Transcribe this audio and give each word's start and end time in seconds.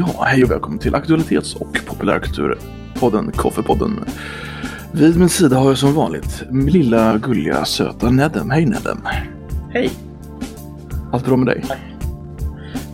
Ja, 0.00 0.24
hej 0.26 0.44
och 0.44 0.50
välkommen 0.50 0.78
till 0.78 0.94
aktualitets 0.94 1.54
och 1.54 1.80
populärkulturpodden 1.86 3.32
Koffepodden. 3.32 4.04
Vid 4.92 5.18
min 5.18 5.28
sida 5.28 5.56
har 5.56 5.68
jag 5.68 5.78
som 5.78 5.94
vanligt 5.94 6.42
min 6.50 6.66
lilla 6.66 7.18
gulliga 7.18 7.64
söta 7.64 8.10
Nedem. 8.10 8.50
Hej 8.50 8.66
Nedem! 8.66 8.98
Hej! 9.70 9.90
Allt 11.12 11.24
bra 11.26 11.36
med 11.36 11.46
dig? 11.46 11.64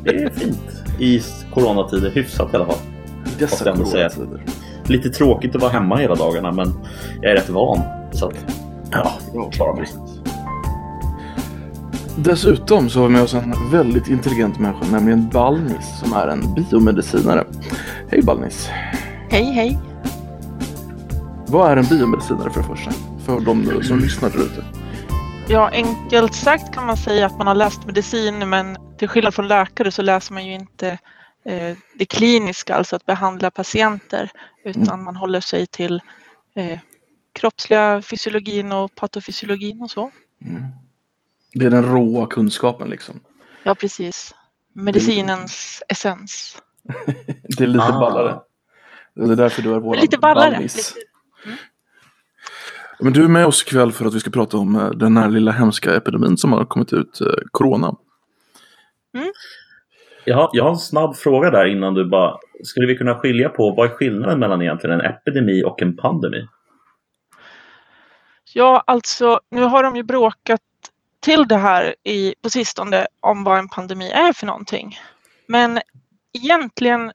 Det 0.05 0.11
är 0.11 0.31
fint 0.31 0.85
i 0.99 1.23
coronatider, 1.55 2.11
hyfsat 2.11 2.53
i 2.53 2.57
alla 2.57 2.67
fall. 2.67 2.79
Dessa 3.39 3.67
jag 3.67 3.77
coronatider. 3.77 4.45
Lite 4.85 5.11
tråkigt 5.11 5.55
att 5.55 5.63
vara 5.63 5.73
hemma 5.73 5.97
hela 5.97 6.15
dagarna 6.15 6.53
men 6.53 6.73
jag 7.23 7.33
är 7.33 7.37
rätt 7.37 7.51
van. 7.51 7.81
Så 8.13 8.27
att, 8.27 8.35
ja, 8.91 9.13
Ja, 9.35 9.51
klarar 9.51 9.77
mig. 9.77 9.87
Dessutom 12.19 12.91
så 12.91 13.01
har 13.01 13.07
vi 13.07 13.13
med 13.13 13.23
oss 13.23 13.35
en 13.35 13.71
väldigt 13.71 14.09
intelligent 14.09 14.59
människa, 14.59 14.91
nämligen 14.91 15.29
Balnis 15.29 16.01
som 16.01 16.13
är 16.13 16.29
en 16.29 16.55
biomedicinare. 16.55 17.47
Hej 18.11 18.23
Balnis! 18.23 18.69
Hej 19.31 19.45
hej! 19.45 19.79
Vad 21.47 21.71
är 21.71 21.77
en 21.77 21.85
biomedicinare 21.85 22.51
för 22.51 22.61
det 22.61 22.67
första? 22.67 22.91
För 23.27 23.41
de 23.41 23.83
som 23.83 23.99
lyssnar 23.99 24.31
där 24.31 24.39
ute. 24.39 24.65
Ja, 25.49 25.71
enkelt 25.73 26.35
sagt 26.35 26.75
kan 26.75 26.87
man 26.87 26.97
säga 26.97 27.27
att 27.27 27.39
man 27.39 27.47
har 27.47 27.55
läst 27.55 27.87
medicin 27.87 28.49
men 28.49 28.79
till 28.99 29.09
skillnad 29.09 29.35
från 29.35 29.49
läkare 29.49 29.91
så 29.91 30.03
läser 30.03 30.35
man 30.35 30.47
ju 30.47 30.55
inte 30.55 30.89
eh, 31.45 31.77
det 31.95 32.05
kliniska, 32.05 32.75
alltså 32.75 32.97
att 32.97 33.07
behandla 33.07 33.51
patienter, 33.51 34.31
utan 34.65 35.05
man 35.05 35.17
håller 35.17 35.41
sig 35.41 35.67
till 35.67 36.01
eh, 36.55 36.79
kroppsliga 37.33 38.03
fysiologin 38.03 38.73
och 38.73 38.95
patofysiologin 38.95 39.83
och 39.83 39.91
så. 39.91 40.11
Det 41.59 41.67
är 41.67 41.71
den 41.71 41.85
råa 41.85 42.27
kunskapen 42.27 42.91
liksom. 42.91 43.21
Ja, 43.63 43.75
precis. 43.75 44.35
Medicinens 44.75 45.83
essens. 45.89 46.63
Det 47.59 47.65
är 47.65 47.69
lite 47.69 47.85
Ah. 47.85 48.01
ballare. 48.01 48.41
Det 49.15 49.33
är 49.33 49.37
därför 49.37 49.63
du 49.63 49.75
är 49.75 49.81
vår 49.81 49.97
Lite 49.97 50.19
ballare. 50.19 50.59
Lite, 50.61 50.79
Men 53.01 53.13
du 53.13 53.25
är 53.25 53.29
med 53.29 53.47
oss 53.47 53.63
ikväll 53.63 53.93
för 53.93 54.05
att 54.07 54.15
vi 54.15 54.21
ska 54.21 54.31
prata 54.31 54.57
om 54.57 54.77
eh, 54.77 54.91
den 54.91 55.17
här 55.17 55.29
lilla 55.29 55.53
hemska 55.53 55.95
epidemin 55.97 56.37
som 56.37 56.53
har 56.53 56.65
kommit 56.65 56.93
ut, 56.93 57.21
eh, 57.21 57.27
Corona. 57.51 57.95
jag, 60.25 60.37
har, 60.37 60.51
jag 60.53 60.65
har 60.65 60.71
en 60.71 60.77
snabb 60.77 61.17
fråga 61.17 61.51
där 61.51 61.67
innan 61.67 61.95
du 61.95 62.05
bara... 62.09 62.37
Skulle 62.65 62.87
vi 62.87 62.97
kunna 62.97 63.15
skilja 63.15 63.49
på 63.49 63.71
vad 63.71 63.91
är 63.91 63.95
skillnaden 63.95 64.39
mellan 64.39 64.63
egentligen 64.63 65.01
en 65.01 65.07
epidemi 65.07 65.65
och 65.65 65.83
en 65.83 65.97
pandemi? 65.97 66.49
Ja, 68.55 68.85
alltså 68.87 69.41
nu 69.51 69.63
har 69.63 69.83
de 69.83 69.97
ju 69.97 70.03
bråkat 70.03 70.61
till 71.27 71.49
det 71.49 71.57
här 71.57 71.95
i, 72.05 72.35
på 72.43 72.51
sistone 72.51 73.07
om 73.21 73.45
vad 73.45 73.59
en 73.59 73.69
pandemi 73.69 74.11
är 74.11 74.33
för 74.33 74.47
någonting. 74.47 74.99
Men 75.49 75.81
egentligen 76.33 77.13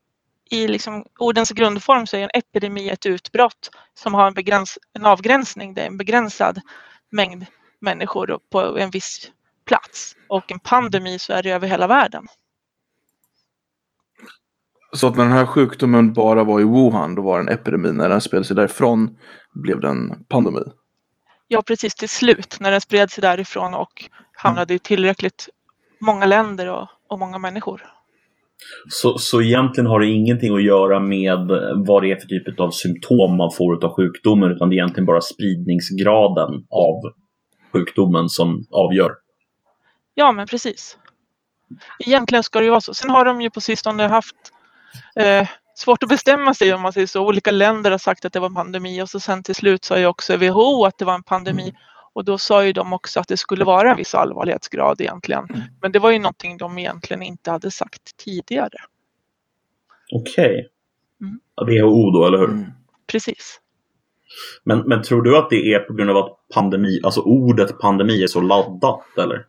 i 0.50 0.68
liksom 0.68 1.06
ordens 1.20 1.52
grundform 1.52 2.08
så 2.08 2.18
är 2.18 2.22
en 2.22 2.30
epidemi 2.34 2.90
ett 2.90 3.06
utbrott 3.06 3.70
som 3.94 4.14
har 4.14 4.28
en, 4.28 4.34
begräns, 4.34 4.78
en 4.94 5.06
avgränsning. 5.06 5.74
Det 5.74 5.82
är 5.82 5.88
en 5.88 5.98
begränsad 5.98 6.62
mängd 7.12 7.46
människor 7.82 8.40
på 8.52 8.78
en 8.78 8.90
viss 8.90 9.32
plats. 9.66 10.16
Och 10.30 10.52
en 10.52 10.60
pandemi 10.60 11.20
så 11.20 11.34
är 11.34 11.44
det 11.44 11.52
över 11.52 11.68
hela 11.68 11.88
världen. 11.88 12.28
Så 14.94 15.08
att 15.08 15.16
när 15.16 15.24
den 15.24 15.34
här 15.34 15.46
sjukdomen 15.46 16.14
bara 16.14 16.44
var 16.44 16.60
i 16.60 16.64
Wuhan, 16.64 17.16
då 17.16 17.22
var 17.22 17.38
det 17.38 17.52
en 17.52 17.60
epidemi. 17.60 17.92
När 17.92 18.10
den 18.10 18.22
spelade 18.22 18.48
sig 18.48 18.56
därifrån 18.56 19.18
blev 19.54 19.80
det 19.80 19.88
en 19.88 20.24
pandemi. 20.30 20.64
Ja, 21.54 21.62
precis 21.62 21.96
till 21.96 22.10
slut 22.10 22.58
när 22.60 22.72
den 22.72 22.82
spred 22.82 23.12
sig 23.12 23.22
därifrån 23.22 23.74
och 23.74 24.10
hamnade 24.34 24.74
i 24.74 24.80
tillräckligt 24.80 25.50
många 26.00 26.26
länder 26.26 26.70
och, 26.70 26.88
och 27.10 27.20
många 27.20 27.38
människor. 27.38 27.86
Så, 28.90 29.18
så 29.18 29.42
egentligen 29.42 29.88
har 29.88 30.00
det 30.00 30.08
ingenting 30.08 30.56
att 30.56 30.64
göra 30.64 31.00
med 31.00 31.38
vad 31.76 32.04
det 32.04 32.12
är 32.12 32.16
för 32.16 32.28
typ 32.28 32.60
av 32.60 32.72
symptom 32.72 33.38
man 33.38 33.52
får 33.52 33.86
av 33.86 33.96
sjukdomen 33.96 34.52
utan 34.52 34.70
det 34.70 34.74
är 34.74 34.78
egentligen 34.78 35.06
bara 35.06 35.22
spridningsgraden 35.22 36.66
av 36.70 37.14
sjukdomen 37.74 38.30
som 38.30 38.66
avgör. 38.72 39.12
Ja, 40.14 40.32
men 40.32 40.48
precis. 40.48 40.98
Egentligen 42.00 42.44
ska 42.44 42.60
det 42.60 42.66
ju 42.66 42.72
vara 42.72 42.82
så. 42.82 42.94
Sen 42.94 43.10
har 43.10 43.26
de 43.26 43.42
ju 43.42 43.50
på 43.50 43.62
sistone 43.62 44.04
haft 44.04 44.36
eh, 45.16 45.48
svårt 45.82 46.04
att 46.04 46.10
bestämma 46.10 46.54
sig 46.54 46.74
om 46.74 46.82
man 46.82 46.94
säger 46.94 47.08
så. 47.08 47.28
Olika 47.28 47.52
länder 47.52 47.92
har 47.92 47.98
sagt 47.98 48.26
att 48.26 48.34
det 48.34 48.40
var 48.40 48.48
en 48.48 48.56
pandemi 48.56 49.02
och 49.02 49.10
så 49.10 49.20
sen 49.20 49.44
till 49.44 49.56
slut 49.56 49.84
sa 49.84 50.00
ju 50.00 50.06
också 50.06 50.38
WHO 50.38 50.86
att 50.86 50.98
det 50.98 51.06
var 51.06 51.16
en 51.16 51.24
pandemi. 51.24 51.74
Och 52.14 52.26
då 52.26 52.38
sa 52.38 52.66
ju 52.66 52.74
de 52.74 52.94
också 52.94 53.20
att 53.20 53.28
det 53.28 53.38
skulle 53.38 53.66
vara 53.66 53.92
en 53.92 53.98
viss 53.98 54.16
allvarlighetsgrad 54.16 55.02
egentligen. 55.02 55.48
Men 55.82 55.92
det 55.92 56.00
var 56.00 56.12
ju 56.12 56.20
någonting 56.20 56.58
de 56.58 56.78
egentligen 56.78 57.22
inte 57.22 57.52
hade 57.52 57.72
sagt 57.72 58.18
tidigare. 58.18 58.78
Okej. 60.12 60.70
Mm. 61.22 61.40
Ja, 61.56 61.66
WHO 61.66 62.12
då, 62.12 62.28
eller 62.28 62.38
hur? 62.38 62.50
Mm. 62.50 62.72
Precis. 63.08 63.60
Men, 64.64 64.80
men 64.80 65.04
tror 65.04 65.22
du 65.22 65.38
att 65.38 65.50
det 65.50 65.74
är 65.74 65.80
på 65.80 65.94
grund 65.94 66.10
av 66.10 66.18
att 66.18 66.38
pandemi, 66.54 67.00
alltså 67.04 67.22
ordet 67.22 67.80
pandemi 67.80 68.24
är 68.24 68.28
så 68.28 68.42
laddat 68.42 69.18
eller? 69.18 69.46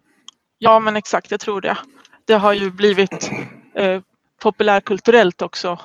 Ja, 0.59 0.81
men 0.81 0.97
exakt, 0.97 1.31
jag 1.31 1.41
tror 1.41 1.61
det. 1.61 1.77
Det 2.25 2.35
har 2.35 2.53
ju 2.53 2.71
blivit 2.71 3.31
eh, 3.75 4.01
populärkulturellt 4.43 5.43
också. 5.43 5.79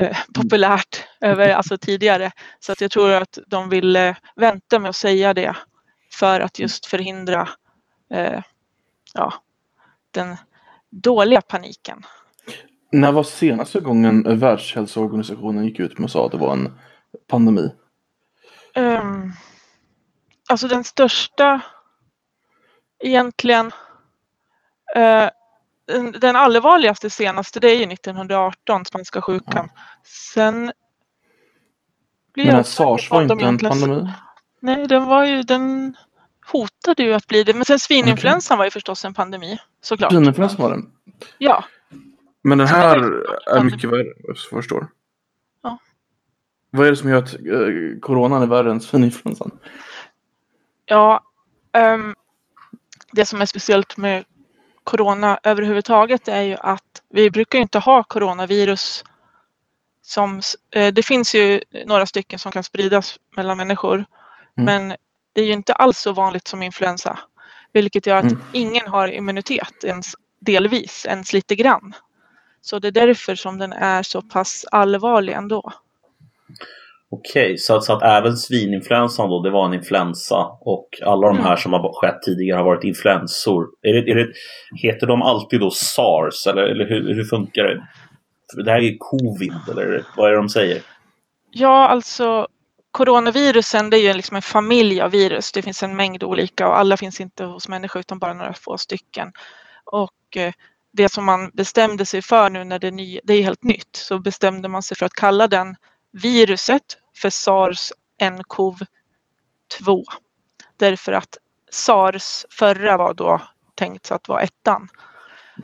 Eh, 0.00 0.16
populärt 0.34 1.04
över, 1.20 1.48
alltså 1.54 1.78
tidigare. 1.78 2.30
Så 2.60 2.72
att 2.72 2.80
jag 2.80 2.90
tror 2.90 3.10
att 3.10 3.38
de 3.46 3.68
vill 3.68 3.96
eh, 3.96 4.16
vänta 4.36 4.78
med 4.78 4.88
att 4.88 4.96
säga 4.96 5.34
det 5.34 5.56
för 6.12 6.40
att 6.40 6.58
just 6.58 6.86
förhindra 6.86 7.48
eh, 8.10 8.42
ja, 9.14 9.34
den 10.10 10.36
dåliga 10.90 11.40
paniken. 11.40 12.02
När 12.92 13.12
var 13.12 13.22
senaste 13.22 13.80
gången 13.80 14.38
Världshälsoorganisationen 14.38 15.64
gick 15.64 15.80
ut 15.80 15.98
med 15.98 16.04
och 16.04 16.10
sa 16.10 16.26
att 16.26 16.32
det 16.32 16.38
var 16.38 16.52
en 16.52 16.78
pandemi? 17.28 17.70
Um, 18.76 19.32
alltså 20.48 20.68
den 20.68 20.84
största 20.84 21.60
egentligen 22.98 23.72
eh, 24.96 25.28
den, 26.20 26.36
allvarligaste 26.36 27.10
senaste 27.10 27.60
det 27.60 27.70
är 27.70 27.76
ju 27.76 27.92
1918, 27.92 28.84
spanska 28.84 29.22
sjukan. 29.22 29.68
Sen 30.04 30.72
blir 32.34 32.46
Men 32.46 32.56
jag 32.56 32.66
sars 32.66 33.10
var 33.10 33.22
inte 33.22 33.44
en 33.44 33.58
pandemi? 33.58 34.08
Nej, 34.60 34.86
den 34.86 35.04
var 35.04 35.24
ju, 35.24 35.42
den 35.42 35.96
hotade 36.46 37.02
ju 37.02 37.14
att 37.14 37.26
bli 37.26 37.44
det. 37.44 37.54
Men 37.54 37.64
sen 37.64 37.78
svininfluensan 37.78 38.58
var 38.58 38.64
ju 38.64 38.70
förstås 38.70 39.04
en 39.04 39.14
pandemi, 39.14 39.58
såklart. 39.80 40.12
Svininfluensan 40.12 40.62
var 40.62 40.70
den. 40.70 40.92
Ja, 41.38 41.64
Men 42.42 42.58
den 42.58 42.66
här 42.66 42.98
är 43.46 43.64
mycket 43.64 43.90
värre, 43.90 44.06
jag 44.18 44.38
förstår. 44.38 44.88
Ja. 45.62 45.78
Vad 46.70 46.86
är 46.86 46.90
det 46.90 46.96
som 46.96 47.10
gör 47.10 47.18
att 47.18 47.34
eh, 47.34 48.00
coronan 48.00 48.42
är 48.42 48.46
värre 48.46 48.70
än 48.70 48.80
svininfluensan? 48.80 49.50
Ja, 50.84 51.24
ehm, 51.72 52.14
det 53.12 53.26
som 53.26 53.40
är 53.40 53.46
speciellt 53.46 53.96
med 53.96 54.24
corona 54.84 55.38
överhuvudtaget 55.42 56.28
är 56.28 56.42
ju 56.42 56.56
att 56.60 57.02
vi 57.08 57.30
brukar 57.30 57.58
inte 57.58 57.78
ha 57.78 58.02
coronavirus 58.02 59.04
som, 60.02 60.40
eh, 60.74 60.92
det 60.92 61.02
finns 61.02 61.34
ju 61.34 61.60
några 61.86 62.06
stycken 62.06 62.38
som 62.38 62.52
kan 62.52 62.64
spridas 62.64 63.18
mellan 63.36 63.56
människor, 63.56 63.94
Mm. 63.94 64.06
men 64.54 64.96
det 65.32 65.40
är 65.40 65.44
ju 65.46 65.52
inte 65.52 65.72
alls 65.72 65.98
så 65.98 66.12
vanligt 66.12 66.48
som 66.48 66.62
influensa, 66.62 67.18
vilket 67.72 68.06
gör 68.06 68.16
att 68.16 68.24
Mm. 68.24 68.40
ingen 68.52 68.86
har 68.88 69.08
immunitet 69.08 69.84
ens 69.84 70.14
delvis, 70.40 71.06
ens 71.06 71.32
lite 71.32 71.56
grann. 71.56 71.94
Så 72.60 72.78
det 72.78 72.88
är 72.88 72.92
därför 72.92 73.34
som 73.34 73.58
den 73.58 73.72
är 73.72 74.02
så 74.02 74.22
pass 74.22 74.64
allvarlig 74.72 75.32
ändå. 75.32 75.72
Okej, 77.12 77.58
så, 77.58 77.76
att- 77.76 77.84
så 77.84 77.92
att 77.92 78.02
även 78.02 78.36
svininfluensan 78.36 79.28
då, 79.30 79.42
det 79.42 79.50
var 79.50 79.66
en 79.66 79.74
influensa 79.74 80.46
och 80.60 80.88
alla 81.06 81.26
de 81.28 81.36
här 81.38 81.46
Mm. 81.46 81.56
som 81.58 81.72
har 81.72 81.92
skett 82.00 82.22
tidigare 82.22 82.56
har 82.56 82.64
varit 82.64 82.84
influensor. 82.84 83.66
Är 83.82 83.92
det, 83.92 84.10
är 84.10 84.14
det, 84.14 84.32
heter 84.82 85.06
de 85.06 85.22
alltid 85.22 85.60
då 85.60 85.70
SARS 85.70 86.46
eller, 86.46 86.62
eller 86.62 86.84
hur, 86.88 87.14
hur 87.14 87.24
funkar 87.24 87.62
det? 87.64 87.86
Det 88.64 88.70
här 88.70 88.78
är 88.78 88.82
ju 88.82 88.96
covid 88.98 89.54
eller 89.70 90.04
vad 90.16 90.26
är 90.26 90.30
det 90.30 90.36
de 90.36 90.48
säger? 90.48 90.82
Ja, 91.50 91.88
alltså 91.88 92.46
coronavirusen 92.90 93.90
det 93.90 93.96
är 93.98 94.02
ju 94.08 94.12
liksom 94.12 94.36
en 94.36 94.42
familj 94.42 95.00
av 95.00 95.10
virus. 95.10 95.52
Det 95.52 95.62
finns 95.62 95.82
en 95.82 95.96
mängd 95.96 96.22
olika 96.24 96.68
och 96.68 96.78
alla 96.78 96.96
finns 96.96 97.20
inte 97.20 97.44
hos 97.44 97.68
människor 97.68 98.00
utan 98.00 98.18
bara 98.18 98.34
några 98.34 98.52
få 98.52 98.78
stycken. 98.78 99.32
Och 99.84 100.36
eh, 100.36 100.52
det 100.92 101.08
som 101.08 101.24
man 101.24 101.50
bestämde 101.54 102.06
sig 102.06 102.22
för 102.22 102.50
nu 102.50 102.64
när 102.64 102.78
det 102.78 102.86
är, 102.86 102.92
ny, 102.92 103.20
det 103.24 103.34
är 103.34 103.42
helt 103.42 103.64
nytt 103.64 103.96
så 103.96 104.18
bestämde 104.18 104.68
man 104.68 104.82
sig 104.82 104.96
för 104.96 105.06
att 105.06 105.12
kalla 105.12 105.48
den 105.48 105.76
viruset 106.12 106.82
för 107.20 107.30
SARS-NCoV-2. 107.30 110.04
Därför 110.76 111.12
att 111.12 111.38
SARS 111.70 112.46
förra 112.50 112.96
var 112.96 113.14
då 113.14 113.40
tänkt 113.74 114.12
att 114.12 114.28
vara 114.28 114.42
ettan. 114.42 114.88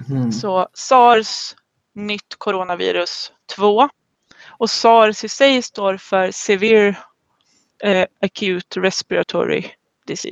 Mm. 0.08 0.32
Så 0.32 0.69
SARS, 0.75 1.56
nytt 1.94 2.35
coronavirus 2.38 3.32
2. 3.56 3.88
Och 4.47 4.70
SARS 4.70 5.25
i 5.25 5.29
sig 5.29 5.62
står 5.62 5.97
för 5.97 6.31
Severe 6.31 6.97
eh, 7.82 8.06
Acute 8.20 8.81
Respiratory 8.81 9.67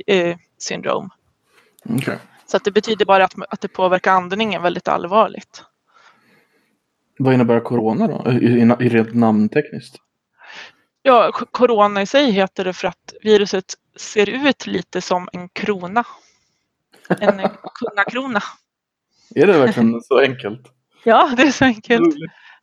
eh, 0.07 0.37
Syndrome. 0.57 1.09
Okej. 1.89 2.19
Så 2.45 2.57
att 2.57 2.63
det 2.63 2.71
betyder 2.71 3.05
bara 3.05 3.25
att, 3.25 3.33
att 3.49 3.61
det 3.61 3.67
påverkar 3.67 4.11
andningen 4.11 4.61
väldigt 4.61 4.87
allvarligt. 4.87 5.63
Vad 7.17 7.33
innebär 7.33 7.59
corona 7.59 8.07
då? 8.07 8.31
I, 8.31 8.35
i, 8.35 8.75
i 8.79 8.89
rent 8.89 9.13
namntekniskt? 9.13 9.95
Ja, 11.07 11.31
corona 11.31 12.01
i 12.01 12.05
sig 12.05 12.31
heter 12.31 12.63
det 12.63 12.73
för 12.73 12.87
att 12.87 13.13
viruset 13.21 13.73
ser 13.95 14.29
ut 14.29 14.67
lite 14.67 15.01
som 15.01 15.29
en 15.33 15.49
krona. 15.49 16.03
En 17.19 17.49
kungakrona. 17.79 18.41
Är 19.35 19.47
det 19.47 19.57
verkligen 19.57 20.01
så 20.01 20.19
enkelt? 20.19 20.61
Ja, 21.03 21.33
det 21.37 21.43
är 21.43 21.51
så 21.51 21.65
enkelt. 21.65 22.15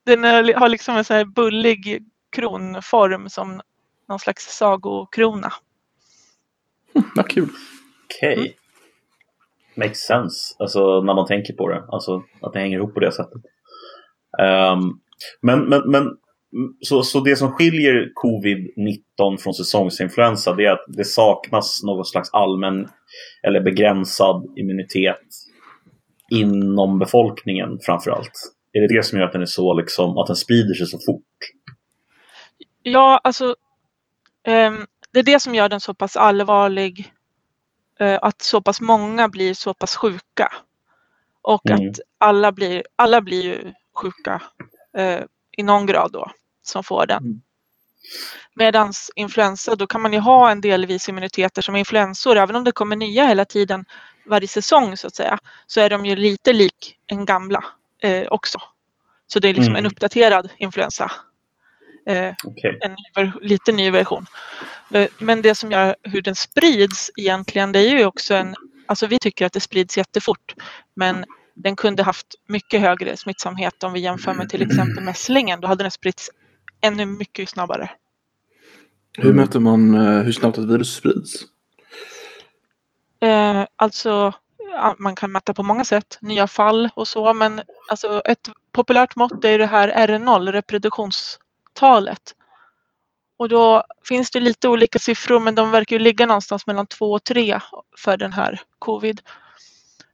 Den 0.05 0.25
är, 0.25 0.55
har 0.55 0.69
liksom 0.69 0.97
en 0.97 1.05
sån 1.05 1.17
här 1.17 1.25
bullig 1.25 2.05
kronform 2.31 3.29
som 3.29 3.61
någon 4.09 4.19
slags 4.19 4.56
sagokrona. 4.56 5.53
Ja, 7.17 7.23
kul. 7.23 7.49
Okej. 8.05 8.39
Mm. 8.39 8.53
Makes 9.75 10.00
sense. 10.00 10.55
Alltså 10.59 11.00
när 11.00 11.15
man 11.15 11.27
tänker 11.27 11.53
på 11.55 11.69
det. 11.69 11.85
Alltså 11.89 12.25
att 12.41 12.53
det 12.53 12.59
hänger 12.59 12.79
ihop 12.79 12.94
på 12.94 13.00
det 13.00 13.12
sättet. 13.12 13.43
Ehm, 14.39 15.00
men, 15.41 15.65
men, 15.65 15.91
men 15.91 16.17
så, 16.81 17.02
så 17.02 17.20
det 17.20 17.37
som 17.37 17.52
skiljer 17.52 18.12
covid-19 18.25 19.37
från 19.38 19.54
säsongsinfluensa 19.54 20.54
det 20.54 20.64
är 20.66 20.70
att 20.72 20.84
det 20.88 21.04
saknas 21.04 21.82
någon 21.82 22.04
slags 22.04 22.31
allmän 22.32 22.88
eller 23.46 23.60
begränsad 23.60 24.46
immunitet 24.58 25.19
inom 26.31 26.99
befolkningen 26.99 27.78
framför 27.82 28.10
allt. 28.10 28.32
Är 28.72 28.81
det 28.81 28.96
det 28.96 29.02
som 29.02 29.19
gör 29.19 29.26
att 29.26 29.32
den 29.32 29.43
är 29.43 29.46
så 29.46 29.75
liksom, 29.75 30.19
att 30.19 30.26
den 30.26 30.37
sprider 30.37 30.75
sig 30.75 30.87
så 30.87 30.99
fort? 31.06 31.25
Ja, 32.82 33.20
alltså 33.25 33.56
ehm, 34.46 34.87
det 35.12 35.19
är 35.19 35.22
det 35.22 35.40
som 35.40 35.55
gör 35.55 35.69
den 35.69 35.81
så 35.81 35.94
pass 35.94 36.16
allvarlig. 36.16 37.12
eh, 38.00 38.19
att 38.22 38.43
så 38.43 38.60
pass 38.62 38.81
många 38.81 39.28
blir 39.28 39.55
så 39.55 39.75
pass 39.75 39.96
sjuka. 39.96 40.52
Och 41.43 41.70
Mm. 41.70 41.88
att 41.90 42.00
alla 42.19 42.52
blir, 42.52 42.82
alla 42.96 43.20
blir 43.22 43.43
ju 43.43 43.72
sjuka 43.94 44.43
eh, 44.96 45.20
i 45.58 45.62
någon 45.62 45.87
grad 45.87 46.12
då 46.12 46.31
som 46.62 46.85
får 46.85 47.06
den. 47.06 47.23
Mm. 47.23 47.41
Medans 48.55 49.11
influensa, 49.17 49.75
då 49.75 49.87
kan 49.87 50.00
man 50.03 50.12
ju 50.12 50.19
ha 50.19 50.50
en 50.50 50.61
delvis 50.61 51.09
immuniteter 51.09 51.62
som 51.62 51.76
influensor, 51.76 52.37
även 52.37 52.56
om 52.56 52.64
det 52.64 52.73
kommer 52.73 52.97
nya 52.97 53.26
hela 53.26 53.44
tiden 53.44 53.85
varje 54.26 54.49
säsong 54.49 54.97
så 54.97 55.06
att 55.06 55.14
säga, 55.14 55.38
så 55.67 55.81
är 55.81 55.91
de 55.91 56.06
ju 56.06 56.17
lite 56.17 56.53
lik 56.53 56.97
en 57.06 57.25
gamla 57.25 57.64
eh, 58.03 58.26
också. 58.29 58.59
Så 59.26 59.38
det 59.38 59.49
är 59.49 59.55
liksom 59.55 59.73
Mm. 59.75 59.85
en 59.85 59.91
uppdaterad 59.91 60.50
influensa. 60.56 61.12
Eh, 62.06 62.35
Okej. 62.44 62.79
en 62.81 62.91
ny, 63.25 63.32
lite 63.41 63.73
ny 63.73 63.91
version. 63.91 64.26
Eh, 64.91 65.08
Men 65.19 65.43
det 65.43 65.55
som 65.55 65.70
gör 65.73 65.97
hur 66.03 66.23
den 66.23 66.35
sprids 66.35 67.11
egentligen, 67.17 67.73
det 67.73 67.79
är 67.79 67.99
ju 67.99 68.05
också 68.05 68.35
en, 68.35 68.55
alltså 68.87 69.06
vi 69.06 69.19
tycker 69.19 69.47
att 69.47 69.53
det 69.53 69.61
sprids 69.61 69.99
jättefort, 69.99 70.55
men 70.94 71.25
den 71.55 71.76
kunde 71.76 72.03
haft 72.03 72.26
mycket 72.49 72.81
högre 72.81 73.17
smittsamhet 73.17 73.82
om 73.85 73.93
vi 73.93 74.00
jämför 74.00 74.35
med 74.35 74.49
till 74.49 74.62
exempel 74.62 75.05
mässlingen. 75.05 75.61
Då 75.61 75.69
hade 75.69 75.85
den 75.85 75.91
spridits 75.91 76.31
ännu 76.82 77.06
mycket 77.06 77.49
snabbare. 77.49 77.90
Hur 79.19 79.32
mäter 79.32 79.61
man 79.61 79.94
eh, 79.94 80.23
hur 80.23 80.32
snabbt 80.32 80.58
ett 80.58 80.64
virus 80.64 80.94
sprids? 80.94 81.44
Eh, 83.20 83.67
alltså, 83.76 84.32
man 84.99 85.14
kan 85.14 85.32
mäta 85.32 85.55
på 85.55 85.62
många 85.62 85.84
sätt, 85.84 86.19
nya 86.20 86.46
fall 86.46 86.90
och 86.94 87.08
så, 87.08 87.34
men 87.34 87.62
alltså 87.88 88.23
ett 88.25 88.49
populärt 88.73 89.17
mått 89.17 89.44
är 89.44 89.58
det 89.58 89.67
här 89.67 90.08
R0, 90.08 90.52
reproduktionstalet. 90.52 92.34
Och 93.37 93.49
då 93.49 93.84
finns 94.05 94.31
det 94.31 94.40
lite 94.40 94.69
olika 94.69 94.99
siffror, 94.99 95.40
men 95.40 95.55
de 95.55 95.70
verkar 95.70 95.96
ju 95.96 96.02
ligga 96.02 96.26
någonstans 96.26 96.67
mellan 96.67 96.87
2 96.87 97.12
och 97.12 97.25
3 97.25 97.61
för 97.99 98.17
den 98.17 98.32
här 98.32 98.61
covid, 98.79 99.20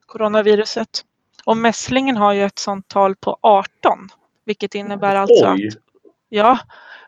coronaviruset. 0.07 1.05
Och 1.45 1.57
mässlingen 1.57 2.17
har 2.17 2.33
ju 2.33 2.45
ett 2.45 2.59
sånt 2.59 2.89
tal 2.89 3.17
på 3.17 3.39
18, 3.43 4.09
vilket 4.45 4.75
innebär 4.75 5.17
alltså 5.17 5.53
Oj! 5.53 5.69
att 5.69 5.75
ja, 6.29 6.59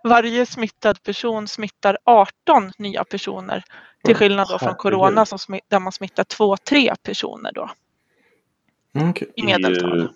varje 0.04 0.46
smittad 0.46 1.02
person 1.02 1.48
smittar 1.48 1.98
18 2.04 2.72
nya 2.78 3.04
personer. 3.04 3.62
Till 4.04 4.14
skillnad 4.14 4.48
då 4.50 4.58
från 4.58 4.74
corona 4.74 5.26
som 5.26 5.58
där 5.68 5.78
man 5.80 5.92
smittar 5.92 6.24
2-3 6.24 6.94
personer 7.02 7.52
då 7.52 7.70
Mm, 8.94 9.10
okej. 9.10 9.32
i 9.36 9.42
medeltal. 9.42 10.08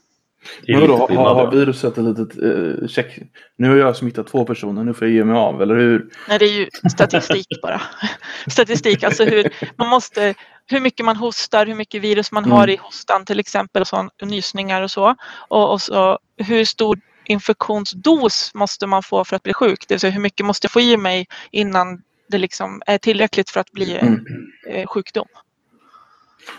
Men 0.69 0.87
då 0.87 0.97
har, 0.97 1.35
har 1.35 1.51
viruset 1.51 1.99
ett 1.99 2.05
litet 2.05 2.43
eh, 2.43 2.89
check? 2.89 3.19
Nu 3.57 3.69
har 3.69 3.77
jag 3.77 3.97
smittat 3.97 4.27
två 4.27 4.45
personer, 4.45 4.85
nu 4.85 4.95
får 4.95 5.07
jag 5.07 5.15
ge 5.15 5.25
mig 5.25 5.37
av, 5.37 5.63
eller 5.63 5.75
hur? 5.77 6.11
Nej, 6.29 6.39
det 6.39 6.45
är 6.45 6.53
ju 6.59 6.69
statistik 6.91 7.47
bara. 7.63 7.81
statistik, 8.51 9.03
alltså 9.03 9.25
hur 9.25 9.51
man 9.77 9.89
måste, 9.89 10.35
hur 10.67 10.81
mycket 10.81 11.07
man 11.07 11.17
hostar, 11.17 11.67
hur 11.67 11.75
mycket 11.75 12.03
virus 12.03 12.33
man 12.33 12.45
Mm. 12.45 12.57
har 12.57 12.69
i 12.71 12.77
hostan 12.77 13.25
till 13.25 13.41
exempel, 13.41 13.81
och 13.83 13.89
så, 13.89 14.11
nysningar 14.23 14.83
och 14.83 14.91
så. 14.91 15.15
Och, 15.49 15.73
och 15.73 15.83
så 15.83 16.19
hur 16.37 16.65
stor 16.65 16.99
infektionsdos 17.25 18.51
måste 18.55 18.87
man 18.87 19.03
få 19.03 19.25
för 19.25 19.37
att 19.37 19.43
bli 19.43 19.53
sjuk? 19.55 19.85
Det 19.89 19.95
vill 19.95 20.01
säga 20.01 20.11
hur 20.11 20.21
mycket 20.21 20.47
måste 20.47 20.65
jag 20.65 20.73
få 20.73 20.81
i 20.81 20.97
mig 20.97 21.27
innan 21.51 22.03
det 22.29 22.39
liksom 22.39 22.83
är 22.87 22.99
tillräckligt 22.99 23.51
för 23.51 23.61
att 23.61 23.73
bli 23.73 23.97
en 23.97 24.09
Mm. 24.09 24.27
eh, 24.69 24.87
sjukdom? 24.87 25.27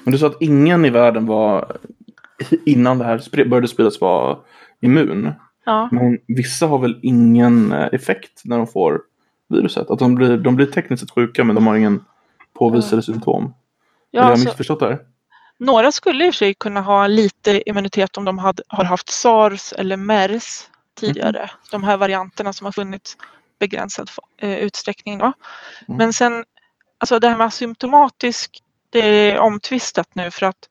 Men 0.03 0.11
du 0.11 0.17
sa 0.17 0.27
att 0.27 0.41
ingen 0.41 0.85
i 0.85 0.89
världen 0.89 1.25
var, 1.25 1.77
innan 2.65 2.97
det 2.97 3.05
här 3.05 3.45
började 3.45 3.67
spridas, 3.67 4.01
var 4.01 4.39
immun. 4.81 5.31
Ja. 5.65 5.89
Men 5.91 6.17
vissa 6.27 6.67
har 6.67 6.79
väl 6.79 6.99
ingen 7.01 7.71
eh, 7.71 7.87
effekt 7.91 8.41
när 8.43 8.57
de 8.57 8.67
får 8.67 9.01
viruset? 9.49 9.89
Att 9.89 9.99
de 9.99 10.15
blir, 10.15 10.37
de 10.37 10.55
blir 10.55 10.65
tekniskt 10.65 11.01
sett 11.01 11.11
sjuka 11.11 11.43
men 11.43 11.55
de 11.55 11.67
har 11.67 11.75
ingen 11.75 12.05
påvisade 12.53 13.01
symptom. 13.01 13.53
Ja, 14.11 14.19
Eller 14.19 14.23
har 14.23 14.29
jag 14.29 14.31
alltså, 14.31 14.47
missförstått 14.49 14.79
det 14.79 14.85
här? 14.85 14.99
Några 15.59 15.91
skulle 15.91 16.25
i 16.25 16.29
och 16.29 16.33
för 16.33 16.37
sig 16.37 16.53
kunna 16.53 16.81
ha 16.81 17.07
lite 17.07 17.69
immunitet 17.69 18.17
om 18.17 18.25
de 18.25 18.39
hade, 18.39 18.63
har 18.67 18.83
haft 18.83 19.09
sars 19.09 19.73
eller 19.73 19.97
mers 19.97 20.67
tidigare. 20.99 21.51
De 21.71 21.83
här 21.83 21.97
varianterna 21.97 22.53
som 22.53 22.65
har 22.65 22.71
funnits 22.71 23.17
begränsad 23.59 24.09
eh, 24.37 24.57
utsträckning. 24.57 25.17
Då. 25.17 25.25
Mm. 25.25 25.97
Men 25.97 26.13
sen, 26.13 26.45
alltså 26.97 27.19
det 27.19 27.29
här 27.29 27.37
med 27.37 27.47
asymptomatisk, 27.47 28.59
det 28.89 28.99
är 28.99 29.39
omtvistat 29.39 30.07
nu 30.13 30.31
för 30.31 30.45
att 30.45 30.69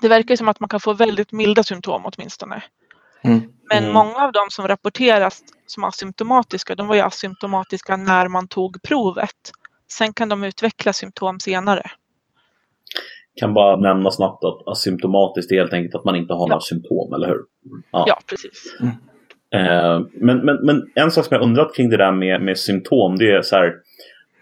det 0.00 0.08
verkar 0.08 0.36
som 0.36 0.48
att 0.48 0.60
man 0.60 0.68
kan 0.68 0.80
få 0.80 0.92
väldigt 0.92 1.32
milda 1.32 1.62
symptom 1.62 2.02
åtminstone. 2.06 2.62
Mm. 3.22 3.52
Men 3.68 3.78
Mm. 3.82 3.92
många 3.94 4.16
av 4.16 4.32
dem 4.32 4.46
som 4.50 4.68
rapporteras 4.68 5.42
som 5.66 5.84
asymptomatiska, 5.84 6.74
de 6.74 6.86
var 6.86 6.94
ju 6.94 7.00
asymptomatiska 7.00 7.96
när 7.96 8.28
man 8.28 8.48
tog 8.48 8.82
provet. 8.82 9.52
Sen 9.90 10.12
kan 10.12 10.28
de 10.28 10.44
utveckla 10.44 10.92
symptom 10.92 11.40
senare. 11.40 11.90
Kan 13.40 13.54
bara 13.54 13.76
nämna 13.76 14.10
snabbt 14.10 14.44
att 14.44 14.68
asymptomatiskt 14.68 15.52
är 15.52 15.56
helt 15.56 15.72
enkelt 15.72 15.94
att 15.94 16.04
man 16.04 16.16
inte 16.16 16.32
har 16.34 16.40
Ja. 16.40 16.46
några 16.48 16.60
symptom, 16.60 17.14
eller 17.14 17.26
hur? 17.28 17.40
Ja. 17.92 18.04
Ja, 18.08 18.18
precis. 18.30 18.76
Eh, 19.54 20.00
men, 20.12 20.38
men, 20.38 20.56
men 20.66 20.82
en 20.94 21.10
sak 21.10 21.24
som 21.24 21.34
jag 21.34 21.42
undrat 21.44 21.74
kring 21.76 21.90
det 21.90 21.96
där 21.96 22.12
med, 22.12 22.42
med 22.42 22.58
symptom, 22.58 23.16
det 23.18 23.30
är 23.32 23.42
så 23.42 23.56
här. 23.56 23.72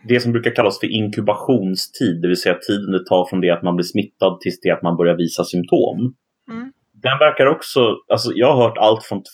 Det 0.09 0.21
som 0.21 0.33
brukar 0.33 0.51
kallas 0.55 0.81
för 0.81 0.87
inkubationstid, 0.87 2.23
det 2.23 2.29
vill 2.29 2.37
säga 2.41 2.55
tiden 2.55 2.93
det 2.93 3.07
tar 3.07 3.25
från 3.31 3.41
det 3.41 3.51
att 3.51 3.63
man 3.63 3.77
blir 3.77 3.85
smittad 3.85 4.41
tills 4.41 4.61
det 4.61 4.71
att 4.71 4.83
man 4.83 4.97
börjar 4.97 5.17
visa 5.17 5.45
symptom. 5.45 6.15
Mm. 6.51 6.73
Den 7.03 7.19
verkar 7.19 7.47
också, 7.47 7.97
alltså 8.09 8.33
jag 8.35 8.55
har 8.55 8.63
hört 8.69 8.79
allt 8.79 9.05
från 9.05 9.19
2 9.19 9.25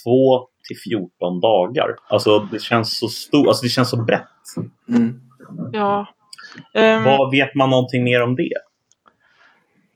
till 0.68 0.76
14 0.90 1.40
dagar. 1.40 1.86
Alltså 2.08 2.38
det 2.52 2.62
känns 2.62 2.98
så 2.98 3.08
stort, 3.08 3.46
alltså 3.46 3.62
det 3.62 3.68
känns 3.68 3.90
så 3.90 4.04
brett. 4.04 4.22
Mm. 4.88 5.20
Ja. 5.72 6.06
Ehm, 6.74 7.04
Vad 7.04 7.30
vet 7.30 7.54
man 7.54 7.70
någonting 7.70 8.04
mer 8.04 8.22
om 8.22 8.36
det? 8.36 8.50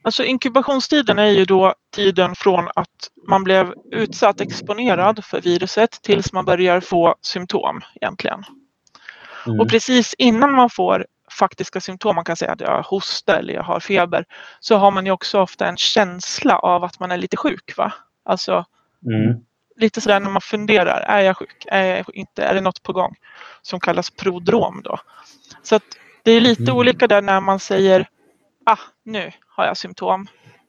Alltså 0.05 0.25
inkubationstiden 0.25 1.19
är 1.19 1.31
ju 1.31 1.45
då 1.45 1.75
tiden 1.95 2.35
från 2.35 2.69
att 2.75 3.11
man 3.29 3.45
blev 3.45 3.75
utsatt, 3.93 4.41
exponerad 4.41 5.25
för 5.25 5.41
viruset 5.41 6.03
tills 6.03 6.33
man 6.33 6.45
börjar 6.45 6.81
få 6.81 7.15
symptom 7.23 7.81
egentligen. 7.95 8.45
Mm. 9.47 9.61
Och 9.61 9.69
precis 9.69 10.15
innan 10.19 10.53
man 10.53 10.71
får 10.71 11.07
faktiska 11.31 11.81
symptom, 11.81 12.15
man 12.15 12.25
kan 12.25 12.37
säga 12.37 12.53
att 12.53 12.61
jag 12.61 12.71
har 12.71 12.83
hosta 12.83 13.39
eller 13.39 13.55
jag 13.55 13.63
har 13.63 13.81
feber, 13.81 14.25
så 14.61 14.77
har 14.77 14.91
man 14.91 15.07
ju 15.07 15.13
också 15.13 15.41
ofta 15.41 15.67
en 15.67 15.77
känsla 15.77 16.59
av 16.59 16.85
att 16.85 17.01
man 17.01 17.11
är 17.13 17.17
lite 17.17 17.37
sjuk. 17.37 17.77
Va? 17.77 17.93
Alltså 18.25 18.65
Mm. 19.07 19.41
lite 19.77 20.01
sådär 20.01 20.21
när 20.21 20.31
man 20.31 20.41
funderar, 20.41 21.01
är 21.01 21.21
jag 21.21 21.37
sjuk? 21.37 21.65
Är 21.67 21.85
jag 21.97 22.15
inte? 22.15 22.45
Är 22.45 22.55
det 22.55 22.61
något 22.61 22.83
på 22.83 22.93
gång? 22.93 23.15
Som 23.63 23.81
kallas 23.81 24.11
prodrom 24.11 24.81
då. 24.85 24.99
Så 25.63 25.75
att 25.75 25.83
det 26.23 26.33
är 26.33 26.41
lite 26.41 26.63
Mm. 26.63 26.77
olika 26.77 27.07
där 27.07 27.23
när 27.23 27.41
man 27.41 27.59
säger, 27.61 28.09
ah, 28.67 28.79
nu 29.05 29.33
har 29.57 29.67
jag 29.67 29.77
symptom. 29.77 30.27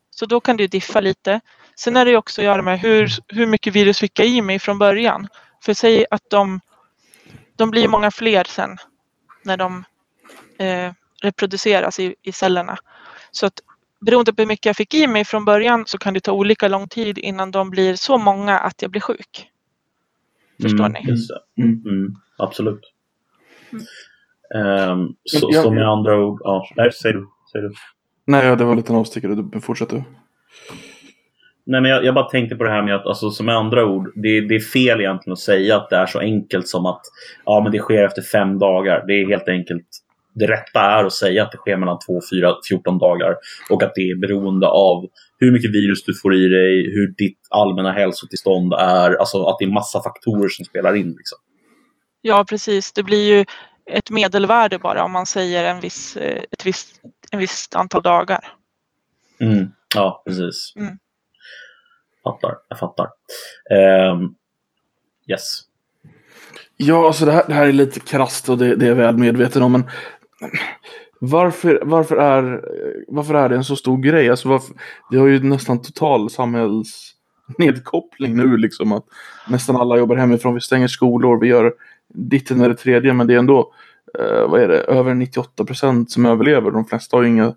Så 0.09 0.25
då 0.25 0.39
kan 0.39 0.57
det 0.57 0.63
ju 0.63 0.67
diffa 0.67 0.99
lite. 0.99 1.41
Sen 1.75 1.97
är 1.97 2.05
det 2.05 2.11
ju 2.11 2.17
också 2.17 2.41
att 2.41 2.45
göra 2.45 2.61
med 2.61 2.79
hur, 2.79 3.09
hur 3.27 3.47
mycket 3.47 3.75
virus 3.75 3.99
fick 3.99 4.19
jag 4.19 4.27
i 4.27 4.41
mig 4.41 4.59
från 4.59 4.79
början. 4.79 5.27
För 5.63 5.73
säg 5.73 6.05
att 6.11 6.29
de, 6.29 6.59
de 7.55 7.71
blir 7.71 7.87
många 7.87 8.11
fler 8.11 8.43
sen 8.43 8.77
när 9.43 9.57
de 9.57 9.83
eh, 10.57 10.93
reproduceras 11.21 11.99
i, 11.99 12.15
i 12.21 12.31
cellerna. 12.31 12.77
Så 13.31 13.45
att 13.45 13.59
beroende 14.01 14.33
på 14.33 14.41
hur 14.41 14.47
mycket 14.47 14.65
jag 14.65 14.75
fick 14.75 14.93
i 14.93 15.07
mig 15.07 15.25
från 15.25 15.45
början 15.45 15.83
så 15.85 15.97
kan 15.97 16.13
det 16.13 16.19
ta 16.19 16.31
olika 16.31 16.67
lång 16.67 16.87
tid 16.87 17.17
innan 17.17 17.51
de 17.51 17.69
blir 17.69 17.95
så 17.95 18.17
många 18.17 18.59
att 18.59 18.81
jag 18.81 18.91
blir 18.91 19.01
sjuk. 19.01 19.49
Förstår 20.61 20.85
Mm, 20.85 20.91
ni? 21.03 21.09
Just 21.09 21.29
det. 21.29 21.63
Mm. 21.63 21.81
Mm, 21.85 22.15
absolut. 22.37 22.81
Mm. 23.71 23.85
Ehm, 24.55 25.15
så, 25.23 25.47
Ja, 25.51 25.63
så 25.63 25.71
med 25.71 25.87
andra 25.87 26.25
ord, 26.25 26.41
ja, 26.43 26.67
nej, 26.75 26.91
säg 26.91 27.13
du. 27.13 27.27
Säg 27.51 27.61
du. 27.61 27.73
Nej, 28.25 28.45
ja, 28.45 28.55
det 28.55 28.63
var 28.63 28.75
lite 28.75 28.93
en 28.93 28.99
avstickare. 28.99 29.35
Du 29.35 29.61
fortsätter. 29.61 30.03
Nej, 31.65 31.81
men 31.81 31.91
jag, 31.91 32.05
jag, 32.05 32.15
bara 32.15 32.29
tänkte 32.29 32.55
på 32.55 32.63
det 32.63 32.69
här 32.69 32.81
med 32.81 32.95
att, 32.95 33.05
alltså, 33.05 33.29
som 33.29 33.49
andra 33.49 33.85
ord, 33.85 34.11
det, 34.15 34.41
det, 34.41 34.55
är 34.55 34.59
fel 34.59 35.01
egentligen 35.01 35.33
att 35.33 35.39
säga 35.39 35.77
att 35.77 35.89
det 35.89 35.95
är 35.95 36.05
så 36.05 36.19
enkelt 36.19 36.67
som 36.67 36.85
att 36.85 37.01
ja, 37.45 37.61
men 37.63 37.71
det 37.71 37.79
sker 37.79 38.03
efter 38.03 38.21
fem 38.21 38.59
dagar. 38.59 39.03
Det 39.07 39.13
är 39.13 39.27
helt 39.27 39.49
enkelt 39.49 39.87
det 40.35 40.47
rätta 40.47 40.81
är 40.81 41.03
att 41.03 41.13
säga 41.13 41.43
att 41.43 41.51
det 41.51 41.57
sker 41.57 41.77
mellan 41.77 41.99
2, 42.07 42.19
4, 42.31 42.55
14 42.69 42.97
dagar 42.97 43.35
och 43.69 43.83
att 43.83 43.91
det 43.95 44.01
är 44.01 44.15
beroende 44.15 44.67
av 44.67 45.07
hur 45.39 45.51
mycket 45.51 45.71
virus 45.71 46.03
du 46.03 46.13
får 46.13 46.35
i 46.35 46.47
dig, 46.47 46.91
hur 46.93 47.07
ditt 47.17 47.39
allmänna 47.49 47.91
hälsotillstånd 47.91 48.73
är, 48.73 49.13
alltså 49.13 49.45
att 49.45 49.59
det 49.59 49.65
är 49.65 49.69
massa 49.69 50.03
faktorer 50.03 50.49
som 50.49 50.65
spelar 50.65 50.95
in. 50.95 51.15
Liksom. 51.17 51.37
Ja, 52.21 52.45
precis. 52.49 52.93
Det 52.93 53.03
blir 53.03 53.37
ju 53.37 53.45
ett 53.85 54.09
medelvärde 54.09 54.79
bara 54.79 55.03
om 55.03 55.11
man 55.11 55.25
säger 55.25 55.63
en 55.63 55.79
viss, 55.79 56.17
eh, 56.17 56.43
ett 56.51 56.65
visst, 56.65 57.01
en 57.31 57.39
visst 57.39 57.75
antal 57.75 58.01
dagar. 58.01 58.53
Mm. 59.39 59.71
Ja, 59.95 60.23
precis. 60.25 60.73
Mm. 60.75 60.97
Fattar, 62.23 62.57
jag 62.69 62.79
fattar. 62.79 63.07
Um, 64.11 64.35
yes. 65.27 65.61
Ja, 66.77 67.07
alltså 67.07 67.25
det 67.25 67.31
här, 67.31 67.43
det 67.47 67.53
här 67.53 67.67
är 67.67 67.71
lite 67.71 67.99
krasst 67.99 68.49
och 68.49 68.57
det, 68.57 68.75
det 68.75 68.85
är 68.85 68.89
jag 68.89 68.95
väl 68.95 69.17
medveten 69.17 69.63
om. 69.63 69.71
Men 69.71 69.89
varför, 71.19 71.81
varför, 71.83 72.17
är, 72.17 72.65
varför 73.07 73.33
är 73.33 73.49
det 73.49 73.55
en 73.55 73.63
så 73.63 73.75
stor 73.75 73.97
grej? 73.97 74.29
Alltså 74.29 74.49
varför, 74.49 74.75
det 75.11 75.17
har 75.17 75.27
ju 75.27 75.43
nästan 75.43 75.81
total 75.81 76.29
samhällsnedkoppling 76.29 78.35
nu. 78.35 78.57
Liksom, 78.57 78.91
att 78.91 79.05
nästan 79.47 79.75
alla 79.75 79.97
jobbar 79.97 80.15
hemifrån. 80.15 80.53
Vi 80.53 80.61
stänger 80.61 80.87
skolor, 80.87 81.39
vi 81.39 81.47
gör 81.47 81.73
ditten 82.13 82.61
är 82.61 82.69
det 82.69 82.75
tredje. 82.75 83.13
Men 83.13 83.27
det 83.27 83.33
är 83.33 83.39
ändå 83.39 83.73
eh, 84.19 84.49
vad 84.49 84.61
är 84.61 84.67
det, 84.67 84.79
över 84.79 85.13
98 85.13 85.65
procent 85.65 86.11
som 86.11 86.25
överlever. 86.25 86.71
De 86.71 86.85
flesta 86.85 87.17
har 87.17 87.23
inga, 87.23 87.55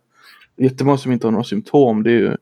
jättemånga 0.56 0.98
som 0.98 1.12
inte 1.12 1.26
har 1.26 1.32
några 1.32 1.44
symptom. 1.44 2.02
Det 2.02 2.10
är 2.10 2.18
ju, 2.18 2.36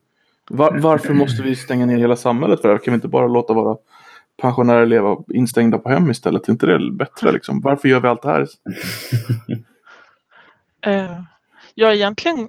var, 0.49 0.78
varför 0.78 1.14
måste 1.14 1.42
vi 1.42 1.56
stänga 1.56 1.87
ner 1.87 1.99
hela 1.99 2.16
samhället 2.16 2.61
för 2.61 2.68
det 2.68 2.75
här? 2.75 2.85
Kan 2.85 2.92
vi 2.92 2.97
inte 2.97 3.09
bara 3.09 3.26
låta 3.26 3.52
våra 3.52 3.76
pensionärer 4.42 4.87
leva 4.87 5.16
instängda 5.28 5.78
på 5.78 5.88
hem 5.88 6.11
istället? 6.11 6.49
Är 6.49 6.52
inte 6.52 6.66
det 6.66 6.92
bättre 6.92 7.33
liksom? 7.33 7.61
Varför 7.61 7.88
gör 7.88 8.00
vi 8.00 8.09
allt 8.09 8.23
det 8.23 8.28
här? 8.28 8.40
uh, 10.87 11.21
ja, 11.75 11.92
egentligen 11.92 12.47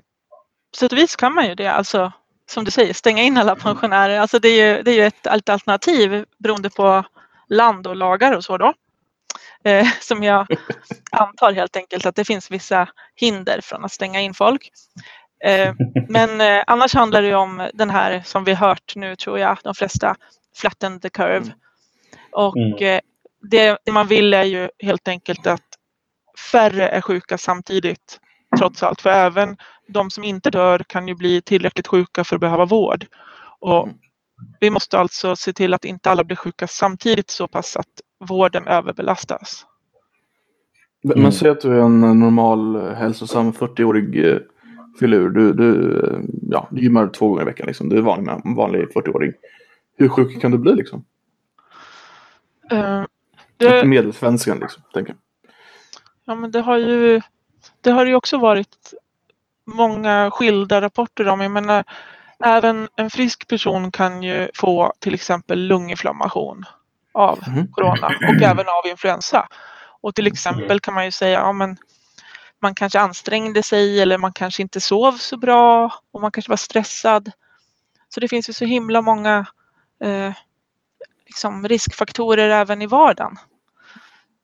på 0.75 0.77
sätt 0.77 0.91
och 0.91 0.97
vis 0.97 1.15
kan 1.15 1.33
man 1.33 1.47
ju 1.47 1.55
det. 1.55 1.67
Alltså, 1.67 2.11
som 2.49 2.63
du 2.63 2.71
säger, 2.71 2.93
stänga 2.93 3.23
in 3.23 3.37
alla 3.37 3.55
pensionärer. 3.55 4.19
Alltså, 4.19 4.39
det, 4.39 4.47
är 4.47 4.77
ju, 4.77 4.83
det 4.83 4.91
är 4.91 4.95
ju 4.95 5.05
ett 5.05 5.27
alternativ 5.27 6.25
beroende 6.37 6.69
på 6.69 7.03
land 7.49 7.87
och 7.87 7.95
lagar 7.95 8.35
och 8.35 8.43
så 8.43 8.57
då. 8.57 8.73
Eh, 9.63 9.87
som 10.01 10.23
jag 10.23 10.47
antar 11.11 11.53
helt 11.53 11.75
enkelt 11.75 12.05
att 12.05 12.15
det 12.15 12.25
finns 12.25 12.51
vissa 12.51 12.89
hinder 13.15 13.59
från 13.63 13.85
att 13.85 13.91
stänga 13.91 14.21
in 14.21 14.33
folk. 14.33 14.71
Eh, 15.45 15.73
men 16.09 16.41
eh, 16.41 16.63
annars 16.67 16.93
handlar 16.93 17.21
det 17.21 17.35
om 17.35 17.69
den 17.73 17.89
här 17.89 18.21
som 18.25 18.43
vi 18.43 18.53
hört 18.53 18.95
nu 18.95 19.15
tror 19.15 19.39
jag, 19.39 19.57
de 19.63 19.75
flesta 19.75 20.15
flatten 20.55 20.99
the 20.99 21.09
curve. 21.09 21.53
Och 22.31 22.57
mm. 22.57 22.83
Eh, 22.83 22.99
det, 23.41 23.77
det 23.85 23.91
man 23.91 24.07
vill 24.07 24.33
är 24.33 24.43
ju 24.43 24.69
helt 24.79 25.07
enkelt 25.07 25.47
att 25.47 25.61
färre 26.51 26.89
är 26.89 27.01
sjuka 27.01 27.37
samtidigt 27.37 28.19
trots 28.57 28.83
allt. 28.83 29.01
För 29.01 29.09
även 29.09 29.57
de 29.87 30.11
som 30.11 30.23
inte 30.23 30.49
dör 30.49 30.79
kan 30.79 31.07
ju 31.07 31.15
bli 31.15 31.41
tillräckligt 31.41 31.87
sjuka 31.87 32.23
för 32.23 32.35
att 32.35 32.39
behöva 32.39 32.65
vård. 32.65 33.05
Och 33.59 33.89
vi 34.59 34.69
måste 34.69 34.99
alltså 34.99 35.35
se 35.35 35.53
till 35.53 35.73
att 35.73 35.85
inte 35.85 36.11
alla 36.11 36.23
blir 36.23 36.35
sjuka 36.35 36.67
samtidigt 36.67 37.29
så 37.29 37.47
pass 37.47 37.77
att 37.77 38.01
vården 38.29 38.67
överbelastas. 38.67 39.65
Mm. 41.03 41.21
Men 41.21 41.31
säg 41.31 41.49
att 41.49 41.61
du 41.61 41.77
är 41.77 41.81
en 41.81 41.99
normal 41.99 42.93
hälsosam 42.95 43.51
40-årig 43.51 44.39
filur. 44.99 45.29
Du, 45.29 45.53
du, 45.53 46.01
ja, 46.49 46.67
du 46.71 46.81
gymmar 46.81 47.07
två 47.07 47.27
gånger 47.27 47.41
i 47.41 47.45
veckan. 47.45 47.67
Liksom. 47.67 47.89
Du 47.89 47.97
är 47.97 48.01
vanlig, 48.01 48.31
vanlig 48.55 48.87
40-åring. 48.95 49.33
Hur 49.97 50.09
sjuk 50.09 50.41
kan 50.41 50.51
du 50.51 50.57
bli 50.57 50.75
liksom? 50.75 51.05
Uh, 52.73 53.05
det... 53.57 53.85
Medelsvenskan 53.85 54.59
liksom, 54.59 54.83
tänker 54.93 55.11
jag. 55.13 55.51
Ja, 56.25 56.35
men 56.35 56.51
det 56.51 56.61
har 56.61 56.77
ju 56.77 57.21
det 57.81 57.91
har 57.91 58.05
ju 58.05 58.15
också 58.15 58.37
varit 58.37 58.93
många 59.65 60.31
skilda 60.31 60.81
rapporter 60.81 61.27
om. 61.27 61.41
Jag 61.41 61.51
menar, 61.51 61.83
även 62.43 62.89
en 62.95 63.09
frisk 63.09 63.47
person 63.47 63.91
kan 63.91 64.23
ju 64.23 64.49
få 64.53 64.93
till 64.99 65.13
exempel 65.13 65.59
lunginflammation 65.59 66.65
av 67.13 67.43
mm. 67.47 67.71
corona 67.71 68.07
och 68.07 68.41
även 68.41 68.65
av 68.67 68.87
influensa. 68.89 69.47
Och 70.01 70.15
till 70.15 70.27
exempel 70.27 70.79
kan 70.79 70.93
man 70.93 71.05
ju 71.05 71.11
säga, 71.11 71.39
ja 71.39 71.51
men 71.51 71.77
man 72.61 72.75
kanske 72.75 72.99
ansträngde 72.99 73.63
sig 73.63 74.01
eller 74.01 74.17
man 74.17 74.33
kanske 74.33 74.61
inte 74.61 74.81
sov 74.81 75.11
så 75.11 75.37
bra 75.37 75.93
och 76.11 76.21
man 76.21 76.31
kanske 76.31 76.49
var 76.49 76.57
stressad. 76.57 77.31
Så 78.09 78.19
det 78.19 78.27
finns 78.27 78.49
ju 78.49 78.53
så 78.53 78.65
himla 78.65 79.01
många 79.01 79.45
eh, 80.03 80.33
liksom 81.25 81.67
riskfaktorer 81.67 82.49
även 82.49 82.81
i 82.81 82.85
vardagen. 82.85 83.37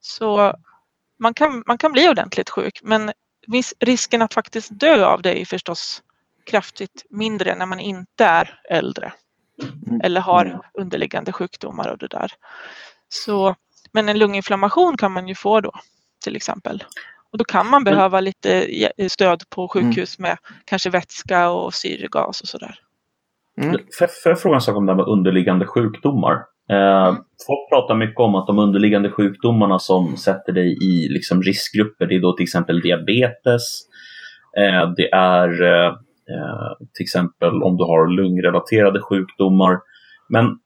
Så 0.02 0.56
man 1.20 1.34
kan, 1.34 1.64
man 1.68 1.78
kan 1.78 1.92
bli 1.92 2.10
ordentligt 2.10 2.50
sjuk 2.50 2.80
men 2.84 3.12
risken 3.80 4.22
att 4.22 4.34
faktiskt 4.34 4.70
dö 4.80 5.06
av 5.06 5.22
det 5.22 5.42
är 5.42 5.46
förstås 5.46 6.04
kraftigt 6.46 7.06
mindre 7.10 7.56
när 7.56 7.66
man 7.66 7.80
inte 7.80 8.26
är 8.26 8.60
äldre 8.70 9.14
eller 10.04 10.22
har 10.22 10.62
underliggande 10.74 11.32
sjukdomar 11.32 11.90
och 11.90 11.98
det 11.98 12.08
där. 12.08 12.32
Så, 13.10 13.56
men 13.92 14.10
en 14.10 14.20
lunginflammation 14.20 14.98
kan 14.98 15.12
man 15.12 15.28
ju 15.28 15.36
få 15.36 15.62
då 15.62 15.72
till 16.24 16.36
exempel. 16.36 16.84
Och 17.32 17.38
då 17.38 17.44
kan 17.44 17.70
man 17.70 17.84
behöva 17.84 18.20
lite 18.20 18.68
stöd 19.10 19.44
på 19.50 19.68
sjukhus 19.68 20.20
med 20.20 20.38
kanske 20.66 20.90
vätska 20.90 21.50
och 21.50 21.74
syrgas 21.74 22.42
och 22.42 22.48
sådär. 22.48 22.80
Mm. 23.62 23.78
Får 24.00 24.10
jag 24.26 24.42
fråga 24.42 24.56
en 24.56 24.62
sak 24.62 24.78
om 24.78 24.86
det 24.86 24.92
här 24.92 24.98
med 24.98 25.08
underliggande 25.08 25.68
sjukdomar? 25.68 26.34
Eh, 26.70 27.08
mm. 27.08 27.16
Folk 27.48 27.70
pratar 27.70 27.96
mycket 27.96 28.20
om 28.20 28.36
att 28.36 28.48
de 28.48 28.60
underliggande 28.60 29.12
sjukdomarna 29.12 29.80
som 29.80 30.18
sätter 30.18 30.54
dig 30.54 30.78
i 30.84 31.10
liksom 31.10 31.44
riskgrupper, 31.44 32.06
det 32.06 32.16
är 32.16 32.20
då 32.20 32.34
till 32.34 32.44
exempel 32.44 32.82
diabetes, 32.82 33.64
eh, 34.58 34.92
det 34.98 35.10
är 35.14 35.64
eh, 35.64 35.94
till 36.94 37.04
exempel 37.04 37.64
om 37.64 37.78
du 37.78 37.84
har 37.84 38.08
lungrelaterade 38.08 39.02
sjukdomar. 39.02 39.80
Men 40.30 40.60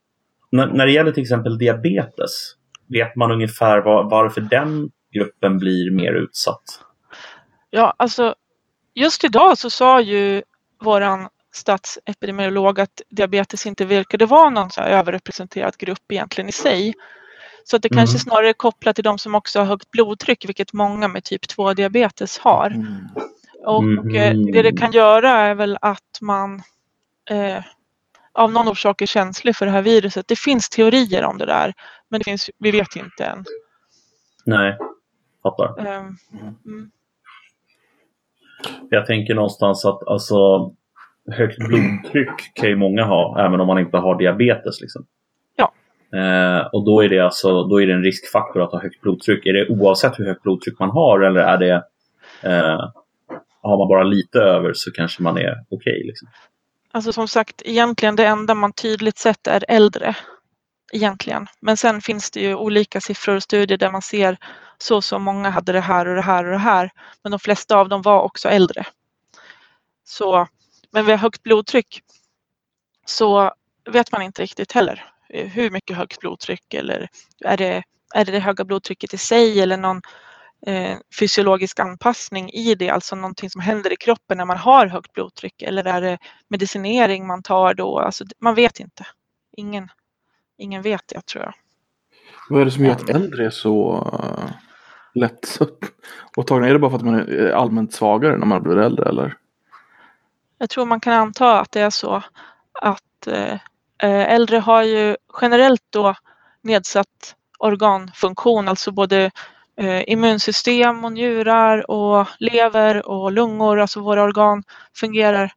när, 0.52 0.86
det 0.86 0.92
gäller 0.92 1.12
till 1.12 1.24
exempel 1.24 1.58
diabetes, 1.58 2.32
vet 2.88 3.16
man 3.16 3.32
ungefär 3.32 3.82
varför 4.10 4.42
den 4.42 4.92
gruppen 5.14 5.58
blir 5.58 5.92
mer 5.92 6.14
utsatt? 6.14 6.64
Ja, 7.70 7.94
alltså 7.98 8.36
just 8.94 9.24
idag 9.24 9.58
så 9.58 9.70
sa 9.70 10.02
ju 10.02 10.44
våran 10.84 11.28
statsepidemiolog 11.54 12.80
att 12.80 13.02
diabetes 13.10 13.66
inte 13.66 13.86
verkade 13.86 14.26
vara 14.26 14.50
någon 14.50 14.70
så 14.70 14.82
överrepresenterad 14.82 15.78
grupp 15.78 16.12
egentligen 16.12 16.50
i 16.50 16.52
sig. 16.52 16.94
Så 17.64 17.76
att 17.76 17.82
det 17.82 17.92
mm. 17.92 17.98
kanske 17.98 18.20
snarare 18.20 18.50
är 18.50 18.54
kopplat 18.54 18.96
till 18.96 19.04
de 19.04 19.18
som 19.18 19.36
också 19.36 19.60
har 19.60 19.66
högt 19.66 19.92
blodtryck, 19.92 20.48
vilket 20.48 20.74
många 20.74 21.08
med 21.08 21.24
typ 21.24 21.48
2 21.48 21.74
diabetes 21.74 22.38
har. 22.38 22.68
Mm. 22.68 23.08
Och 23.66 23.84
mm. 23.84 24.52
det 24.52 24.62
det 24.62 24.78
kan 24.78 24.92
göra 24.92 25.30
är 25.32 25.56
väl 25.56 25.78
att 25.82 26.22
man 26.22 26.62
eh, 27.30 27.64
av 28.34 28.52
någon 28.52 28.68
orsak 28.68 29.02
är 29.02 29.06
känslig 29.06 29.56
för 29.56 29.66
det 29.66 29.72
här 29.72 29.82
viruset. 29.82 30.28
Det 30.28 30.40
finns 30.40 30.70
teorier 30.70 31.24
om 31.24 31.38
det 31.38 31.46
där, 31.46 31.74
men 32.10 32.20
det 32.20 32.24
finns, 32.24 32.50
vi 32.60 32.72
vet 32.72 32.96
inte 32.96 33.26
än. 33.26 33.44
Nej, 34.46 34.78
fattar. 35.44 35.88
Eh, 35.88 35.98
mm. 36.66 36.92
Jag 38.90 39.06
tänker 39.06 39.36
någonstans 39.36 39.86
att 39.86 40.08
alltså, 40.08 40.72
högt 41.32 41.58
blodtryck 41.58 42.54
kan 42.54 42.70
ju 42.70 42.76
många 42.76 43.04
ha, 43.04 43.46
även 43.46 43.62
om 43.62 43.68
man 43.68 43.80
inte 43.80 43.98
har 43.98 44.18
diabetes. 44.18 44.82
Liksom. 44.82 45.06
Ja. 45.56 45.74
Eh, 46.20 46.68
och 46.74 46.86
då 46.86 47.04
är, 47.04 47.10
det 47.10 47.20
alltså, 47.20 47.64
då 47.64 47.82
är 47.82 47.88
det 47.88 47.94
en 47.94 48.04
riskfaktor 48.04 48.62
att 48.62 48.72
ha 48.72 48.82
högt 48.82 49.02
blodtryck. 49.02 49.46
Är 49.46 49.54
det 49.54 49.70
oavsett 49.70 50.20
hur 50.20 50.26
högt 50.26 50.44
blodtryck 50.44 50.80
man 50.80 50.90
har 50.90 51.20
eller 51.20 51.42
är 51.42 51.58
det 51.58 51.84
eh, 52.44 52.90
har 53.66 53.78
man 53.78 53.88
bara 53.88 54.04
lite 54.04 54.40
över 54.40 54.74
så 54.74 54.92
kanske 54.92 55.24
man 55.24 55.38
är 55.38 55.52
okej? 55.70 55.78
Okay, 55.78 56.08
liksom. 56.08 56.28
Alltså 56.92 57.14
som 57.14 57.28
sagt, 57.28 57.62
egentligen 57.66 58.16
det 58.16 58.26
enda 58.26 58.56
man 58.56 58.74
tydligt 58.74 59.18
sett 59.18 59.48
är 59.48 59.66
äldre. 59.68 60.16
Egentligen. 60.94 61.48
Men 61.60 61.78
sen 61.78 62.02
finns 62.02 62.32
det 62.32 62.40
ju 62.40 62.56
olika 62.56 63.02
siffror 63.02 63.36
och 63.36 63.44
studier 63.44 63.78
där 63.78 63.92
man 63.92 64.02
ser 64.02 64.38
så 64.78 65.02
så 65.02 65.20
många 65.20 65.50
hade 65.50 65.72
det 65.72 65.80
här 65.80 66.06
och 66.08 66.16
det 66.16 66.22
här 66.22 66.46
och 66.46 66.52
det 66.52 66.58
här. 66.58 66.90
Men 67.24 67.32
de 67.32 67.40
flesta 67.40 67.78
av 67.78 67.90
dem 67.90 68.02
var 68.02 68.22
också 68.22 68.50
äldre. 68.50 68.86
Så 70.04 70.48
men 70.92 71.06
vid 71.06 71.16
högt 71.16 71.44
blodtryck 71.44 72.02
så 73.06 73.54
vet 73.90 74.12
man 74.12 74.22
inte 74.22 74.42
riktigt 74.42 74.72
heller 74.72 75.06
eh, 75.30 75.48
hur 75.48 75.70
mycket 75.70 75.98
högt 75.98 76.20
blodtryck 76.20 76.74
eller 76.74 77.10
är 77.46 77.58
det, 77.58 77.84
är 78.14 78.26
det 78.26 78.32
det 78.32 78.40
höga 78.40 78.66
blodtrycket 78.66 79.14
i 79.14 79.18
sig 79.18 79.62
eller 79.62 79.78
någon 79.78 80.02
eh, 80.66 80.98
fysiologisk 81.20 81.80
anpassning 81.80 82.50
i 82.50 82.76
det, 82.76 82.90
alltså 82.90 83.16
någonting 83.16 83.50
som 83.50 83.62
händer 83.62 83.94
i 83.94 83.96
kroppen 83.96 84.38
när 84.38 84.46
man 84.46 84.58
har 84.58 84.88
högt 84.88 85.14
blodtryck 85.14 85.62
eller 85.62 85.88
är 85.88 86.02
det 86.02 86.18
medicinering 86.48 87.28
man 87.28 87.44
tar 87.44 87.74
då? 87.74 88.00
Alltså, 88.00 88.26
man 88.40 88.56
vet 88.56 88.80
inte. 88.80 89.06
Ingen, 89.58 89.90
ingen 90.58 90.82
vet 90.82 91.04
det 91.08 91.26
tror 91.26 91.44
jag. 91.44 91.54
Vad 92.50 92.62
är 92.62 92.66
det 92.66 92.72
som 92.72 92.86
gör 92.86 92.92
att 92.92 93.10
äldre 93.10 93.46
är 93.46 93.50
så 93.50 93.96
uh, 94.14 94.52
lätt 95.14 95.60
åtagna? 96.38 96.68
Är 96.68 96.74
det 96.74 96.80
bara 96.80 96.92
för 96.92 96.98
att 96.98 97.06
man 97.06 97.16
är 97.16 97.52
allmänt 97.52 97.94
svagare 97.94 98.38
när 98.38 98.46
man 98.46 98.64
blir 98.64 98.78
äldre 98.78 99.10
eller? 99.10 99.38
Jag 100.58 100.70
tror 100.70 100.86
man 100.86 101.00
kan 101.00 101.14
anta 101.14 101.60
att 101.60 101.72
det 101.72 101.82
är 101.82 101.90
så 101.90 102.24
att 102.82 103.28
eh, 103.28 103.58
Eh, 104.04 104.34
äldre 104.34 104.58
har 104.58 104.84
ju 104.84 105.16
generellt 105.42 105.84
då 105.90 106.16
nedsatt 106.62 107.36
organfunktion, 107.60 108.68
alltså 108.68 108.92
både 108.92 109.32
eh, 109.78 110.04
immunsystem 110.08 111.06
och 111.06 111.12
njurar 111.12 111.92
och 111.92 112.28
lever 112.40 113.08
och 113.08 113.32
lungor, 113.32 113.80
alltså 113.80 114.00
våra 114.00 114.24
organ 114.24 114.64
fungerar 114.94 115.54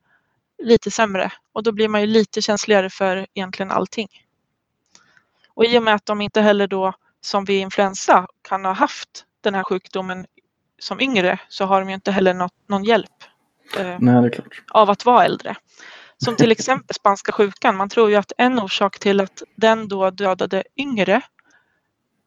lite 0.63 0.91
sämre 0.91 1.33
och 1.53 1.63
då 1.63 1.73
blir 1.73 1.89
man 1.89 2.01
ju 2.01 2.07
lite 2.07 2.43
känsligare 2.43 2.91
för 2.91 3.27
egentligen 3.35 3.71
allting. 3.71 4.09
Och 5.55 5.65
i 5.65 5.79
och 5.79 5.83
med 5.83 5.95
att 5.95 6.07
de 6.07 6.21
inte 6.21 6.41
heller 6.41 6.67
då 6.67 6.93
som 7.21 7.45
vid 7.45 7.61
influensa 7.61 8.27
kan 8.49 8.65
ha 8.65 8.73
haft 8.73 9.25
den 9.41 9.55
här 9.55 9.63
sjukdomen 9.63 10.27
som 10.79 11.01
yngre 11.01 11.39
så 11.49 11.65
har 11.65 11.81
de 11.81 11.89
ju 11.89 11.95
inte 11.95 12.11
heller 12.11 12.35
något, 12.35 12.55
någon 12.67 12.85
hjälp 12.85 13.25
eh, 13.79 13.97
Nej, 13.99 14.41
av 14.71 14.91
att 14.91 15.05
vara 15.05 15.25
äldre. 15.25 15.57
Som 16.25 16.37
till 16.37 16.53
exempel 16.53 16.95
spanska 16.95 17.33
sjukan. 17.33 17.77
Man 17.77 17.89
tror 17.89 18.11
ju 18.11 18.17
att 18.17 18.33
en 18.39 18.59
orsak 18.59 18.99
till 18.99 19.21
att 19.21 19.43
den 19.57 19.89
då 19.89 20.11
dödade 20.11 20.65
yngre 20.77 21.23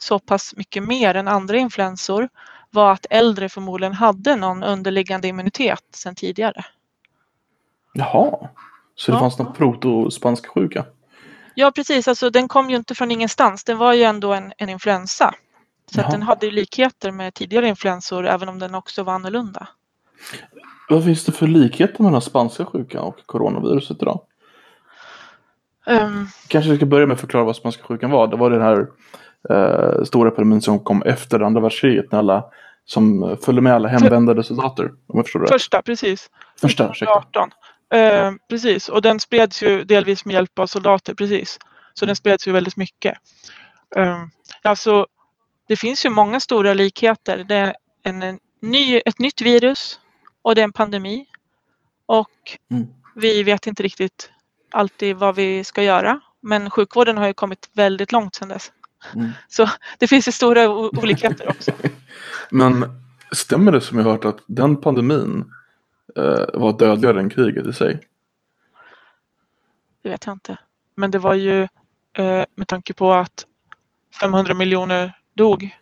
så 0.02 0.20
pass 0.20 0.54
mycket 0.58 0.84
mer 0.84 1.16
än 1.16 1.28
andra 1.28 1.58
influensor 1.58 2.30
var 2.70 2.92
att 2.92 3.06
äldre 3.10 3.50
förmodligen 3.50 3.94
hade 3.94 4.36
någon 4.36 4.64
underliggande 4.64 5.28
immunitet 5.28 5.84
sedan 5.92 6.16
tidigare. 6.16 6.66
Jaha. 7.94 8.50
Så 8.96 9.12
det 9.12 9.16
Ja. 9.16 9.20
fanns 9.20 9.38
någon 9.40 9.54
proto-spanska 9.54 10.50
sjuka? 10.50 10.86
Ja 11.56 11.72
precis, 11.72 12.08
alltså 12.08 12.30
den 12.30 12.48
kom 12.48 12.70
ju 12.70 12.76
inte 12.76 12.96
från 12.96 13.12
ingenstans. 13.12 13.64
Den 13.64 13.78
var 13.78 13.94
ju 13.94 14.04
ändå 14.04 14.34
en, 14.34 14.54
en 14.58 14.70
influensa. 14.70 15.34
Så 15.96 16.02
den 16.02 16.22
hade 16.22 16.52
likheter 16.52 17.12
med 17.12 17.34
tidigare 17.34 17.68
influensor 17.68 18.28
även 18.28 18.50
om 18.50 18.60
den 18.60 18.76
också 18.76 19.04
var 19.04 19.14
annorlunda. 19.14 19.68
Vad 20.90 21.04
finns 21.06 21.26
det 21.26 21.32
för 21.32 21.48
likheter 21.48 22.04
mellan 22.04 22.22
spanska 22.22 22.66
sjukan 22.66 23.02
och 23.04 23.18
coronaviruset 23.26 24.02
idag? 24.02 24.22
Ehm, 25.88 26.28
Kanske 26.48 26.72
vi 26.72 26.78
ska 26.78 26.86
börja 26.86 27.08
med 27.08 27.14
att 27.14 27.22
förklara 27.22 27.44
vad 27.44 27.56
spanska 27.56 27.84
sjukan 27.84 28.12
var. 28.12 28.28
Det 28.28 28.36
var 28.38 28.50
den 28.50 28.62
här 28.62 28.88
eh, 29.50 30.04
stora 30.04 30.30
epidemin 30.30 30.62
som 30.62 30.80
kom 30.80 31.02
efter 31.04 31.40
andra 31.40 31.62
världskriget 31.62 32.12
när 32.12 32.20
alla 32.20 32.46
som 32.86 33.38
följde 33.42 33.62
med 33.62 33.74
alla 33.74 33.88
hemvändande 33.88 34.44
soldater. 34.44 34.86
Om 34.86 35.18
jag 35.18 35.26
förstår 35.26 35.40
rätt. 35.40 35.50
första, 35.50 35.82
precis. 35.82 36.30
Första, 36.62 36.92
ursäkta. 36.92 37.14
18. 37.14 37.50
Eh, 37.94 38.32
precis, 38.50 38.90
och 38.90 39.02
den 39.02 39.20
spreds 39.20 39.64
ju 39.64 39.84
delvis 39.84 40.26
med 40.26 40.34
hjälp 40.34 40.60
av 40.60 40.66
soldater, 40.68 41.14
precis. 41.14 41.60
Så 41.94 42.06
den 42.06 42.16
spreds 42.16 42.48
ju 42.48 42.52
väldigt 42.52 42.78
mycket. 42.78 43.18
Eh, 43.96 44.18
alltså, 44.64 45.08
det 45.68 45.76
finns 45.76 46.06
ju 46.06 46.10
många 46.10 46.40
stora 46.40 46.74
likheter. 46.74 47.46
Det 47.48 47.56
är 47.56 47.76
en, 48.04 48.24
en 48.24 48.40
ny, 48.62 49.02
ett 49.06 49.20
nytt 49.20 49.42
virus 49.42 50.00
och 50.42 50.56
det 50.56 50.62
är 50.62 50.64
en 50.64 50.74
pandemi. 50.74 51.26
Och 52.06 52.30
Mm. 52.72 52.88
vi 53.16 53.44
vet 53.44 53.68
inte 53.68 53.84
riktigt 53.84 54.30
alltid 54.72 55.16
vad 55.16 55.36
vi 55.36 55.64
ska 55.64 55.84
göra. 55.84 56.20
Men 56.42 56.70
sjukvården 56.70 57.18
har 57.18 57.28
ju 57.28 57.34
kommit 57.34 57.70
väldigt 57.74 58.12
långt 58.12 58.36
sedan 58.36 58.50
dess. 58.50 58.72
Mm. 59.16 59.30
Så 59.48 59.70
det 60.00 60.08
finns 60.08 60.28
ju 60.28 60.32
stora 60.32 60.70
olikheter 60.70 61.50
också. 61.50 61.72
Men 62.52 62.86
stämmer 63.32 63.72
det 63.72 63.82
som 63.82 63.98
jag 63.98 64.06
hört 64.06 64.26
att 64.26 64.40
den 64.48 64.78
pandemin 64.78 65.52
eh, 66.16 66.46
var 66.54 66.80
dödligare 66.80 67.20
än 67.20 67.30
kriget 67.30 67.68
i 67.68 67.74
sig? 67.74 68.00
Det 70.04 70.10
vet 70.10 70.26
jag 70.26 70.36
inte. 70.36 70.58
Men 70.96 71.12
det 71.12 71.20
var 71.20 71.34
ju 71.34 71.62
eh, 72.14 72.44
med 72.56 72.68
tanke 72.68 72.94
på 72.94 73.14
att 73.14 73.46
500 74.20 74.54
miljoner 74.54 75.14
dog 75.34 75.78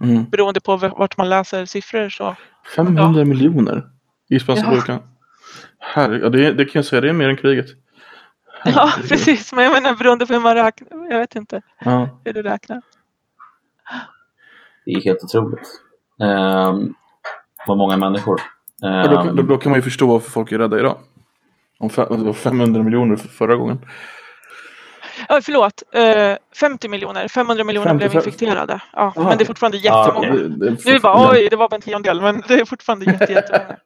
Mm. 0.00 0.24
beroende 0.30 0.60
på 0.60 0.76
vart 0.76 1.16
man 1.16 1.28
läser 1.28 1.64
siffror 1.64 2.08
så 2.08 2.36
500 2.76 3.24
miljoner 3.24 3.90
i 4.28 4.40
spanska 4.40 4.82
Ja. 4.86 5.02
Herre, 5.78 6.18
ja, 6.18 6.28
det, 6.28 6.52
det 6.52 6.64
kan 6.64 6.72
jag 6.78 6.84
säga, 6.84 7.00
det 7.00 7.08
är 7.08 7.12
mer 7.12 7.28
än 7.28 7.36
kriget. 7.36 7.66
Ja 8.64 8.92
precis 9.08 9.52
men 9.52 9.64
jag 9.64 9.72
menar 9.72 9.94
beroende 9.96 10.26
på 10.26 10.32
hur 10.32 10.40
man 10.40 10.54
räknar 10.54 10.88
jag 11.10 11.18
vet 11.18 11.34
inte 11.36 11.62
Ja. 11.84 12.20
hur 12.24 12.32
du 12.32 12.42
räknar 12.42 12.82
Det 14.84 14.90
är 14.92 15.00
helt 15.04 15.24
otroligt. 15.24 15.68
Um, 16.18 16.94
vad 17.66 17.78
många 17.78 17.96
människor. 17.96 18.40
Och 19.04 19.10
då, 19.10 19.16
kan- 19.16 19.36
då, 19.36 19.42
då 19.42 19.56
kan 19.58 19.70
man 19.70 19.78
ju 19.78 19.82
förstå 19.82 20.06
varför 20.06 20.30
folk 20.30 20.52
är 20.52 20.58
rädda 20.58 20.78
idag. 20.78 20.98
Om 21.78 21.88
fe- 21.88 22.16
det 22.18 22.24
var 22.24 22.32
500 22.32 22.82
miljoner 22.82 23.16
för 23.16 23.28
förra 23.28 23.56
gången. 23.56 23.78
ja, 25.28 25.40
förlåt 25.42 25.82
eh, 25.92 26.36
50 26.60 26.88
miljoner 26.88 27.28
500 27.28 27.64
miljoner 27.64 27.94
blev 27.94 28.08
55. 28.08 28.18
infekterade 28.28 28.80
ja, 28.92 28.98
Aha. 29.00 29.28
men 29.28 29.38
det 29.38 29.44
är 29.44 29.46
fortfarande 29.46 29.78
Ja, 29.78 30.04
jättemånga 30.06 30.28
okej. 30.32 30.48
Det, 30.48 30.70
det, 30.70 30.84
nu 30.84 30.90
är 30.90 30.94
det 30.94 31.00
bara 31.00 31.30
oj 31.32 31.48
det 31.50 31.56
var 31.56 31.68
bara 31.68 31.76
en 31.76 31.82
tiondel 31.82 32.20
men 32.20 32.42
det 32.48 32.54
är 32.54 32.64
fortfarande 32.64 33.04
jätte, 33.04 33.32
jättemånga 33.32 33.76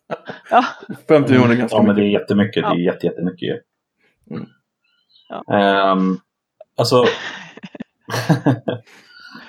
ja, 0.50 0.64
50 1.08 1.32
miljoner 1.32 1.54
är 1.54 1.58
ganska 1.58 1.76
Ja, 1.76 1.82
men 1.82 1.96
det 1.96 2.02
mycket. 2.02 2.16
är 2.16 2.20
jättemycket. 2.20 2.62
Ja. 2.62 2.68
Det 2.74 2.80
är 2.80 2.84
jätte, 2.84 3.06
jättemycket. 3.06 3.56
Mm. 4.30 4.46
Ja. 5.28 5.54
Ehm, 5.54 6.18
alltså... 6.78 7.04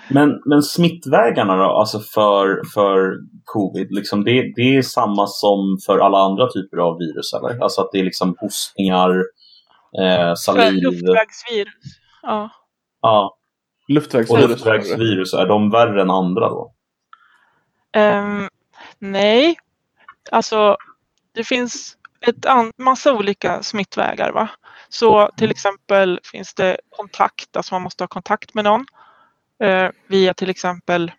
men, 0.09 0.41
men 0.45 0.63
smittvägarna 0.63 1.55
då, 1.55 1.63
alltså 1.63 1.99
för, 1.99 2.61
för 2.73 3.13
covid, 3.43 3.91
liksom 3.91 4.23
det, 4.23 4.53
det 4.55 4.77
är 4.77 4.81
samma 4.81 5.27
som 5.27 5.77
för 5.85 5.99
alla 5.99 6.17
andra 6.17 6.47
typer 6.47 6.77
av 6.77 6.97
virus 6.97 7.33
eller? 7.33 7.63
Alltså 7.63 7.81
att 7.81 7.91
det 7.91 7.99
är 7.99 8.03
liksom 8.03 8.35
hostningar, 8.39 9.23
eh, 10.01 10.33
saliv, 10.35 10.83
luftvägsvirus 10.83 11.73
ja. 12.21 12.49
ja, 13.01 13.37
och 13.87 13.93
Luftvägsvirus. 13.93 14.49
luftvägsvirus, 14.49 15.33
är 15.33 15.45
de 15.45 15.71
värre 15.71 16.01
än 16.01 16.09
andra 16.09 16.49
då? 16.49 16.73
Ehm, 17.93 18.47
nej, 18.99 19.55
alltså 20.31 20.77
det 21.33 21.43
finns 21.43 21.97
ett 22.27 22.45
an- 22.45 22.71
massa 22.77 23.13
olika 23.13 23.63
smittvägar. 23.63 24.31
Va? 24.31 24.49
Så 24.89 25.29
till 25.37 25.51
exempel 25.51 26.19
finns 26.23 26.53
det 26.53 26.77
kontakt, 26.97 27.55
alltså 27.57 27.75
man 27.75 27.81
måste 27.81 28.03
ha 28.03 28.07
kontakt 28.07 28.53
med 28.53 28.63
någon 28.63 28.85
eh, 29.63 29.89
via 30.07 30.33
till 30.33 30.49
exempel 30.49 31.11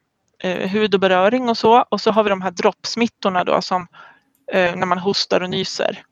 eh, 0.43 0.69
hud 0.69 0.95
och 0.95 1.01
beröring 1.01 1.49
och 1.49 1.59
så. 1.59 1.85
Och 1.89 2.01
så 2.01 2.11
har 2.11 2.23
vi 2.25 2.31
de 2.31 2.43
här 2.43 2.51
droppsmittorna 2.51 3.45
då 3.45 3.63
som 3.63 3.87
eh, 4.53 4.77
när 4.77 4.87
man 4.87 4.99
hostar 4.99 5.41
och 5.41 5.51
nyser. 5.51 6.03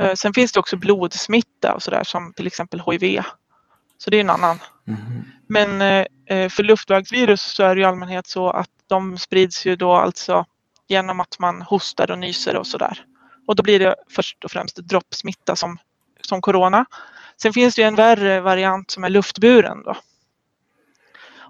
Eh, 0.00 0.14
sen 0.14 0.34
finns 0.34 0.52
det 0.52 0.60
också 0.60 0.76
blodsmitta 0.76 1.74
och 1.74 1.82
sådär 1.82 2.04
som 2.04 2.32
till 2.32 2.46
exempel 2.46 2.82
HIV. 2.90 3.22
Så 3.98 4.10
det 4.10 4.16
är 4.16 4.20
en 4.20 4.30
annan 4.30 4.58
Mhm. 4.86 5.24
men 5.48 5.80
eh, 6.26 6.48
för 6.48 6.62
luftvägsvirus 6.62 7.42
så 7.42 7.62
är 7.62 7.74
det 7.74 7.80
i 7.80 7.84
allmänhet 7.84 8.26
så 8.26 8.50
att 8.50 8.68
de 8.86 9.18
sprids 9.18 9.66
ju 9.66 9.76
då 9.76 9.92
alltså 9.92 10.44
genom 10.88 11.20
att 11.20 11.38
man 11.38 11.62
hostar 11.62 12.10
och 12.10 12.18
nyser 12.18 12.56
och 12.56 12.66
sådär. 12.66 13.04
Och 13.46 13.56
då 13.56 13.62
blir 13.62 13.78
det 13.78 13.94
först 14.08 14.44
och 14.44 14.50
främst 14.50 14.76
droppsmitta 14.76 15.56
som, 15.56 15.78
som 16.20 16.40
corona. 16.40 16.86
Sen 17.42 17.52
finns 17.52 17.74
det 17.74 17.82
ju 17.82 17.88
en 17.88 17.94
värre 17.94 18.40
variant 18.40 18.90
som 18.90 19.04
är 19.04 19.08
luftburen 19.08 19.82
då. 19.82 19.96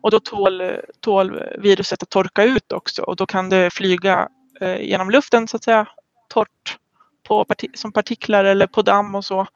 Och 0.05 0.11
då 0.11 0.21
tål, 0.21 0.63
tål 1.01 1.43
viruset 1.59 2.03
att 2.03 2.11
torka 2.11 2.45
ut 2.45 2.73
också 2.73 3.03
och 3.03 3.17
då 3.17 3.27
kan 3.27 3.51
det 3.51 3.71
flyga 3.71 4.29
eh, 4.61 4.81
genom 4.81 5.11
luften 5.11 5.49
så 5.49 5.57
att 5.57 5.65
säga 5.65 5.89
torrt 6.29 6.79
på 7.23 7.45
parti- 7.45 7.77
som 7.77 7.93
partiklar 7.93 8.45
eller 8.45 8.67
på 8.67 8.83
damm 8.83 9.15
och 9.15 9.25
så 9.25 9.47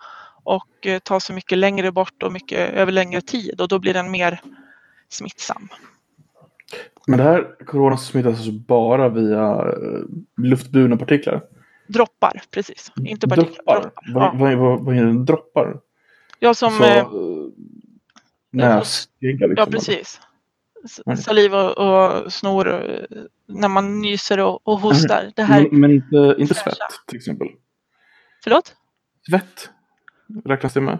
och 0.44 0.86
eh, 0.86 0.98
ta 0.98 1.20
sig 1.20 1.34
mycket 1.34 1.58
längre 1.58 1.92
bort 1.92 2.22
och 2.22 2.32
mycket 2.32 2.74
över 2.74 2.92
längre 2.92 3.20
tid 3.20 3.60
och 3.60 3.68
då 3.68 3.78
blir 3.78 3.94
den 3.94 4.10
mer 4.10 4.40
smittsam. 5.08 5.68
Men 7.06 7.18
det 7.18 7.24
här 7.24 7.64
corona 7.66 7.96
smittas 7.96 8.36
alltså 8.36 8.52
bara 8.52 9.08
via 9.08 9.50
eh, 9.50 10.02
luftburna 10.36 10.96
partiklar? 10.96 11.42
Droppar, 11.88 12.42
precis. 12.50 12.92
Inte 13.06 13.28
partiklar. 13.28 13.80
Droppar? 13.80 13.92
Vad, 14.14 14.22
Ja. 14.24 14.32
vad, 14.34 14.54
vad, 14.58 14.84
vad 14.84 14.96
är 14.96 15.04
det? 15.04 15.24
Droppar? 15.24 15.80
Ja, 16.38 16.54
som, 16.54 16.72
Så, 16.78 16.84
eh, 16.84 16.96
eh, 16.98 17.06
näsgegga 18.50 19.46
liksom? 19.46 19.56
ja 19.56 19.66
precis. 19.66 20.20
Saliv 21.24 21.54
och, 21.54 21.78
och 21.78 22.32
snor 22.32 22.68
eh, 22.90 23.00
när 23.46 23.68
man 23.68 24.00
nyser 24.00 24.40
och, 24.40 24.68
och 24.68 24.80
hostar. 24.80 25.32
Det 25.36 25.42
här, 25.42 25.60
Men, 25.70 25.80
men 25.80 25.90
inte, 25.90 26.34
inte 26.38 26.54
svett 26.54 26.76
till 27.06 27.16
exempel? 27.16 27.48
förlåt? 28.44 28.74
Svett? 29.30 29.70
Räknas 30.44 30.72
det 30.72 30.80
med? 30.80 30.98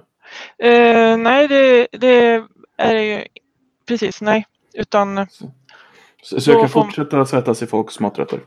Eh, 0.59 1.17
nej, 1.17 1.49
det, 1.49 1.89
det 1.93 2.45
är 2.77 2.95
ju 2.95 3.25
precis, 3.87 4.21
nej. 4.21 4.47
Utan 4.75 5.27
Så, 6.23 6.41
så 6.41 6.51
jag 6.51 6.61
kan 6.61 6.69
får- 6.69 6.83
fortsätta 6.85 7.27
svettas 7.27 7.63
i 7.63 7.67
folks 7.67 8.01
maträtter? 8.01 8.41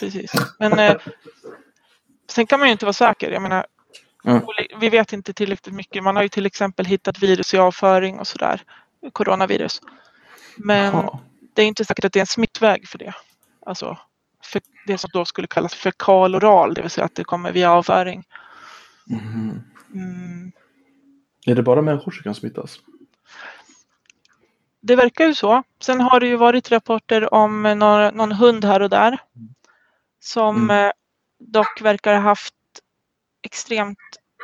precis. 0.00 0.32
Men 0.58 0.78
eh, 0.78 0.96
sen 2.28 2.46
kan 2.46 2.58
man 2.60 2.68
ju 2.68 2.72
inte 2.72 2.84
vara 2.84 2.92
säker. 2.92 3.30
Jag 3.30 3.42
menar, 3.42 3.66
oli- 4.24 4.76
vi 4.80 4.88
vet 4.88 5.12
inte 5.12 5.32
tillräckligt 5.32 5.74
mycket. 5.74 6.02
Man 6.02 6.16
har 6.16 6.22
ju 6.22 6.28
till 6.28 6.46
exempel 6.46 6.86
hittat 6.86 7.22
virus 7.22 7.54
i 7.54 7.58
avföring 7.58 8.18
och 8.18 8.26
sådär. 8.26 8.62
Coronavirus. 9.12 9.80
Men 10.56 10.84
Jaha. 10.94 11.18
det 11.54 11.62
är 11.62 11.66
inte 11.66 11.84
säkert 11.84 12.04
att 12.04 12.12
det 12.12 12.18
är 12.18 12.22
en 12.22 12.26
smittväg 12.26 12.88
för 12.88 12.98
det. 12.98 13.14
Alltså 13.66 13.98
för 14.44 14.60
det 14.86 14.98
som 14.98 15.10
då 15.12 15.24
skulle 15.24 15.46
kallas 15.46 15.74
fekal-oral, 15.74 16.74
det 16.74 16.80
vill 16.82 16.90
säga 16.90 17.04
att 17.04 17.14
det 17.14 17.24
kommer 17.24 17.52
via 17.52 17.70
avföring. 17.72 18.24
Mhm. 19.06 19.62
Mm, 19.94 20.52
Är 21.46 21.54
det 21.54 21.62
bara 21.62 21.82
människor 21.82 22.12
som 22.12 22.22
kan 22.22 22.34
smittas? 22.34 22.78
det 24.80 24.96
verkar 24.96 25.26
ju 25.26 25.34
så. 25.34 25.62
Sen 25.80 26.00
har 26.00 26.20
det 26.20 26.26
ju 26.26 26.36
varit 26.36 26.70
rapporter 26.70 27.34
om 27.34 27.66
eh, 27.66 27.74
några, 27.74 28.10
någon 28.10 28.32
hund 28.32 28.64
här 28.64 28.82
och 28.82 28.90
där. 28.90 29.18
Som 30.20 30.56
Mm. 30.70 30.92
Dock 31.46 31.80
verkar 31.80 32.14
ha 32.14 32.20
haft 32.20 32.54
extremt 33.42 33.98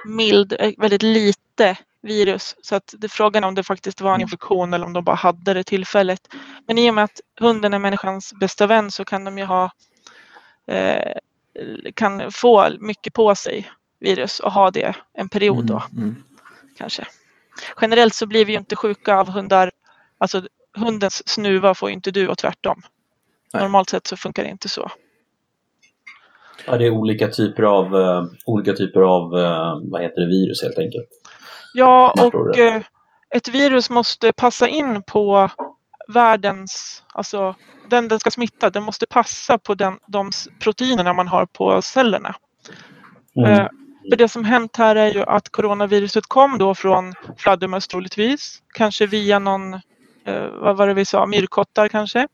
mild, 0.04 0.56
eh, 0.58 0.72
väldigt 0.78 1.02
lite 1.02 1.78
virus. 2.02 2.56
Så 2.62 2.76
att 2.76 2.94
det 2.98 3.06
är 3.06 3.08
frågan 3.08 3.44
om 3.44 3.54
det 3.54 3.62
faktiskt 3.62 4.00
var 4.00 4.14
en 4.14 4.20
infektion 4.20 4.74
eller 4.74 4.86
om 4.86 4.92
de 4.92 5.04
bara 5.04 5.16
hade 5.16 5.54
det 5.54 5.64
tillfälligt. 5.64 6.28
Men 6.66 6.78
i 6.78 6.90
och 6.90 6.94
med 6.94 7.04
att 7.04 7.20
hunden 7.40 7.74
är 7.74 7.78
människans 7.78 8.32
bästa 8.40 8.66
vän 8.66 8.90
så 8.90 9.04
kan 9.04 9.24
de 9.24 9.38
ju 9.38 9.44
ha 9.44 9.70
eh, 10.66 11.12
kan 11.94 12.32
få 12.32 12.70
mycket 12.80 13.12
på 13.12 13.34
sig 13.34 13.70
virus 14.00 14.40
och 14.40 14.52
ha 14.52 14.70
det 14.70 14.96
en 15.12 15.28
period 15.28 15.66
då 15.66 15.82
Mm, 15.92 16.04
mm. 16.04 16.22
kanske. 16.76 17.06
Generellt 17.80 18.14
så 18.14 18.26
blir 18.26 18.44
vi 18.44 18.52
ju 18.52 18.58
inte 18.58 18.76
sjuka 18.76 19.16
av 19.16 19.28
hundar. 19.28 19.70
Alltså 20.18 20.42
hundens 20.76 21.28
snuva 21.28 21.74
får 21.74 21.88
ju 21.88 21.94
inte 21.94 22.10
du 22.10 22.28
och 22.28 22.38
tvärtom. 22.38 22.82
Nej. 23.52 23.62
Normalt 23.62 23.90
sett 23.90 24.06
så 24.06 24.16
funkar 24.16 24.42
det 24.42 24.50
inte 24.50 24.68
så. 24.68 24.90
Ja, 26.66 26.77
det 26.77 26.87
är 26.87 26.90
olika 26.90 27.29
typer 27.29 27.62
av, 27.62 27.96
eh, 27.96 28.25
olika 28.46 28.73
typer 28.73 29.01
av 29.01 29.38
eh, 29.38 29.81
vad 29.83 30.03
heter 30.03 30.20
det, 30.20 30.27
virus 30.27 30.62
helt 30.62 30.79
enkelt. 30.79 31.09
Ja, 31.75 32.14
och 32.23 32.59
eh, 32.59 32.83
ett 33.35 33.49
virus 33.49 33.90
måste 33.90 34.33
passa 34.33 34.68
in 34.68 35.03
på 35.03 35.51
världens, 36.09 37.03
alltså 37.14 37.55
den 37.90 38.09
den 38.09 38.20
ska 38.20 38.31
smitta, 38.31 38.70
den 38.70 38.83
måste 38.83 39.07
passa 39.07 39.59
på 39.59 39.75
den, 39.75 39.99
de 40.07 40.31
proteinerna 40.62 41.12
man 41.12 41.29
har 41.29 41.46
på 41.46 41.83
cellerna. 41.83 42.35
Mm. 43.37 43.68
För 44.11 44.16
det 44.16 44.29
som 44.29 44.44
hänt 44.44 44.77
här 44.77 44.96
är 44.96 45.14
ju 45.14 45.23
att 45.23 45.49
coronaviruset 45.49 46.27
kom 46.27 46.59
då 46.59 46.75
från 46.75 47.14
fladdermöss 47.38 47.88
troligtvis. 47.88 48.62
Kanske 48.75 49.07
via 49.07 49.38
någon, 49.38 49.81
vad 50.61 50.77
var 50.77 50.87
det 50.87 50.94
vi 50.94 51.05
sa, 51.05 51.27
myrkottar 51.27 51.88
kanske. 51.88 52.29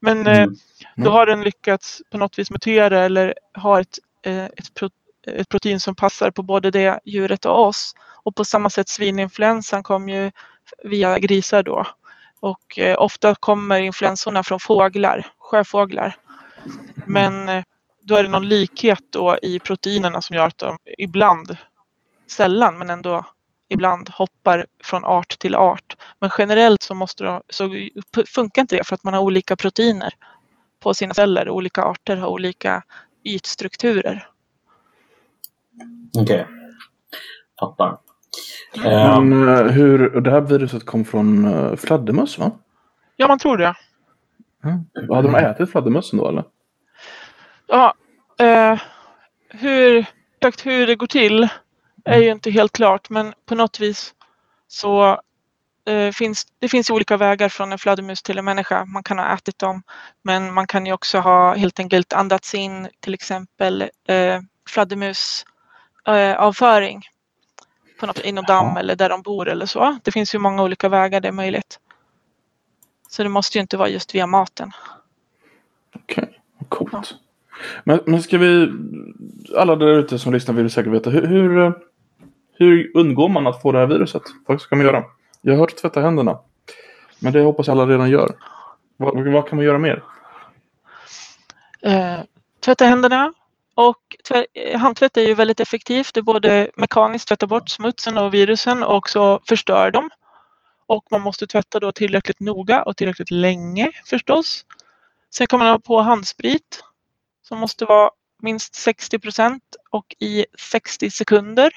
Men 0.00 0.26
eh, 0.26 0.46
Mm. 0.96 1.04
då 1.04 1.10
har 1.10 1.26
den 1.26 1.40
lyckats 1.42 2.02
på 2.10 2.18
något 2.18 2.38
vis 2.38 2.50
mutera 2.50 3.00
eller 3.00 3.34
ha 3.54 3.80
ett, 3.80 3.98
eh, 4.22 4.44
ett, 4.44 4.74
pro, 4.74 4.90
ett 5.26 5.48
protein 5.48 5.80
som 5.80 5.94
passar 5.94 6.30
på 6.30 6.42
både 6.42 6.70
det 6.70 7.00
djuret 7.04 7.44
och 7.44 7.66
oss. 7.66 7.94
Och 8.24 8.34
på 8.36 8.44
samma 8.44 8.70
sätt 8.70 8.88
svininfluensan 8.88 9.82
kom 9.82 10.08
ju 10.08 10.30
via 10.84 11.18
grisar 11.18 11.62
då. 11.62 11.86
Och 12.40 12.78
eh, 12.78 13.02
ofta 13.02 13.34
kommer 13.34 13.80
influensorna 13.80 14.42
från 14.42 14.60
fåglar, 14.60 15.26
sjöfåglar. 15.38 16.16
Men 17.06 17.48
eh, 17.48 17.64
då 18.02 18.16
är 18.16 18.22
det 18.22 18.28
någon 18.28 18.48
likhet 18.48 19.02
då 19.10 19.38
i 19.42 19.58
proteinerna 19.58 20.22
som 20.22 20.36
gör 20.36 20.46
att 20.46 20.58
de 20.58 20.78
ibland, 20.98 21.56
sällan 22.26 22.78
men 22.78 22.90
ändå 22.90 23.26
ibland 23.72 24.08
hoppar 24.08 24.66
från 24.84 25.04
art 25.04 25.38
till 25.38 25.54
art. 25.54 25.96
Men 26.20 26.30
generellt 26.38 26.82
så, 26.82 26.94
måste 26.94 27.24
de, 27.24 27.42
så 27.48 27.70
funkar 28.26 28.62
inte 28.62 28.76
det 28.76 28.86
för 28.86 28.94
att 28.94 29.04
man 29.04 29.14
har 29.14 29.20
olika 29.20 29.56
proteiner 29.56 30.14
på 30.80 30.94
sina 30.94 31.14
celler. 31.14 31.48
Olika 31.48 31.82
arter 31.82 32.16
har 32.16 32.28
olika 32.28 32.82
ytstrukturer. 33.24 34.28
Okej. 36.18 36.46
Fattar. 37.60 37.98
Eh, 38.84 39.20
Men 39.20 39.48
eh, 39.48 39.64
hur, 39.64 40.20
det 40.20 40.30
här 40.30 40.40
viruset 40.40 40.86
kom 40.86 41.04
från 41.04 41.44
uh, 41.44 41.76
fladdermöss 41.76 42.38
va? 42.38 42.50
Ja, 43.16 43.28
man 43.28 43.38
tror 43.38 43.56
det. 43.56 43.74
Mm. 44.64 44.84
Hade 45.14 45.28
de 45.28 45.34
ätit 45.34 45.70
fladdermössen 45.70 46.18
då 46.18 46.28
eller? 46.28 46.44
Ja, 47.66 47.94
eh, 48.38 48.80
hur, 49.48 50.06
exakt 50.40 50.66
hur 50.66 50.86
det 50.86 50.94
går 50.94 51.06
till 51.06 51.48
är 52.04 52.18
ju 52.18 52.30
inte 52.30 52.50
helt 52.50 52.72
klart 52.72 53.10
men 53.10 53.34
på 53.46 53.54
något 53.54 53.80
vis 53.80 54.14
så 54.68 55.20
eh, 55.86 56.10
finns 56.12 56.46
det 56.58 56.68
finns 56.68 56.90
olika 56.90 57.16
vägar 57.16 57.48
från 57.48 57.72
en 57.72 57.78
fladdermus 57.78 58.22
till 58.22 58.38
en 58.38 58.44
människa. 58.44 58.84
Man 58.84 59.02
kan 59.02 59.18
ha 59.18 59.34
ätit 59.34 59.58
dem 59.58 59.82
men 60.22 60.54
man 60.54 60.66
kan 60.66 60.86
ju 60.86 60.92
också 60.92 61.18
ha 61.18 61.54
helt 61.54 61.78
enkelt 61.78 62.12
andats 62.12 62.54
in 62.54 62.88
till 63.00 63.14
exempel 63.14 63.82
eh, 64.08 64.40
fladdermus 64.68 65.44
eh, 66.08 66.34
avföring 66.34 67.02
på 68.00 68.06
något, 68.06 68.18
i 68.24 68.32
något 68.32 68.46
damm 68.46 68.72
Ja. 68.74 68.80
eller 68.80 68.96
där 68.96 69.08
de 69.08 69.22
bor 69.22 69.48
eller 69.48 69.66
så. 69.66 69.98
Det 70.02 70.12
finns 70.12 70.34
ju 70.34 70.38
många 70.38 70.62
olika 70.62 70.88
vägar 70.88 71.20
det 71.20 71.28
är 71.28 71.32
möjligt. 71.32 71.78
Så 73.08 73.22
det 73.22 73.28
måste 73.28 73.58
ju 73.58 73.62
inte 73.62 73.76
vara 73.76 73.88
just 73.88 74.14
via 74.14 74.26
maten. 74.26 74.70
Okej, 75.94 76.40
coolt. 76.68 77.14
Men, 77.84 78.00
men 78.06 78.22
ska 78.22 78.38
vi, 78.38 78.72
alla 79.56 79.76
där 79.76 79.86
ute 79.98 80.18
som 80.18 80.32
lyssnar 80.32 80.54
vill 80.54 80.70
säkert 80.70 80.92
veta, 80.92 81.10
hur, 81.10 81.26
hur, 81.26 81.72
hur 82.52 82.96
undgår 82.96 83.28
man 83.28 83.46
att 83.46 83.62
få 83.62 83.72
det 83.72 83.78
här 83.78 83.86
viruset? 83.86 84.22
Vad 84.46 84.60
ska 84.60 84.76
man 84.76 84.86
göra? 84.86 85.04
Jag 85.40 85.52
har 85.52 85.58
hört 85.58 85.76
tvätta 85.76 86.00
händerna. 86.00 86.38
Men 87.18 87.32
det 87.32 87.40
hoppas 87.40 87.66
jag 87.66 87.74
alla 87.74 87.92
redan 87.92 88.10
gör. 88.10 88.36
Vad, 88.96 89.32
vad 89.32 89.48
kan 89.48 89.56
man 89.56 89.64
göra 89.64 89.78
mer? 89.78 90.02
Eh, 91.82 92.20
tvätta 92.60 92.84
händerna. 92.84 93.32
Och 93.74 94.16
eh, 94.54 94.78
handtvätt 94.80 95.16
är 95.16 95.22
ju 95.22 95.34
väldigt 95.34 95.60
effektivt. 95.60 96.14
Det 96.14 96.22
både 96.22 96.70
mekaniskt 96.76 97.28
tvättar 97.28 97.46
bort 97.46 97.68
smutsen 97.68 98.18
och 98.18 98.34
virusen 98.34 98.82
och 98.82 98.96
också 98.96 99.40
förstör 99.48 99.90
dem. 99.90 100.10
Och 100.86 101.04
man 101.10 101.20
måste 101.20 101.46
tvätta 101.46 101.80
då 101.80 101.92
tillräckligt 101.92 102.40
noga 102.40 102.82
och 102.82 102.96
tillräckligt 102.96 103.30
länge 103.30 103.90
förstås. 104.06 104.64
Sen 105.30 105.46
kan 105.46 105.58
man 105.58 105.68
ha 105.68 105.78
på 105.78 106.00
handsprit 106.00 106.84
som 107.42 107.58
måste 107.58 107.84
vara 107.84 108.10
minst 108.42 108.74
60 108.74 109.18
procent 109.18 109.62
och 109.90 110.14
i 110.18 110.46
60 110.58 111.10
sekunder. 111.10 111.72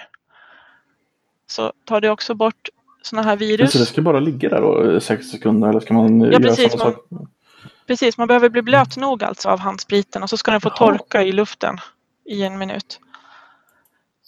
Så 1.47 1.73
tar 1.85 2.01
det 2.01 2.09
också 2.09 2.33
bort 2.33 2.69
sådana 3.01 3.27
här 3.29 3.35
virus. 3.35 3.71
Så 3.71 3.77
det 3.77 3.85
ska 3.85 4.01
bara 4.01 4.19
ligga 4.19 4.49
där 4.49 4.61
då 4.61 4.91
i 4.97 5.01
sex 5.01 5.27
sekunder 5.27 5.69
eller 5.69 5.79
ska 5.79 5.93
man 5.93 6.21
eh, 6.21 6.27
Ja, 6.27 6.31
göra 6.33 6.41
precis, 6.43 6.71
samma 6.71 6.83
man- 6.83 6.93
sak? 6.93 7.05
Precis, 7.87 8.17
man 8.17 8.27
behöver 8.27 8.49
bli 8.49 8.61
blöt 8.61 8.97
nog 8.97 9.23
alltså 9.23 9.49
av 9.49 9.59
handspriten 9.59 10.23
och 10.23 10.29
så 10.29 10.37
ska 10.37 10.51
den 10.51 10.61
få 10.61 10.69
Jaha. 10.69 10.77
torka 10.97 11.23
i 11.23 11.31
luften 11.31 11.77
i 12.25 12.43
en 12.43 12.57
minut. 12.57 12.99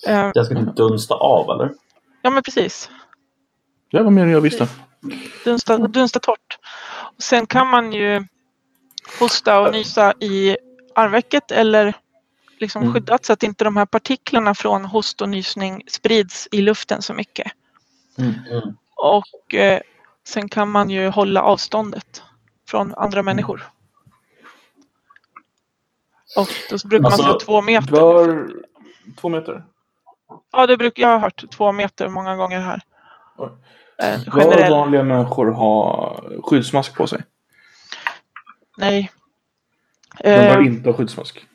Eh, 0.08 0.32
Jag 0.34 0.46
ska 0.46 0.56
typ 0.56 0.76
dunsta 0.76 1.16
av 1.16 1.50
eller? 1.50 1.74
Ja 2.22 2.30
men 2.30 2.44
precis. 2.44 2.90
Var 3.92 4.10
mer 4.10 4.24
än 4.24 4.30
jag 4.30 4.42
visste. 4.42 4.68
Dunsta, 5.46 5.78
dunsta 5.78 6.20
torrt. 6.20 6.58
Och 7.18 7.24
sen 7.24 7.46
kan 7.46 7.68
man 7.68 7.94
ju 7.94 8.26
hosta 9.20 9.60
och 9.60 9.72
nysa 9.72 10.14
i 10.20 10.58
armvecket 10.96 11.52
eller 11.52 11.94
liksom 12.58 12.82
Mm. 12.82 12.94
skyddat 12.94 13.26
så 13.26 13.34
att 13.34 13.44
inte 13.44 13.64
de 13.64 13.78
här 13.78 13.86
partiklarna 13.86 14.56
från 14.56 14.86
host 14.86 15.22
och 15.22 15.30
nysning 15.30 15.84
sprids 15.88 16.48
i 16.52 16.62
luften 16.62 17.02
så 17.02 17.14
mycket. 17.14 17.52
Mm. 18.18 18.34
Och 18.96 19.54
eh, 19.54 19.82
sen 20.28 20.50
kan 20.50 20.70
man 20.70 20.90
ju 20.90 21.08
hålla 21.08 21.42
avståndet 21.42 22.24
från 22.70 22.94
andra 22.96 23.24
människor. 23.24 23.68
Och 26.38 26.48
då 26.70 26.88
brukar 26.88 27.06
Alltså, 27.06 27.22
man 27.24 27.32
säga 27.32 27.40
två 27.46 27.62
meter. 27.62 27.92
Bör... 27.92 28.50
Två 29.20 29.30
meter? 29.30 29.64
Ja, 30.52 30.68
det 30.68 30.78
brukar 30.78 31.04
jag 31.04 31.10
har 31.10 31.20
hört 31.20 31.44
två 31.52 31.72
meter 31.72 32.10
många 32.10 32.36
gånger 32.36 32.60
här. 32.60 32.82
Oj. 33.38 33.50
Eh, 33.98 34.20
Bör 34.34 34.70
vanliga 34.70 35.04
människor 35.04 35.52
ha 35.52 36.22
skyddsmask 36.44 36.96
på 36.96 37.08
sig? 37.08 37.24
Nej. 38.78 39.12
De 40.24 40.30
Eh, 40.30 40.54
bör 40.56 40.62
inte 40.62 40.90
ha 40.90 40.98
skyddsmask. 40.98 41.46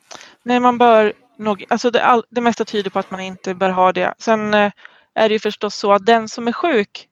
Nej, 0.42 0.60
man 0.60 0.78
bör 0.78 1.12
nog, 1.38 1.64
alltså 1.68 1.90
det, 1.90 2.04
all, 2.04 2.24
det 2.30 2.40
mesta 2.40 2.64
tyder 2.64 2.90
på 2.90 2.98
att 2.98 3.10
man 3.10 3.20
inte 3.20 3.54
bör 3.54 3.70
ha 3.70 3.92
det. 3.92 4.14
Sen 4.18 4.54
eh, 4.54 4.72
är 5.14 5.28
det 5.28 5.32
ju 5.32 5.38
förstås 5.38 5.74
så 5.74 5.92
att 5.92 6.06
den 6.06 6.28
som 6.28 6.48
är 6.48 6.52
sjuk 6.52 7.08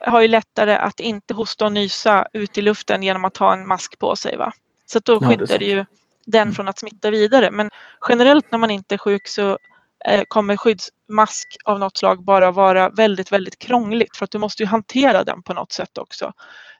har 0.00 0.20
ju 0.20 0.28
lättare 0.28 0.74
att 0.74 1.00
inte 1.00 1.34
hosta 1.34 1.64
och 1.64 1.72
nysa 1.72 2.26
ut 2.32 2.58
i 2.58 2.62
luften 2.62 3.02
genom 3.02 3.24
att 3.24 3.36
ha 3.36 3.52
en 3.52 3.68
mask 3.68 3.98
på 3.98 4.16
sig. 4.16 4.36
Va? 4.36 4.52
Så 4.86 4.98
då 4.98 5.20
skyddar 5.20 5.46
sant. 5.46 5.60
det 5.60 5.66
ju 5.66 5.84
den 6.26 6.52
från 6.52 6.68
att 6.68 6.78
smitta 6.78 7.10
vidare. 7.10 7.50
Men 7.50 7.70
generellt 8.08 8.52
när 8.52 8.58
man 8.58 8.70
inte 8.70 8.94
är 8.94 8.98
sjuk 8.98 9.28
så 9.28 9.58
eh, 10.04 10.22
kommer 10.28 10.56
skyddsmask 10.56 11.56
av 11.64 11.78
något 11.78 11.96
slag 11.96 12.24
bara 12.24 12.50
vara 12.50 12.88
väldigt, 12.88 13.32
väldigt 13.32 13.58
krångligt 13.58 14.16
för 14.16 14.24
att 14.24 14.30
du 14.30 14.38
måste 14.38 14.62
ju 14.62 14.66
hantera 14.66 15.24
den 15.24 15.42
på 15.42 15.54
något 15.54 15.72
sätt 15.72 15.98
också. 15.98 16.32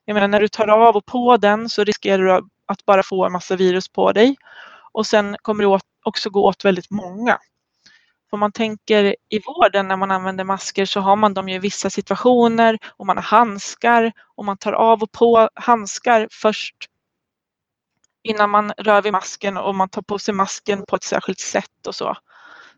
Jag 0.05 0.15
menar 0.15 0.29
när 0.29 0.41
du 0.41 0.49
tar 0.49 0.69
av 0.69 0.97
och 0.97 1.07
på 1.07 1.37
den 1.37 1.69
så 1.69 1.85
riskerar 1.85 2.23
du 2.23 2.49
att 2.67 2.85
bara 2.87 3.03
få 3.03 3.25
en 3.25 3.33
massa 3.33 3.57
virus 3.57 3.89
på 3.89 4.13
dig 4.13 4.37
och 4.97 5.07
sen 5.07 5.37
kommer 5.43 5.63
det 5.63 5.69
åt, 5.69 5.83
också 6.05 6.31
gå 6.31 6.45
åt 6.45 6.65
väldigt 6.65 6.91
många. 6.91 7.39
Om 8.31 8.41
man 8.41 8.53
tänker 8.53 9.17
i 9.29 9.41
vården 9.47 9.89
när 9.89 9.97
man 9.97 10.11
använder 10.11 10.45
masker 10.45 10.85
så 10.85 11.01
har 11.01 11.17
man 11.17 11.35
dem 11.35 11.49
ju 11.49 11.55
i 11.55 11.59
vissa 11.59 11.91
situationer 11.91 12.79
och 12.97 13.07
man 13.07 13.17
har 13.17 13.25
handskar 13.25 14.13
och 14.37 14.45
man 14.45 14.57
tar 14.57 14.73
av 14.73 15.03
och 15.03 15.13
på 15.13 15.49
handskar 15.55 16.29
först 16.31 16.77
innan 18.23 18.51
man 18.51 18.73
rör 18.79 19.03
vid 19.03 19.13
masken 19.13 19.57
och 19.57 19.75
man 19.75 19.89
tar 19.89 20.03
på 20.03 20.19
sig 20.19 20.35
masken 20.35 20.85
på 20.89 20.97
ett 20.97 21.05
särskilt 21.05 21.41
sätt 21.41 21.87
och 21.87 21.95
så. 21.95 22.17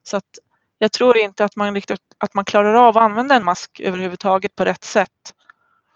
Så 0.02 0.16
att 0.16 0.38
jag 0.78 0.92
tror 0.92 1.16
inte 1.16 1.44
att 1.44 1.56
man, 1.56 1.74
riktigt, 1.74 2.00
att 2.18 2.34
man 2.34 2.44
klarar 2.44 2.74
av 2.74 2.98
att 2.98 3.02
använda 3.02 3.34
en 3.34 3.44
mask 3.44 3.80
överhuvudtaget 3.80 4.56
på 4.56 4.64
rätt 4.64 4.84
sätt. 4.84 5.34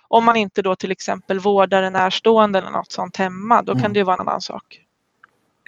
Om 0.08 0.24
man 0.24 0.36
inte 0.36 0.62
då 0.62 0.76
till 0.76 0.90
exempel 0.90 1.38
vårdar 1.38 1.82
en 1.82 1.92
närstående 1.92 2.58
eller 2.58 2.70
något 2.70 2.92
sånt 2.92 3.16
hemma, 3.16 3.62
då 3.62 3.72
kan 3.72 3.80
Mm. 3.80 3.92
det 3.92 3.98
ju 3.98 4.04
vara 4.04 4.16
en 4.16 4.28
annan 4.28 4.40
sak. 4.40 4.80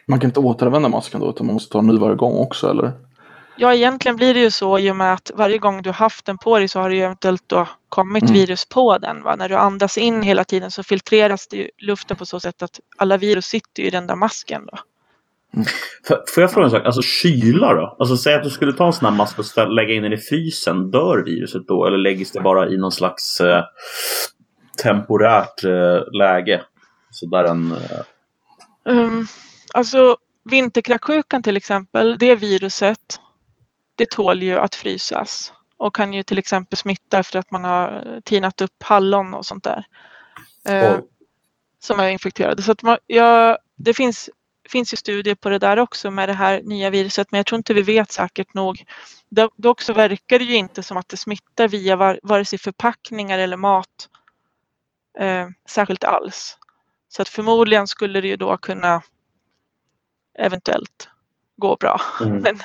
Man 0.07 0.21
kan 0.21 0.31
inte 0.31 0.41
återanvända 0.41 0.89
masken 0.89 1.21
då 1.21 1.31
utan 1.31 1.47
man 1.47 1.55
måste 1.55 1.73
ta 1.73 1.79
en 1.79 1.87
ny 1.87 1.99
varje 1.99 2.17
gång 2.17 2.39
också 2.39 2.71
eller? 2.71 2.93
Ja, 3.57 3.75
egentligen 3.75 4.17
blir 4.17 4.35
det 4.35 4.41
ju 4.41 4.51
så 4.51 4.79
i 4.79 4.91
och 4.91 4.97
med 4.97 5.13
att 5.13 5.31
varje 5.35 5.59
gång 5.59 5.83
du 5.83 5.89
har 5.89 5.95
haft 5.95 6.25
den 6.25 6.39
på 6.39 6.59
dig 6.59 6.69
så 6.69 6.81
har 6.81 6.91
det 6.91 6.97
ju 6.97 7.03
eventuellt 7.03 7.43
då 7.47 7.69
kommit 7.89 8.23
Mm. 8.23 8.35
virus 8.35 8.69
på 8.69 8.99
den. 8.99 9.23
Va? 9.23 9.37
När 9.37 9.49
du 9.49 9.55
andas 9.55 9.99
in 9.99 10.23
hela 10.23 10.45
tiden 10.45 10.71
så 10.71 10.83
filtreras 10.83 11.49
det 11.49 11.57
ju 11.57 11.69
luften 11.79 12.17
på 12.17 12.27
så 12.27 12.41
sätt 12.41 12.63
att 12.63 12.81
alla 12.97 13.17
virus 13.17 13.45
sitter 13.45 13.83
i 13.83 13.91
den 13.91 14.07
där 14.07 14.17
masken. 14.17 14.67
Då. 14.67 14.79
Mm. 15.55 15.67
Får 16.35 16.43
jag 16.43 16.53
fråga 16.53 16.65
en 16.65 16.71
sak? 16.71 16.85
Alltså 16.85 17.03
kyla 17.03 17.75
då? 17.75 17.97
Alltså 17.99 18.17
säg 18.17 18.35
att 18.35 18.45
du 18.45 18.51
skulle 18.51 18.73
ta 18.73 18.87
en 18.87 18.93
sån 18.93 19.09
här 19.09 19.17
mask 19.17 19.39
och 19.39 19.73
lägga 19.73 19.95
in 19.95 20.03
den 20.03 20.13
i 20.13 20.17
frysen. 20.17 20.91
Dör 20.91 21.25
viruset 21.25 21.69
då? 21.69 21.87
Eller 21.87 21.99
läggs 21.99 22.31
det 22.31 22.41
bara 22.41 22.69
i 22.69 22.77
någon 22.77 22.93
slags 22.93 23.41
eh, 23.41 23.65
temporärt 24.83 25.65
eh, 25.65 26.13
läge? 26.19 26.63
Så 27.11 27.27
där 27.27 27.45
en... 27.45 27.73
Eh... 27.73 28.93
Um, 28.95 29.27
alltså 29.75 30.17
vinterkräksjukan 30.45 31.43
till 31.43 31.57
exempel, 31.57 32.19
det 32.19 32.35
viruset, 32.35 33.21
det 33.95 34.11
tål 34.11 34.43
ju 34.43 34.59
att 34.59 34.75
frysas 34.75 35.53
och 35.77 35.95
kan 35.95 36.13
ju 36.13 36.23
till 36.23 36.39
exempel 36.39 36.79
smitta 36.79 37.19
efter 37.19 37.39
att 37.39 37.51
man 37.51 37.65
har 37.65 38.21
tinat 38.25 38.61
upp 38.61 38.83
hallon 38.83 39.35
och 39.35 39.47
sånt 39.47 39.65
där. 39.65 39.87
Eh, 40.69 40.99
som 41.79 42.01
är 42.01 42.09
infekterade. 42.09 42.63
Så 42.63 42.73
att 42.73 42.83
man, 42.83 42.99
ja, 43.07 43.59
det 43.77 43.95
finns, 43.95 44.31
finns 44.69 44.93
ju 44.93 44.97
studier 44.97 45.35
på 45.35 45.49
det 45.49 45.59
där 45.59 45.77
också 45.77 46.11
med 46.11 46.29
det 46.29 46.33
här 46.33 46.63
nya 46.63 46.91
viruset 46.91 47.31
men 47.31 47.39
jag 47.39 47.47
tror 47.47 47.57
inte 47.57 47.75
vi 47.75 47.83
vet 47.83 48.13
säkert 48.13 48.55
nog. 48.55 48.85
Dock 49.57 49.83
så 49.83 49.93
verkar 49.93 50.39
det 50.39 50.45
ju 50.45 50.55
inte 50.55 50.83
som 50.83 50.97
att 50.97 51.09
det 51.09 51.17
smittar 51.17 51.69
via 51.69 51.97
var, 51.97 52.21
vare 52.23 52.45
sig 52.45 52.59
förpackningar 52.59 53.39
eller 53.39 53.57
mat 53.57 54.09
eh, 55.19 55.49
särskilt 55.69 56.05
alls. 56.05 56.59
Så 57.09 57.23
att 57.23 57.29
förmodligen 57.29 57.87
skulle 57.87 58.21
det 58.21 58.29
ju 58.29 58.37
då 58.37 58.57
kunna 58.57 59.03
eventuellt 60.35 61.09
gå 61.57 61.77
bra. 61.77 62.01
Mm. 62.21 62.37
Men... 62.43 62.59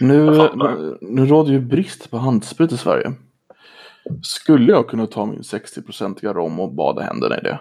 Nu, 0.00 0.48
nu, 1.00 1.26
råder 1.26 1.52
ju 1.52 1.60
brist 1.60 2.10
på 2.10 2.18
handsprit 2.18 2.72
i 2.72 2.78
Sverige. 2.78 3.12
Skulle 4.22 4.72
jag 4.72 4.88
kunna 4.88 5.06
ta 5.06 5.26
min 5.26 5.40
60-procentiga 5.40 6.32
rom 6.32 6.60
och 6.60 6.72
bada 6.72 7.02
händerna 7.02 7.38
i 7.38 7.40
det? 7.40 7.60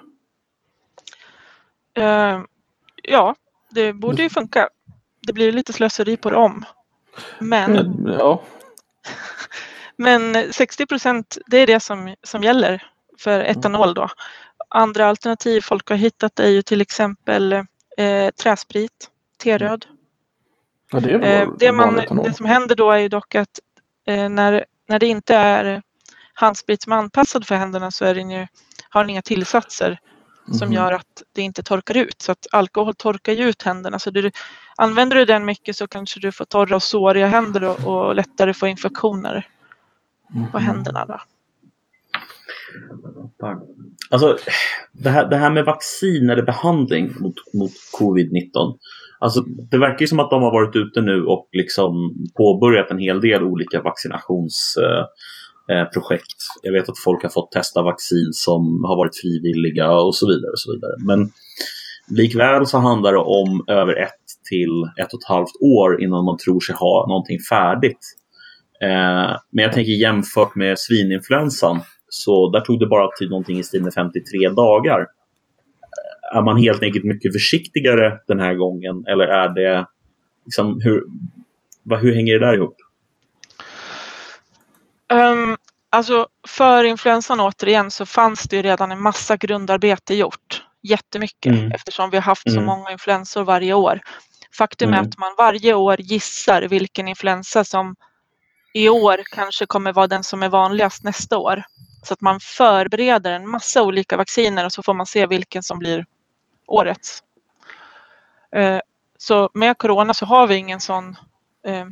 Uh, 2.00 2.43
ja, 3.04 3.36
det 3.69 3.93
borde 3.93 4.24
ju 4.24 4.30
funka. 4.30 4.69
Det 5.28 5.34
blir 5.34 5.52
lite 5.52 5.74
slöseri 5.74 6.17
på 6.17 6.30
rom. 6.30 6.65
Men, 7.39 7.76
mm, 7.78 8.08
ja. 8.08 8.43
men 9.95 10.54
60 10.54 10.86
procent, 10.86 11.38
det 11.48 11.58
är 11.58 11.67
det 11.67 11.80
som, 11.80 12.15
som 12.24 12.43
gäller 12.43 12.84
för 13.19 13.39
etanol 13.39 13.93
då. 13.93 14.08
Andra 14.69 15.08
alternativ 15.08 15.62
folk 15.62 15.89
har 15.89 15.95
hittat 15.95 16.39
är 16.39 16.50
ju 16.50 16.62
till 16.62 16.82
exempel 16.82 17.65
eh, 17.99 18.31
träsprit, 18.31 19.09
T-röd. 19.43 19.85
Ja, 20.91 20.99
det, 20.99 21.12
eh, 21.12 21.49
det, 21.59 21.71
man, 21.71 21.95
det 21.95 22.33
som 22.33 22.45
händer 22.45 22.75
då 22.75 22.91
är 22.91 22.97
ju 22.97 23.09
dock 23.09 23.35
att 23.35 23.59
eh, 24.07 24.29
när, 24.29 24.65
när 24.88 24.99
det 24.99 25.07
inte 25.07 25.35
är 25.35 25.81
handsprit 26.33 26.81
som 26.81 26.91
är 26.91 26.97
anpassad 26.97 27.47
för 27.47 27.55
händerna 27.55 27.91
så 27.91 28.05
är 28.05 28.15
den 28.15 28.29
ju, 28.29 28.47
har 28.89 29.03
den 29.03 29.09
inga 29.09 29.21
tillsatser 29.21 29.99
som 30.45 30.67
mm. 30.67 30.73
gör 30.73 30.91
att 30.91 31.23
det 31.35 31.41
inte 31.41 31.63
torkar 31.63 31.97
ut. 31.97 32.21
Så 32.21 32.31
att 32.31 32.47
alkohol 32.51 32.95
torkar 32.95 33.33
ju 33.33 33.49
ut 33.49 33.62
händerna. 33.62 33.99
Så 33.99 34.12
du, 34.12 34.31
använder 34.75 35.15
du 35.15 35.25
den 35.25 35.45
mycket 35.45 35.75
så 35.75 35.88
kanske 35.88 36.19
du 36.19 36.31
får 36.31 36.45
torra 36.45 36.75
och 36.75 36.83
såriga 36.83 37.27
händer 37.27 37.63
och, 37.63 37.79
och 37.88 38.15
lättare 38.15 38.53
få 38.53 38.67
infektioner 38.67 39.47
mm. 40.35 40.51
på 40.51 40.57
mhm. 40.57 40.67
händerna. 40.67 41.05
Då. 41.05 41.21
Alltså, 44.10 44.38
det 44.93 45.10
här, 45.10 45.29
det 45.29 45.36
här 45.36 45.49
med 45.49 45.65
vaccin 45.65 46.29
eller 46.29 46.43
behandling 46.43 47.13
mot, 47.19 47.36
mot 47.53 47.71
covid-19. 47.99 48.77
Alltså, 49.19 49.41
det 49.41 49.77
verkar 49.77 50.01
ju 50.01 50.08
som 50.08 50.19
att 50.19 50.29
de 50.29 50.41
har 50.41 50.51
varit 50.51 50.75
ute 50.75 51.01
nu 51.01 51.25
och 51.25 51.49
liksom 51.51 52.15
påbörjat 52.38 52.91
en 52.91 52.99
hel 52.99 53.21
del 53.21 53.43
olika 53.43 53.82
vaccinationsprojekt. 53.82 54.82
Eh, 55.63 56.13
eh 56.13 56.19
Jag 56.63 56.73
vet 56.73 56.89
att 56.89 56.99
folk 56.99 57.23
har 57.23 57.29
fått 57.29 57.51
testa 57.51 57.82
vaccin 57.82 58.29
som 58.34 58.84
har 58.84 58.97
varit 58.97 59.17
frivilliga 59.21 59.91
och 59.91 60.15
så 60.15 60.27
vidare. 60.27 60.51
Och 60.51 60.60
så 60.60 60.71
vidare. 60.73 60.95
Men 61.05 61.32
likväl 62.17 62.65
så 62.65 62.77
handlar 62.77 63.12
det 63.12 63.19
om 63.19 63.63
över 63.67 63.95
ett 63.95 64.25
till 64.49 64.84
ett 64.97 65.13
och 65.13 65.19
ett 65.19 65.27
halvt 65.27 65.62
år 65.62 66.03
innan 66.03 66.25
man 66.25 66.38
tror 66.38 66.60
sig 66.60 66.75
ha 66.75 67.05
någonting 67.08 67.39
färdigt. 67.49 68.15
Eh, 68.82 69.38
men 69.51 69.63
jag 69.63 69.73
tänker 69.73 69.91
jämfört 69.91 70.55
med 70.55 70.79
svininfluensan 70.79 71.82
så 72.10 72.50
där 72.50 72.62
tog 72.62 72.80
det 72.80 72.88
bara 72.88 73.10
tid 73.19 73.30
någonting 73.30 73.60
i 73.60 73.63
stil 73.63 73.84
med 73.84 73.93
53 73.93 74.50
dagar. 74.50 75.08
Är 76.34 76.41
man 76.41 76.58
helt 76.58 76.84
enkelt 76.84 77.06
mycket 77.06 77.34
försiktigare 77.34 78.19
den 78.28 78.39
här 78.39 78.54
gången 78.54 79.06
eller 79.08 79.28
är 79.28 79.50
det 79.50 79.86
liksom, 80.45 80.82
hur, 80.82 81.04
vad, 81.84 82.00
hur 82.00 82.15
hänger 82.15 82.39
det 82.39 82.45
där 82.45 82.54
ihop? 82.54 82.76
Um, 85.13 85.58
alltså 85.89 86.28
för 86.48 86.84
influensan 86.84 87.39
återigen 87.39 87.91
så 87.91 88.06
fanns 88.06 88.43
det 88.43 88.62
redan 88.62 88.91
en 88.91 89.02
massa 89.02 89.38
grundarbete 89.38 90.15
gjort. 90.15 90.63
Jättemycket 90.82 91.54
mm. 91.54 91.72
eftersom 91.72 92.10
vi 92.10 92.17
har 92.17 92.22
haft 92.22 92.48
mm. 92.48 92.56
så 92.56 92.65
många 92.65 92.91
influensor 92.91 93.43
varje 93.43 93.74
år. 93.74 94.00
Faktum 94.58 94.89
mm. 94.89 95.00
är 95.00 95.08
att 95.08 95.17
man 95.17 95.36
varje 95.38 95.74
år 95.74 96.02
gissar 96.02 96.62
vilken 96.62 97.08
influensa 97.08 97.63
som 97.63 97.95
i 98.74 98.89
år 98.89 99.22
kanske 99.36 99.65
kommer 99.65 99.93
vara 99.93 100.08
den 100.08 100.24
som 100.24 100.43
är 100.43 100.50
vanligast 100.50 101.04
nästa 101.04 101.38
år. 101.38 101.63
Så 102.03 102.13
att 102.13 102.21
man 102.21 102.39
förbereder 102.39 103.31
en 103.31 103.49
massa 103.49 103.83
olika 103.83 104.17
vacciner 104.17 104.65
och 104.65 104.73
så 104.73 104.83
får 104.83 104.93
man 104.93 105.05
se 105.05 105.25
vilken 105.25 105.63
som 105.63 105.79
blir 105.79 106.05
årets. 106.67 107.23
Eh, 108.55 108.79
så 109.17 109.49
med 109.53 109.77
corona 109.77 110.13
så 110.13 110.25
har 110.25 110.47
vi 110.47 110.55
ingen 110.55 110.79
sån 110.79 111.17
eh, 111.65 111.85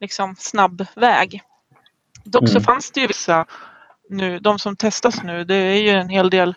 liksom 0.00 0.36
snabb 0.38 0.86
väg. 0.96 1.42
Dock 2.24 2.48
så 2.48 2.56
mm. 2.56 2.64
fanns 2.64 2.90
det 2.90 3.00
ju 3.00 3.06
vissa 3.06 3.46
nu, 4.08 4.38
de 4.38 4.58
som 4.58 4.76
testas 4.76 5.22
nu, 5.22 5.44
det 5.44 5.54
är 5.54 5.82
ju 5.82 5.90
en 5.90 6.08
hel 6.08 6.30
del 6.30 6.54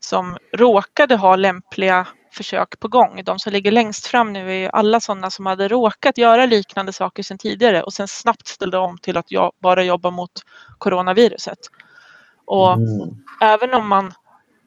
som 0.00 0.38
råkade 0.52 1.16
ha 1.16 1.36
lämpliga 1.36 2.06
försök 2.32 2.80
på 2.80 2.88
gång. 2.88 3.24
De 3.24 3.38
som 3.38 3.52
ligger 3.52 3.70
längst 3.70 4.06
fram 4.06 4.32
nu 4.32 4.64
är 4.64 4.68
alla 4.68 5.00
sådana 5.00 5.30
som 5.30 5.46
hade 5.46 5.68
råkat 5.68 6.18
göra 6.18 6.46
liknande 6.46 6.92
saker 6.92 7.22
sedan 7.22 7.38
tidigare 7.38 7.82
och 7.82 7.92
sen 7.92 8.08
snabbt 8.08 8.46
ställde 8.46 8.78
om 8.78 8.98
till 8.98 9.16
att 9.16 9.26
bara 9.58 9.82
jobba 9.84 10.10
mot 10.10 10.32
coronaviruset. 10.78 11.58
Och 12.44 12.72
mm. 12.72 13.16
även 13.40 13.74
om 13.74 13.88
man 13.88 14.12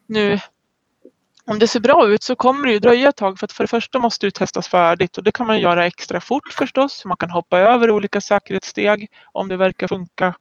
nu 0.07 0.39
om 1.47 1.59
det 1.59 1.67
ser 1.67 1.79
bra 1.79 2.07
ut 2.07 2.23
så 2.23 2.35
kommer 2.35 2.67
det 2.67 2.73
ju 2.73 2.79
dröja 2.79 3.09
ett 3.09 3.15
tag 3.15 3.39
för 3.39 3.45
att 3.45 3.51
för 3.51 3.63
det 3.63 3.67
första 3.67 3.99
måste 3.99 4.27
det 4.27 4.31
testas 4.31 4.67
färdigt 4.67 5.17
och 5.17 5.23
det 5.23 5.31
kan 5.31 5.47
man 5.47 5.59
göra 5.59 5.85
extra 5.85 6.21
fort 6.21 6.53
förstås. 6.53 7.05
Man 7.05 7.17
kan 7.17 7.29
hoppa 7.29 7.59
över 7.59 7.91
olika 7.91 8.21
säkerhetssteg 8.21 9.11
om 9.31 9.47
det 9.47 9.57
verkar 9.57 9.87
funka 9.87 10.35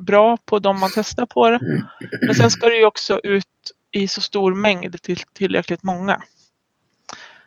bra 0.00 0.36
på 0.36 0.58
de 0.58 0.80
man 0.80 0.90
testar 0.94 1.26
på 1.26 1.50
det. 1.50 1.60
Men 2.26 2.34
sen 2.34 2.50
ska 2.50 2.66
det 2.66 2.76
ju 2.76 2.86
också 2.86 3.20
ut 3.22 3.46
i 3.90 4.08
så 4.08 4.20
stor 4.20 4.54
mängd 4.54 5.02
till 5.02 5.18
tillräckligt 5.32 5.82
många. 5.82 6.22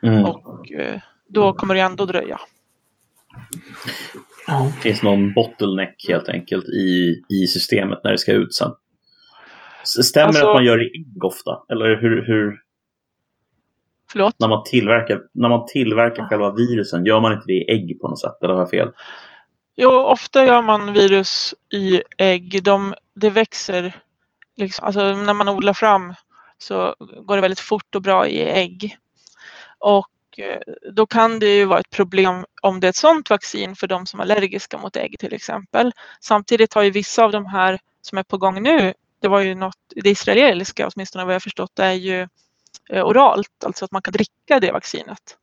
Mm. 0.04 0.26
Och 0.26 0.72
eh, 0.72 1.02
då 1.28 1.54
kommer 1.54 1.76
det 1.76 1.82
ändå 1.82 2.06
dröja. 2.06 2.40
Det 4.76 4.82
finns 4.82 5.04
någon 5.04 5.34
bottleneck 5.34 6.06
helt 6.08 6.30
enkelt 6.30 6.66
i, 6.66 7.22
i 7.30 7.48
systemet 7.48 8.00
när 8.04 8.12
det 8.12 8.18
ska 8.18 8.32
ut 8.32 8.54
sen. 8.54 8.72
Stämmer 9.90 10.28
alltså, 10.28 10.48
att 10.48 10.56
man 10.56 10.66
gör 10.66 10.80
ägg 10.80 11.24
ofta? 11.24 11.60
Eller 11.70 12.02
hur, 12.02 12.26
hur... 12.28 12.62
Förlåt? 14.12 14.36
När 14.40 14.48
man 14.48 14.64
tillverkar, 14.64 15.22
när 15.34 15.50
man 15.50 15.66
tillverkar 15.66 16.30
själva 16.30 16.52
virusen, 16.52 17.06
gör 17.06 17.20
man 17.20 17.34
inte 17.34 17.46
det 17.48 17.54
i 17.54 17.72
ägg 17.72 18.00
på 18.02 18.08
något 18.08 18.20
sätt? 18.20 18.44
Eller 18.44 18.54
har 18.54 18.62
jag 18.62 18.70
fel? 18.70 18.92
Jo, 19.76 19.92
ofta 19.92 20.46
gör 20.46 20.62
man 20.62 20.94
virus 20.94 21.56
i 21.74 22.02
ägg. 22.18 22.64
De, 22.64 22.94
det 23.16 23.30
växer, 23.30 23.96
liksom, 24.58 24.86
alltså 24.86 25.16
när 25.16 25.34
man 25.34 25.50
odlar 25.50 25.74
fram 25.74 26.14
så 26.58 26.96
går 27.00 27.36
det 27.36 27.42
väldigt 27.42 27.60
fort 27.60 27.96
och 27.96 28.02
bra 28.02 28.28
i 28.28 28.42
ägg. 28.42 28.98
Och 29.78 30.40
eh, 30.40 30.60
då 30.92 31.06
kan 31.06 31.40
det 31.40 31.56
ju 31.56 31.66
vara 31.66 31.80
ett 31.80 31.90
problem 31.90 32.46
om 32.62 32.80
det 32.80 32.88
är 32.88 32.90
ett 32.90 32.96
sådant 32.96 33.30
vaccin 33.30 33.76
för 33.76 33.88
de 33.88 34.06
som 34.06 34.20
är 34.20 34.24
allergiska 34.24 34.78
mot 34.78 34.96
ägg 34.96 35.20
till 35.20 35.34
exempel. 35.34 35.92
Samtidigt 36.20 36.74
har 36.74 36.84
ju 36.84 36.92
vissa 36.92 37.24
av 37.24 37.32
de 37.32 37.46
här 37.46 37.80
som 38.02 38.18
är 38.18 38.24
på 38.24 38.38
gång 38.38 38.64
nu 38.64 38.94
det 39.22 39.28
var 39.28 39.42
ju 39.42 39.56
något, 39.56 39.78
det 39.96 40.10
israeliska 40.10 40.90
åtminstone 40.94 41.26
vad 41.26 41.34
jag 41.34 41.44
förstått 41.44 41.80
är 41.80 41.94
ju 41.94 42.28
eh, 42.90 43.06
oralt, 43.06 43.64
alltså 43.66 43.86
att 43.86 43.92
man 43.92 44.02
kan 44.02 44.12
dricka 44.12 44.60
det 44.60 44.72
vaccinet. 44.72 45.38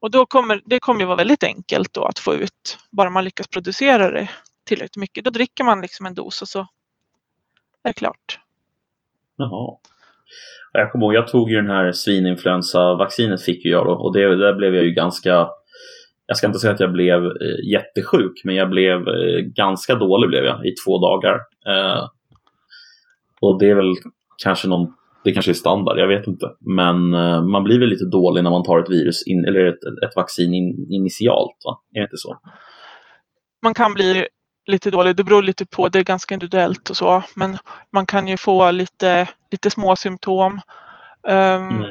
Och 0.00 0.10
då 0.10 0.26
kommer 0.26 0.62
det 0.64 0.80
kommer 0.80 1.00
ju 1.00 1.06
vara 1.06 1.16
väldigt 1.16 1.44
enkelt 1.44 1.94
då 1.94 2.04
att 2.04 2.18
få 2.18 2.34
ut, 2.34 2.78
bara 2.90 3.10
man 3.10 3.24
lyckas 3.24 3.48
producera 3.48 4.10
det 4.10 4.30
tillräckligt 4.64 4.96
mycket. 4.96 5.24
Då 5.24 5.30
dricker 5.30 5.64
man 5.64 5.80
liksom 5.80 6.06
en 6.06 6.14
dos 6.14 6.42
och 6.42 6.48
så 6.48 6.60
är 7.82 7.88
det 7.88 7.92
klart. 7.92 8.38
Jaha. 9.36 9.76
Jag 10.72 10.92
kommer 10.92 11.06
ihåg, 11.06 11.14
jag 11.14 11.28
tog 11.28 11.50
ju 11.50 11.56
den 11.56 11.70
här 11.70 11.92
svininfluensavaccinet 11.92 13.42
fick 13.42 13.64
ju 13.64 13.70
jag 13.70 13.86
då 13.86 13.92
och 13.92 14.12
det, 14.12 14.36
där 14.36 14.54
blev 14.54 14.74
jag 14.74 14.84
ju 14.84 14.90
ganska 14.90 15.48
jag 16.26 16.36
ska 16.36 16.46
inte 16.46 16.58
säga 16.58 16.72
att 16.74 16.80
jag 16.80 16.92
blev 16.92 17.24
eh, 17.24 17.70
jättesjuk, 17.72 18.40
men 18.44 18.54
jag 18.54 18.70
blev 18.70 19.08
eh, 19.08 19.40
ganska 19.40 19.94
dålig 19.94 20.28
blev 20.30 20.44
jag 20.44 20.66
i 20.66 20.74
två 20.84 20.98
dagar. 20.98 21.40
Eh, 23.42 23.48
och 23.48 23.58
det 23.58 23.70
är 23.70 23.74
väl 23.74 23.94
kanske 24.42 24.68
någon, 24.68 24.94
det 25.24 25.32
kanske 25.32 25.52
är 25.52 25.54
standard, 25.54 25.98
jag 25.98 26.08
vet 26.08 26.26
inte. 26.26 26.50
Men 26.60 27.14
uh, 27.14 27.42
man 27.42 27.64
blir 27.64 27.78
väl 27.78 27.88
lite 27.88 28.04
dålig 28.04 28.44
när 28.44 28.50
man 28.50 28.64
tar 28.64 28.78
ett 28.78 28.90
virus 28.90 29.26
in, 29.26 29.44
eller 29.44 29.64
ett, 29.64 29.84
ett 30.04 30.16
vaccin 30.16 30.54
in, 30.54 30.86
initialt, 30.90 31.56
va? 31.64 31.80
Är 31.94 32.00
det 32.00 32.04
inte 32.04 32.16
så? 32.16 32.38
Man 33.62 33.74
kan 33.74 33.94
bli 33.94 34.26
lite 34.66 34.90
dålig, 34.90 35.16
det 35.16 35.24
beror 35.24 35.42
lite 35.42 35.66
på, 35.66 35.88
det 35.88 35.98
är 35.98 36.04
ganska 36.04 36.34
individuellt 36.34 36.90
och 36.90 36.96
så. 36.96 37.22
Men 37.34 37.58
man 37.92 38.06
kan 38.06 38.28
ju 38.28 38.36
få 38.36 38.70
lite, 38.70 39.28
lite 39.50 39.70
små 39.70 39.96
symptom. 39.96 40.60
Um, 41.28 41.34
mm. 41.34 41.84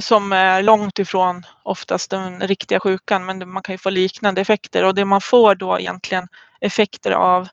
som 0.00 0.32
är 0.32 0.62
långt 0.62 0.98
ifrån 0.98 1.42
oftast 1.62 2.10
den 2.10 2.40
riktiga 2.40 2.80
sjukan 2.80 3.26
men 3.26 3.48
man 3.48 3.62
kan 3.62 3.72
ju 3.72 3.78
få 3.78 3.90
liknande 3.90 4.40
effekter 4.40 4.84
och 4.84 4.94
det 4.94 5.04
man 5.04 5.20
får 5.20 5.54
då 5.54 5.78
egentligen 5.78 6.28
effekter 6.60 7.10
av 7.10 7.48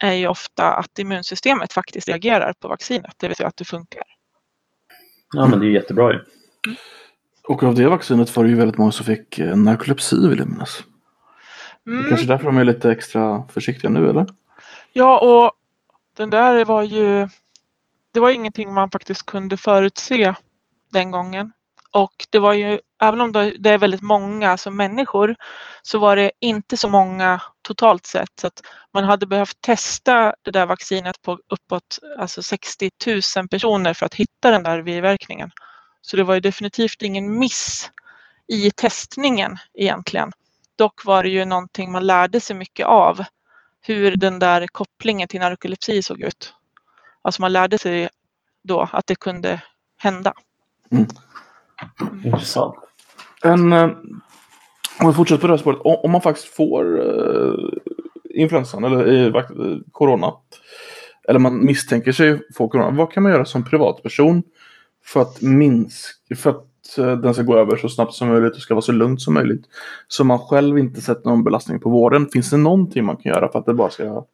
är 0.00 0.12
ju 0.12 0.28
ofta 0.28 0.74
att 0.74 0.98
immunsystemet 0.98 1.72
faktiskt 1.72 2.08
reagerar 2.08 2.52
på 2.52 2.68
vaccinet, 2.68 3.14
det 3.16 3.28
vill 3.28 3.36
säga 3.36 3.46
att 3.46 3.56
det 3.56 3.64
funkar. 3.64 4.02
Ja 5.32 5.46
men 5.46 5.60
det 5.60 5.66
är 5.66 5.70
jättebra 5.70 6.12
ju. 6.12 6.18
Och 7.48 7.62
av 7.62 7.74
det 7.74 7.88
vaccinet 7.88 8.36
var 8.36 8.44
det 8.44 8.50
ju 8.50 8.56
väldigt 8.56 8.78
många 8.78 8.92
som 8.92 9.06
fick 9.06 9.38
eh, 9.38 9.56
narkolepsi 9.56 10.28
vill 10.28 10.38
jag 10.38 10.48
minnas. 10.48 10.84
Mm. 11.86 12.08
Kanske 12.08 12.26
därför 12.26 12.44
de 12.44 12.58
är 12.58 12.64
lite 12.64 12.90
extra 12.90 13.44
försiktiga 13.48 13.90
nu 13.90 14.10
eller? 14.10 14.26
Ja 14.92 15.20
och 15.20 15.52
den 16.16 16.30
där 16.30 16.64
var 16.64 16.82
ju 16.82 17.28
det 18.12 18.20
var 18.20 18.30
ingenting 18.30 18.74
man 18.74 18.90
faktiskt 18.90 19.26
kunde 19.26 19.56
förutse 19.56 20.34
den 20.92 21.10
gången. 21.10 21.52
Och 21.90 22.26
det 22.30 22.38
var 22.38 22.52
ju, 22.52 22.80
även 23.00 23.20
om 23.20 23.32
det 23.32 23.70
är 23.70 23.78
väldigt 23.78 24.02
många 24.02 24.56
som 24.56 24.76
människor, 24.76 25.36
så 25.82 25.98
var 25.98 26.16
det 26.16 26.30
inte 26.40 26.76
så 26.76 26.88
många 26.88 27.42
totalt 27.62 28.06
sett. 28.06 28.40
Så 28.40 28.46
att 28.46 28.62
man 28.94 29.04
hade 29.04 29.26
behövt 29.26 29.60
testa 29.60 30.34
det 30.42 30.50
där 30.50 30.66
vaccinet 30.66 31.22
på 31.22 31.38
uppåt 31.48 31.98
alltså 32.18 32.42
60 32.42 32.90
000 33.36 33.48
personer 33.48 33.94
för 33.94 34.06
att 34.06 34.14
hitta 34.14 34.50
den 34.50 34.62
där 34.62 34.82
biverkningen. 34.82 35.50
Så 36.00 36.16
det 36.16 36.22
var 36.22 36.34
ju 36.34 36.40
definitivt 36.40 37.02
ingen 37.02 37.38
miss 37.38 37.90
i 38.48 38.70
testningen 38.70 39.56
egentligen. 39.74 40.32
Dock 40.76 41.04
var 41.04 41.22
det 41.22 41.28
ju 41.28 41.44
någonting 41.44 41.92
man 41.92 42.06
lärde 42.06 42.40
sig 42.40 42.56
mycket 42.56 42.86
av, 42.86 43.24
hur 43.80 44.16
den 44.16 44.38
där 44.38 44.66
kopplingen 44.66 45.28
till 45.28 45.40
narkolepsi 45.40 46.02
såg 46.02 46.20
ut. 46.20 46.54
Alltså 47.22 47.42
man 47.42 47.52
lärde 47.52 47.78
sig 47.78 48.08
då 48.62 48.88
att 48.92 49.06
det 49.06 49.14
kunde 49.14 49.62
hända. 49.96 50.32
Mm. 50.92 51.06
Intressant. 52.24 52.89
En, 53.44 53.72
eh, 53.72 53.90
om 55.00 55.06
vi 55.06 55.12
fortsätter 55.12 55.40
på 55.40 55.46
det 55.46 55.52
här 55.52 55.58
spåret. 55.58 55.78
Om 55.84 56.10
man 56.10 56.20
faktiskt 56.20 56.54
får 56.54 57.00
uh, 57.00 57.70
influensan 58.30 58.84
eller 58.84 59.06
uh, 59.06 59.78
corona. 59.92 60.32
Eller 61.28 61.38
man 61.38 61.64
misstänker 61.64 62.12
sig 62.12 62.40
få 62.54 62.68
corona. 62.68 62.90
Vad 62.90 63.12
kan 63.12 63.22
man 63.22 63.32
göra 63.32 63.44
som 63.44 63.64
privatperson 63.64 64.42
för 65.04 65.22
att 65.22 65.42
minska, 65.42 66.36
för 66.36 66.50
att 66.50 66.66
den 66.96 67.34
ska 67.34 67.42
gå 67.42 67.56
över 67.56 67.76
så 67.76 67.88
snabbt 67.88 68.14
som 68.14 68.28
möjligt 68.28 68.54
och 68.54 68.62
ska 68.62 68.74
vara 68.74 68.82
så 68.82 68.92
lugnt 68.92 69.22
som 69.22 69.34
möjligt. 69.34 69.64
Så 70.08 70.24
man 70.24 70.38
själv 70.38 70.78
inte 70.78 71.00
sätter 71.00 71.28
någon 71.28 71.44
belastning 71.44 71.80
på 71.80 71.90
vården. 71.90 72.28
Finns 72.32 72.50
det 72.50 72.56
någonting 72.56 73.04
man 73.04 73.16
kan 73.16 73.32
göra 73.32 73.52
för 73.52 73.58
att 73.58 73.66
det 73.66 73.74
bara 73.74 73.90
ska 73.90 74.26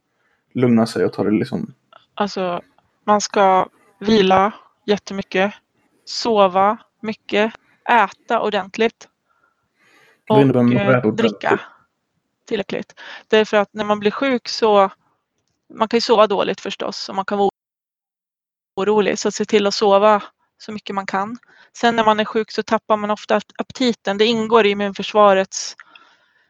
lugna 0.54 0.86
sig 0.86 1.04
och 1.04 1.12
ta 1.12 1.24
det 1.24 1.30
liksom? 1.30 1.74
Alltså, 2.14 2.60
man 3.04 3.20
ska 3.20 3.68
vila 3.98 4.52
jättemycket, 4.86 5.52
sova 6.04 6.78
mycket, 7.00 7.52
äta 7.88 8.40
ordentligt 8.40 9.08
och 10.28 10.40
eh, 10.40 11.12
dricka 11.12 11.60
tillräckligt. 12.46 13.00
Därför 13.28 13.56
att 13.56 13.68
när 13.72 13.84
man 13.84 14.00
blir 14.00 14.10
sjuk 14.10 14.48
så 14.48 14.90
man 15.74 15.88
kan 15.88 15.96
ju 15.96 16.00
sova 16.00 16.26
dåligt 16.26 16.60
förstås 16.60 17.08
och 17.08 17.14
man 17.14 17.24
kan 17.24 17.38
vara 17.38 17.50
orolig 18.76 19.18
så 19.18 19.30
se 19.30 19.44
till 19.44 19.66
att 19.66 19.74
sova 19.74 20.22
så 20.58 20.72
mycket 20.72 20.94
man 20.94 21.06
kan. 21.06 21.38
Sen 21.72 21.96
när 21.96 22.04
man 22.04 22.20
är 22.20 22.24
sjuk 22.24 22.50
så 22.50 22.62
tappar 22.62 22.96
man 22.96 23.10
ofta 23.10 23.40
aptiten. 23.58 24.18
Det 24.18 24.24
ingår 24.24 24.66
i 24.66 24.70
immunförsvarets 24.70 25.76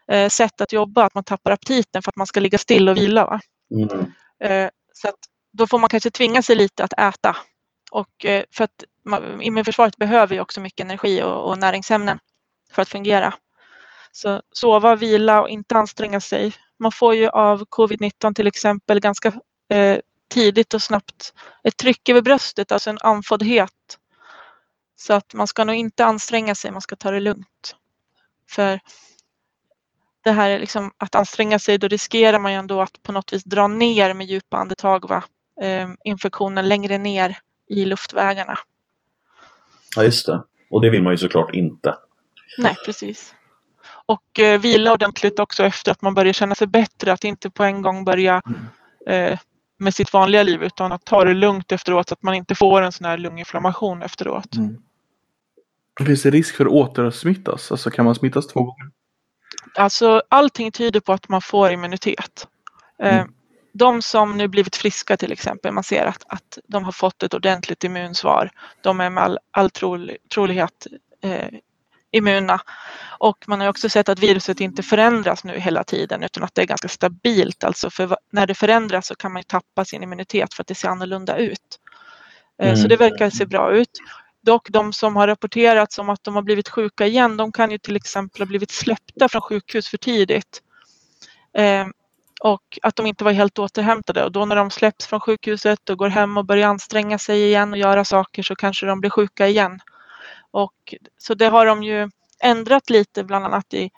eh, 0.09 0.29
sätt 0.29 0.61
att 0.61 0.73
jobba 0.73 1.05
att 1.05 1.15
man 1.15 1.25
tappar 1.25 1.51
aptiten 1.51 2.03
för 2.03 2.11
att 2.11 2.17
man 2.17 2.27
ska 2.27 2.41
ligga 2.41 2.59
still 2.59 2.89
och 2.89 2.97
vila. 2.97 3.41
Mm. 3.71 4.13
Eh, 4.41 4.71
så 4.93 5.09
att 5.09 5.19
då 5.53 5.67
får 5.67 5.79
man 5.79 5.89
kanske 5.89 6.11
tvinga 6.11 6.43
sig 6.43 6.57
lite 6.57 6.85
att 6.85 6.93
äta. 6.93 7.37
Och 7.91 8.25
eh, 8.25 8.45
för 8.51 8.65
att 8.65 8.85
immunförsvaret 9.41 9.97
behöver 9.97 10.35
ju 10.35 10.41
också 10.41 10.61
mycket 10.61 10.85
energi 10.85 11.23
och, 11.23 11.49
och 11.49 11.59
näringsämnen 11.59 12.19
för 12.73 12.83
att 12.83 12.89
fungera. 12.89 13.35
Så 14.13 14.43
sova, 14.53 14.97
vila 14.97 15.43
och 15.43 15.49
inte 15.49 15.77
anstränga 15.77 16.21
sig. 16.21 16.55
Man 16.79 16.93
får 16.93 17.15
ju 17.15 17.29
av 17.29 17.65
covid-19 17.65 18.35
till 18.35 18.47
exempel 18.47 19.01
ganska 19.01 19.29
eh, 19.73 19.99
tidigt 20.29 20.75
och 20.75 20.83
snabbt 20.83 21.33
ett 21.65 21.77
tryck 21.77 22.09
över 22.09 22.23
bröstet, 22.23 22.73
alltså 22.73 22.91
en 22.91 22.99
andfåddhet. 23.01 23.99
Så 24.97 25.13
att 25.13 25.35
man 25.35 25.47
ska 25.47 25.65
nog 25.65 25.77
inte 25.77 26.05
anstränga 26.05 26.55
sig, 26.55 26.71
man 26.71 26.81
ska 26.81 26.97
ta 26.97 27.11
det 27.11 27.21
lugnt. 27.21 27.77
För 28.51 28.81
det 30.25 30.33
här 30.33 30.51
är 30.51 30.59
liksom 30.59 30.93
att 30.97 31.15
anstränga 31.15 31.59
sig, 31.59 31.79
då 31.79 31.89
riskerar 31.89 32.39
man 32.39 32.53
ju 32.53 32.59
ändå 32.59 32.83
att 32.83 33.03
på 33.03 33.13
något 33.13 33.33
vis 33.33 33.45
dra 33.45 33.69
ner 33.69 34.15
med 34.15 34.27
djupa 34.27 34.57
andetag 34.57 35.09
va? 35.09 35.25
Eh, 35.61 35.89
infektionen 36.05 36.69
längre 36.69 36.99
ner 36.99 37.39
i 37.69 37.85
luftvägarna. 37.85 38.59
Ja, 39.97 40.05
just 40.05 40.27
det. 40.27 40.43
Och 40.71 40.81
det 40.81 40.91
vill 40.91 41.03
man 41.03 41.13
ju 41.13 41.17
såklart 41.17 41.55
inte. 41.55 41.95
Nej, 42.59 42.77
precis. 42.85 43.35
Och 44.07 44.41
eh, 44.41 44.61
vila 44.61 44.93
ordentligt 44.93 45.39
också 45.39 45.65
efter 45.65 45.93
att 45.93 46.03
man 46.03 46.15
börjar 46.15 46.33
känna 46.33 46.55
sig 46.55 46.67
bättre. 46.67 47.13
Att 47.13 47.25
inte 47.25 47.51
på 47.51 47.65
en 47.65 47.83
gång 47.83 48.05
börja 48.05 48.43
eh, 49.07 49.39
med 49.79 49.95
sitt 49.95 50.13
vanliga 50.13 50.43
liv 50.43 50.63
utan 50.63 50.93
att 50.93 51.05
ta 51.05 51.25
det 51.25 51.35
lugnt 51.35 51.73
efteråt 51.73 52.09
så 52.09 52.15
att 52.15 52.23
man 52.23 52.35
inte 52.35 52.55
får 52.55 52.83
en 52.83 52.93
sån 52.93 53.05
här 53.05 53.19
lunginflammation 53.19 54.03
efteråt. 54.03 54.57
Mm. 54.57 54.77
Finns 56.07 56.23
det 56.23 56.31
risk 56.31 56.57
för 56.57 56.67
att 56.67 56.73
återsmittas? 56.73 57.71
Alltså 57.71 57.91
kan 57.91 58.05
man 58.05 58.15
smittas 58.15 58.47
två 58.47 58.61
gånger? 58.61 58.91
Alltså 59.75 60.23
allting 60.29 60.73
tyder 60.73 61.01
på 61.01 61.13
att 61.13 61.29
man 61.29 61.43
får 61.43 61.71
immunitet. 61.71 62.49
Eh, 63.03 63.17
mm 63.17 63.29
de 63.77 64.03
som 64.03 64.37
nu 64.37 64.49
blivit 64.49 64.77
friska 64.77 65.17
till 65.17 65.33
exempel, 65.33 65.73
man 65.73 65.85
ser 65.85 66.07
att, 66.07 66.23
att 66.27 66.59
de 66.67 66.85
har 66.85 66.93
fått 66.93 67.23
ett 67.23 67.35
ordentligt 67.35 67.85
immunsvar. 67.85 68.51
De 68.81 69.01
är 69.01 69.11
med 69.11 69.25
all, 69.25 69.39
all 69.51 69.71
trolig, 69.71 70.17
trolighet 70.35 70.87
eh, 71.23 71.49
immuna. 72.11 72.61
Och 73.19 73.45
man 73.47 73.61
har 73.61 73.69
också 73.69 73.89
sett 73.89 74.09
att 74.09 74.19
viruset 74.19 74.61
inte 74.61 74.83
förändras 74.83 75.45
nu 75.45 75.59
hela 75.59 75.85
tiden 75.85 76.23
utan 76.23 76.43
att 76.43 76.55
det 76.55 76.63
är 76.63 76.67
ganska 76.67 76.89
stabilt. 76.89 77.65
Alltså 77.65 77.91
för 77.91 78.17
när 78.33 78.47
det 78.47 78.55
förändras 78.55 79.07
så 79.07 79.15
kan 79.15 79.33
man 79.33 79.43
tappa 79.45 79.85
sin 79.85 80.03
immunitet 80.03 80.55
för 80.55 80.63
att 80.63 80.67
det 80.67 80.75
ser 80.75 80.89
annorlunda 80.89 81.37
ut. 81.37 81.81
Eh, 82.63 82.69
mm. 82.69 82.77
Så 82.77 82.89
det 82.89 82.97
verkar 82.97 83.31
se 83.31 83.47
bra 83.47 83.73
ut. 83.73 83.99
Dock 84.43 84.69
de 84.71 84.93
som 84.93 85.17
har 85.17 85.27
rapporterats 85.27 85.99
om 85.99 86.09
att 86.09 86.25
de 86.25 86.35
har 86.35 86.43
blivit 86.43 86.69
sjuka 86.69 87.07
igen, 87.07 87.37
de 87.37 87.53
kan 87.53 87.71
ju 87.71 87.79
till 87.79 87.97
exempel 87.97 88.41
ha 88.41 88.47
blivit 88.47 88.71
släppta 88.71 89.29
från 89.29 89.43
sjukhus 89.43 89.89
för 89.89 89.99
tidigt. 89.99 90.63
Eh, 92.45 92.51
och 92.51 92.79
att 92.83 92.97
de 92.97 93.07
inte 93.07 93.25
var 93.25 93.33
helt 93.33 93.59
återhämtade 93.59 94.25
och 94.25 94.33
då 94.33 94.45
när 94.45 94.57
de 94.57 94.71
släpps 94.71 95.07
från 95.07 95.21
sjukhuset 95.21 95.91
och 95.91 95.99
går 95.99 96.09
hem 96.09 96.37
och 96.37 96.45
börjar 96.45 96.69
anstränga 96.69 97.19
sig 97.19 97.43
igen 97.43 97.73
och 97.73 97.79
göra 97.79 98.05
saker 98.05 98.43
så 98.43 98.55
kanske 98.55 98.87
de 98.87 99.01
blir 99.01 99.11
sjuka 99.11 99.49
igen. 99.49 99.81
Och, 100.51 100.95
så 101.19 101.35
det 101.35 101.47
har 101.47 101.67
de 101.67 101.83
ju 101.83 102.11
ändrat 102.41 102.91
lite 102.91 103.25
bland 103.25 103.45
annat 103.45 103.75
i, 103.75 103.91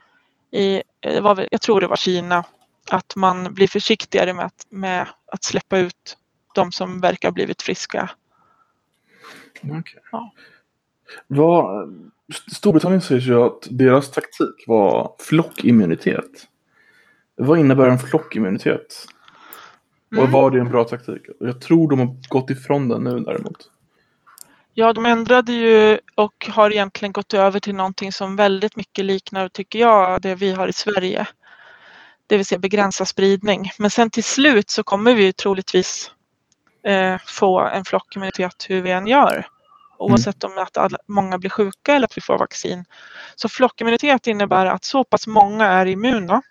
i 0.51 0.83
var, 1.21 1.49
jag 1.51 1.61
tror 1.61 1.81
det 1.81 1.87
var 1.87 1.97
Kina, 1.97 2.45
att 2.91 3.17
man 3.17 3.55
blir 3.55 3.69
försiktigare 3.69 4.35
med 4.35 4.45
att, 4.45 4.67
med 4.69 5.07
att 5.27 5.45
släppa 5.45 5.79
ut 5.79 6.17
de 6.55 6.73
som 6.73 7.01
verkar 7.01 7.29
ha 7.29 7.33
blivit 7.33 7.63
friska. 7.63 8.11
Okay. 9.63 10.01
Ja. 10.13 10.33
Vad, 11.27 11.95
Storbritannien 12.53 13.01
säger 13.01 13.21
ju 13.21 13.43
att 13.43 13.67
deras 13.71 14.11
taktik 14.11 14.65
var 14.67 15.15
flockimmunitet. 15.19 16.49
Vad 17.39 17.59
innebär 17.59 17.89
en 17.89 17.99
flockimmunitet? 17.99 19.07
Mm. 20.13 20.25
Och 20.25 20.31
var 20.31 20.51
det 20.51 20.61
en 20.61 20.69
bra 20.69 20.85
taktik? 20.85 21.23
Jag 21.41 21.61
tror 21.61 21.91
de 21.91 21.99
har 21.99 22.17
gått 22.29 22.51
ifrån 22.51 22.89
den 22.89 23.05
nu 23.05 23.21
däremot. 23.21 23.71
Ja, 24.75 24.93
de 24.93 25.07
ändrade 25.07 25.53
ju 25.53 25.99
och 26.15 26.49
har 26.51 26.71
egentligen 26.71 27.13
gått 27.13 27.35
över 27.35 27.61
till 27.61 27.75
någonting 27.75 28.13
som 28.13 28.37
väldigt 28.37 28.77
mycket 28.77 29.05
liknar, 29.05 29.49
tycker 29.49 29.79
jag, 29.79 30.23
det 30.23 30.35
vi 30.35 30.53
har 30.53 30.69
i 30.69 30.73
Sverige. 30.73 31.27
Det 32.27 32.37
vill 32.37 32.47
säga 32.47 32.59
begränsa 32.59 33.05
spridning. 33.05 33.71
Men 33.79 33.91
sen 33.91 34.11
till 34.11 34.25
slut 34.25 34.71
så 34.71 34.83
kommer 34.83 35.15
vi 35.15 35.33
troligtvis 35.33 36.13
eh, 36.87 37.17
få 37.27 37.61
en 37.61 37.85
flockimmunitet 37.85 38.67
hur 38.69 38.83
vi 38.83 38.91
än 38.91 39.07
gör. 39.07 39.47
Oavsett 39.99 40.45
mm. 40.45 40.57
om 40.57 40.63
att 40.63 40.77
alla, 40.77 40.99
många 41.07 41.39
blir 41.39 41.51
sjuka 41.51 41.95
eller 41.95 42.07
att 42.07 42.17
vi 42.17 42.21
får 42.21 42.39
vaccin. 42.39 42.85
Så 43.37 43.49
flockimmunitet 43.49 44.27
innebär 44.27 44.67
att 44.67 44.85
så 44.85 45.05
pass 45.05 45.27
många 45.27 45.67
är 45.67 45.87
immuna 45.87 46.43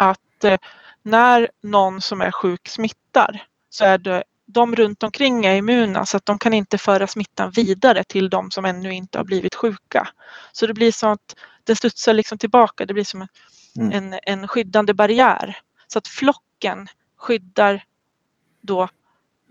att 0.00 0.44
eh, 0.44 0.58
när 1.02 1.48
någon 1.62 2.00
som 2.00 2.20
är 2.20 2.30
sjuk 2.30 2.68
smittar 2.68 3.42
så 3.70 3.84
är 3.84 3.98
det 3.98 4.22
de 4.46 4.76
runt 4.76 5.02
omkring 5.02 5.46
är 5.46 5.54
immuna 5.54 6.06
så 6.06 6.16
att 6.16 6.26
de 6.26 6.38
kan 6.38 6.54
inte 6.54 6.78
föra 6.78 7.06
smittan 7.06 7.50
vidare 7.50 8.04
till 8.04 8.30
de 8.30 8.50
som 8.50 8.64
ännu 8.64 8.92
inte 8.92 9.18
har 9.18 9.24
blivit 9.24 9.54
sjuka. 9.54 10.08
Så 10.52 10.66
det 10.66 10.74
blir 10.74 10.92
så 10.92 11.06
att 11.06 11.36
det 11.64 11.76
studsar 11.76 12.12
liksom 12.14 12.38
tillbaka, 12.38 12.86
det 12.86 12.94
blir 12.94 13.04
som 13.04 13.26
mm. 13.76 13.92
en, 13.92 14.18
en 14.22 14.48
skyddande 14.48 14.94
barriär. 14.94 15.58
Så 15.86 15.98
att 15.98 16.08
flocken 16.08 16.88
skyddar 17.16 17.84
då 18.60 18.88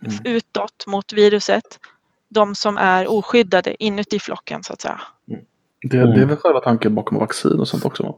mm. 0.06 0.18
utåt 0.24 0.88
mot 0.88 1.14
viruset 1.14 1.80
de 2.30 2.56
som 2.56 2.78
är 2.78 3.08
oskyddade 3.08 3.84
inuti 3.84 4.20
flocken 4.20 4.64
så 4.64 4.74
att 4.74 4.82
säga. 4.82 5.02
Mm. 5.28 5.42
Det, 5.82 5.98
det, 5.98 6.04
är 6.04 6.08
väl 6.08 6.24
mm. 6.24 6.38
själva 6.38 6.60
tanken 6.60 6.96
bakom 6.96 7.18
vaccin 7.18 7.60
och 7.60 7.68
sånt 7.68 7.86
också? 7.86 8.16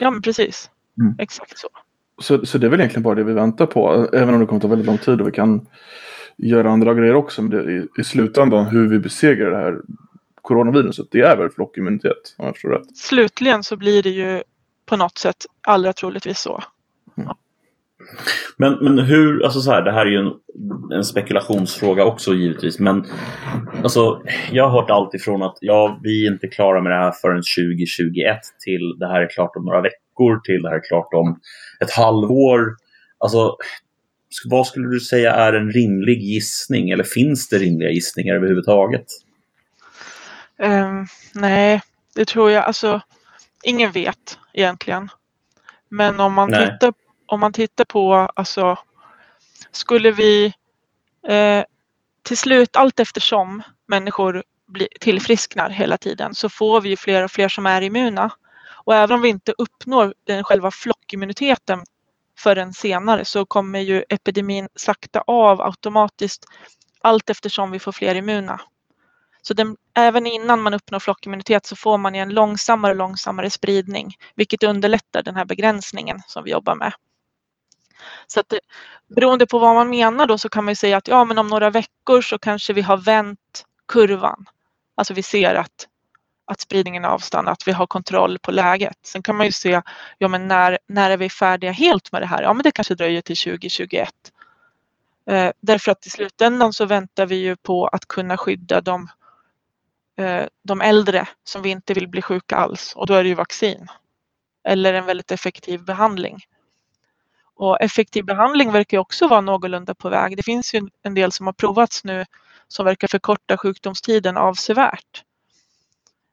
Ja 0.00 0.10
men 0.10 0.22
precis. 0.22 0.70
Mm. 1.00 1.14
Exakt 1.18 1.58
så. 1.58 1.68
så. 2.22 2.46
Så 2.46 2.58
det 2.58 2.66
är 2.66 2.70
väl 2.70 2.80
egentligen 2.80 3.02
bara 3.02 3.14
det 3.14 3.24
vi 3.24 3.32
väntar 3.32 3.66
på. 3.66 4.08
Även 4.12 4.34
om 4.34 4.40
det 4.40 4.46
kommer 4.46 4.60
ta 4.60 4.68
väldigt 4.68 4.86
lång 4.86 4.98
tid 4.98 5.20
och 5.20 5.28
vi 5.28 5.32
kan 5.32 5.66
göra 6.36 6.70
andra 6.70 6.94
grejer 6.94 7.14
också. 7.14 7.42
Men 7.42 7.50
det 7.50 7.72
i, 7.72 7.86
i 8.00 8.04
slutändan 8.04 8.66
hur 8.66 8.88
vi 8.88 8.98
besegrar 8.98 9.50
det 9.50 9.56
här 9.56 9.80
coronaviruset. 10.42 11.06
Det 11.10 11.20
är 11.20 11.36
väl 11.36 11.50
flockimmunitet 11.50 12.34
om 12.38 12.46
jag 12.46 12.54
förstår 12.54 12.70
rätt. 12.70 12.96
Slutligen 12.96 13.62
så 13.62 13.76
blir 13.76 14.02
det 14.02 14.10
ju 14.10 14.42
på 14.86 14.96
något 14.96 15.18
sätt 15.18 15.36
allra 15.60 15.92
troligtvis 15.92 16.38
så. 16.38 16.62
Men, 18.56 18.78
men 18.80 18.98
hur, 18.98 19.44
alltså 19.44 19.60
så 19.60 19.70
här, 19.70 19.82
det 19.82 19.92
här 19.92 20.06
är 20.06 20.10
ju 20.10 20.18
en, 20.18 20.32
en 20.92 21.04
spekulationsfråga 21.04 22.04
också 22.04 22.34
givetvis. 22.34 22.78
Men 22.78 23.04
alltså, 23.82 24.22
jag 24.50 24.68
har 24.68 24.80
hört 24.80 24.90
allt 24.90 25.14
ifrån 25.14 25.42
att 25.42 25.58
ja, 25.60 26.00
vi 26.02 26.26
är 26.26 26.32
inte 26.32 26.48
klara 26.48 26.80
med 26.80 26.92
det 26.92 26.96
här 26.96 27.12
förrän 27.12 27.42
2021 27.68 28.38
till 28.64 28.98
det 28.98 29.06
här 29.06 29.20
är 29.20 29.28
klart 29.28 29.56
om 29.56 29.64
några 29.64 29.80
veckor 29.80 30.01
till 30.44 30.62
det 30.62 30.68
här 30.68 30.76
är 30.76 30.88
klart 30.88 31.14
om 31.14 31.40
ett 31.80 31.90
halvår. 31.90 32.76
Alltså, 33.18 33.56
vad 34.44 34.66
skulle 34.66 34.88
du 34.88 35.00
säga 35.00 35.32
är 35.32 35.52
en 35.52 35.72
rimlig 35.72 36.22
gissning? 36.22 36.90
Eller 36.90 37.04
finns 37.04 37.48
det 37.48 37.58
rimliga 37.58 37.90
gissningar 37.90 38.34
överhuvudtaget? 38.34 39.06
Um, 40.58 41.06
nej, 41.34 41.82
det 42.14 42.24
tror 42.24 42.50
jag. 42.50 42.64
Alltså, 42.64 43.00
ingen 43.62 43.92
vet 43.92 44.38
egentligen. 44.52 45.08
Men 45.88 46.20
om 46.20 46.32
man 46.32 46.50
Nej. 46.50 46.70
tittar 46.70 46.92
om 47.32 47.40
man 47.40 47.52
tittar 47.52 47.84
på, 47.84 48.14
alltså, 48.14 48.78
skulle 49.70 50.10
vi 50.10 50.52
eh, 51.28 51.64
till 52.22 52.38
slut, 52.38 52.76
allt 52.76 53.00
eftersom 53.00 53.62
människor 53.88 54.42
tillfrisknar 55.00 55.70
hela 55.70 55.96
tiden, 55.98 56.34
så 56.34 56.48
får 56.48 56.80
vi 56.80 56.96
fler 56.96 57.24
och 57.24 57.30
fler 57.30 57.48
som 57.48 57.66
är 57.66 57.82
immuna. 57.82 58.30
Och 58.84 58.94
även 58.94 59.14
om 59.14 59.22
vi 59.22 59.28
inte 59.28 59.54
uppnår 59.58 60.14
den 60.24 60.44
själva 60.44 60.70
flockimmuniteten 60.70 61.84
förrän 62.38 62.72
senare 62.72 63.24
så 63.24 63.46
kommer 63.46 63.80
ju 63.80 64.04
epidemin 64.08 64.68
sakta 64.74 65.24
av 65.26 65.60
automatiskt 65.60 66.44
allt 67.00 67.30
eftersom 67.30 67.70
vi 67.70 67.78
får 67.78 67.92
fler 67.92 68.14
immuna. 68.14 68.60
Så 69.42 69.54
den, 69.54 69.76
även 69.94 70.26
innan 70.26 70.62
man 70.62 70.74
uppnår 70.74 70.98
flockimmunitet 70.98 71.66
så 71.66 71.76
får 71.76 71.98
man 71.98 72.14
ju 72.14 72.20
en 72.20 72.34
långsammare 72.34 72.92
och 72.92 72.98
långsammare 72.98 73.50
spridning, 73.50 74.16
vilket 74.34 74.62
underlättar 74.62 75.22
den 75.22 75.36
här 75.36 75.44
begränsningen 75.44 76.20
som 76.26 76.44
vi 76.44 76.50
jobbar 76.50 76.74
med. 76.74 76.92
Så 78.26 78.40
att 78.40 78.48
det, 78.48 78.60
beroende 79.08 79.46
på 79.46 79.58
vad 79.58 79.74
man 79.74 79.90
menar 79.90 80.26
då 80.26 80.38
så 80.38 80.48
kan 80.48 80.64
man 80.64 80.72
ju 80.72 80.76
säga 80.76 80.96
att 80.96 81.08
ja, 81.08 81.24
men 81.24 81.38
om 81.38 81.48
några 81.48 81.70
veckor 81.70 82.22
så 82.22 82.38
kanske 82.38 82.72
vi 82.72 82.82
har 82.82 82.96
vänt 82.96 83.64
kurvan. 83.88 84.46
Alltså 84.94 85.14
vi 85.14 85.22
ser 85.22 85.54
att, 85.54 85.88
att 86.52 86.60
spridningen 86.60 87.04
avstannar, 87.04 87.52
att 87.52 87.68
vi 87.68 87.72
har 87.72 87.86
kontroll 87.86 88.38
på 88.38 88.50
läget. 88.50 88.98
Sen 89.02 89.22
kan 89.22 89.36
man 89.36 89.46
ju 89.46 89.52
se, 89.52 89.82
ja 90.18 90.28
men 90.28 90.48
när, 90.48 90.78
när 90.86 91.10
är 91.10 91.16
vi 91.16 91.30
färdiga 91.30 91.72
helt 91.72 92.12
med 92.12 92.22
det 92.22 92.26
här? 92.26 92.42
Ja 92.42 92.52
men 92.52 92.62
det 92.62 92.70
kanske 92.70 92.94
dröjer 92.94 93.20
till 93.20 93.36
2021. 93.36 94.08
Eh, 95.30 95.50
därför 95.60 95.92
att 95.92 96.06
i 96.06 96.10
slutändan 96.10 96.72
så 96.72 96.86
väntar 96.86 97.26
vi 97.26 97.36
ju 97.36 97.56
på 97.56 97.86
att 97.86 98.08
kunna 98.08 98.36
skydda 98.36 98.80
de, 98.80 99.08
eh, 100.18 100.44
de 100.62 100.80
äldre 100.80 101.28
som 101.44 101.62
vi 101.62 101.70
inte 101.70 101.94
vill 101.94 102.08
bli 102.08 102.22
sjuka 102.22 102.56
alls 102.56 102.92
och 102.96 103.06
då 103.06 103.14
är 103.14 103.22
det 103.22 103.28
ju 103.28 103.34
vaccin. 103.34 103.86
Eller 104.64 104.94
en 104.94 105.06
väldigt 105.06 105.30
effektiv 105.30 105.84
behandling. 105.84 106.38
Och 107.54 107.80
effektiv 107.80 108.24
behandling 108.24 108.72
verkar 108.72 108.96
ju 108.96 109.00
också 109.00 109.28
vara 109.28 109.40
någorlunda 109.40 109.94
på 109.94 110.08
väg. 110.08 110.36
Det 110.36 110.42
finns 110.42 110.74
ju 110.74 110.88
en 111.02 111.14
del 111.14 111.32
som 111.32 111.46
har 111.46 111.52
provats 111.52 112.04
nu 112.04 112.24
som 112.68 112.84
verkar 112.84 113.08
förkorta 113.08 113.56
sjukdomstiden 113.56 114.36
avsevärt. 114.36 115.24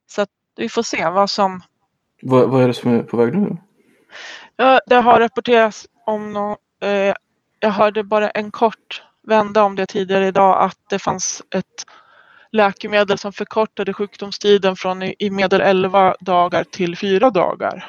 Så 0.10 0.22
att 0.22 0.30
vi 0.56 0.70
får 0.70 0.84
se 0.84 1.10
vad 1.10 1.30
som... 1.30 1.62
Vad, 2.22 2.50
vad 2.50 2.64
är 2.64 2.68
det 2.68 2.74
som 2.74 2.94
är 2.94 3.04
på 3.04 3.18
väg 3.18 3.38
nu? 3.38 3.58
Ja, 4.56 4.82
det 4.86 4.96
har 4.96 5.20
rapporterats 5.20 5.88
om 6.06 6.34
nå 6.34 6.58
eh, 6.82 7.14
Jag 7.60 7.70
hörde 7.70 8.04
bara 8.04 8.30
en 8.30 8.52
kort 8.52 9.04
vända 9.24 9.64
om 9.64 9.76
det 9.76 9.86
tidigare 9.86 10.28
idag 10.28 10.64
att 10.64 10.78
det 10.90 11.00
fanns 11.00 11.44
ett 11.56 11.86
läkemedel 12.52 13.18
som 13.18 13.34
förkortade 13.34 13.94
sjukdomstiden 13.94 14.76
från 14.76 15.04
i, 15.04 15.16
i 15.20 15.30
medel 15.30 15.62
11 15.62 16.16
dagar 16.20 16.64
till 16.64 16.98
4 16.98 17.30
dagar. 17.30 17.86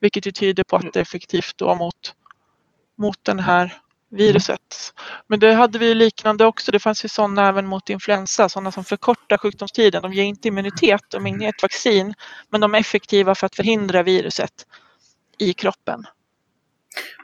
Vilket 0.00 0.26
ju 0.26 0.32
tyder 0.32 0.64
på 0.64 0.76
att 0.76 0.92
det 0.92 0.98
är 0.98 1.02
effektivt 1.02 1.54
då 1.56 1.74
mot, 1.74 2.14
mot 2.96 3.24
den 3.24 3.38
här 3.38 3.83
viruset. 4.14 4.60
Men 5.26 5.40
det 5.40 5.52
hade 5.52 5.78
vi 5.78 5.94
liknande 5.94 6.46
också. 6.46 6.72
Det 6.72 6.78
fanns 6.78 7.04
ju 7.04 7.08
sådana 7.08 7.48
även 7.48 7.66
mot 7.66 7.90
influensa, 7.90 8.48
sådana 8.48 8.72
som 8.72 8.84
förkortar 8.84 9.38
sjukdomstiden. 9.38 10.02
De 10.02 10.12
ger 10.12 10.24
inte 10.24 10.48
immunitet, 10.48 11.02
de 11.10 11.26
är 11.26 11.30
inget 11.30 11.62
vaccin, 11.62 12.14
men 12.50 12.60
de 12.60 12.74
är 12.74 12.78
effektiva 12.78 13.34
för 13.34 13.46
att 13.46 13.54
förhindra 13.54 14.02
viruset 14.02 14.52
i 15.38 15.52
kroppen. 15.52 16.04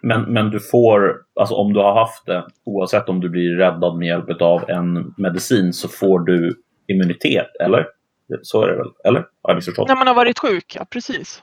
Men, 0.02 0.22
men 0.22 0.50
du 0.50 0.60
får, 0.60 1.16
alltså 1.40 1.54
om 1.54 1.72
du 1.72 1.80
har 1.80 1.94
haft 1.94 2.26
det, 2.26 2.46
oavsett 2.64 3.08
om 3.08 3.20
du 3.20 3.28
blir 3.28 3.56
räddad 3.56 3.98
med 3.98 4.08
hjälp 4.08 4.42
av 4.42 4.70
en 4.70 5.14
medicin, 5.16 5.72
så 5.72 5.88
får 5.88 6.20
du 6.20 6.62
immunitet, 6.88 7.56
eller? 7.60 7.86
Så 8.42 8.62
är 8.62 8.68
det 8.68 8.76
väl? 8.76 8.90
Eller? 9.04 9.20
Har 9.20 9.50
jag 9.50 9.56
missförstått? 9.56 9.88
När 9.88 9.96
man 9.96 10.06
har 10.06 10.14
varit 10.14 10.38
sjuk, 10.38 10.76
ja 10.76 10.84
precis. 10.84 11.42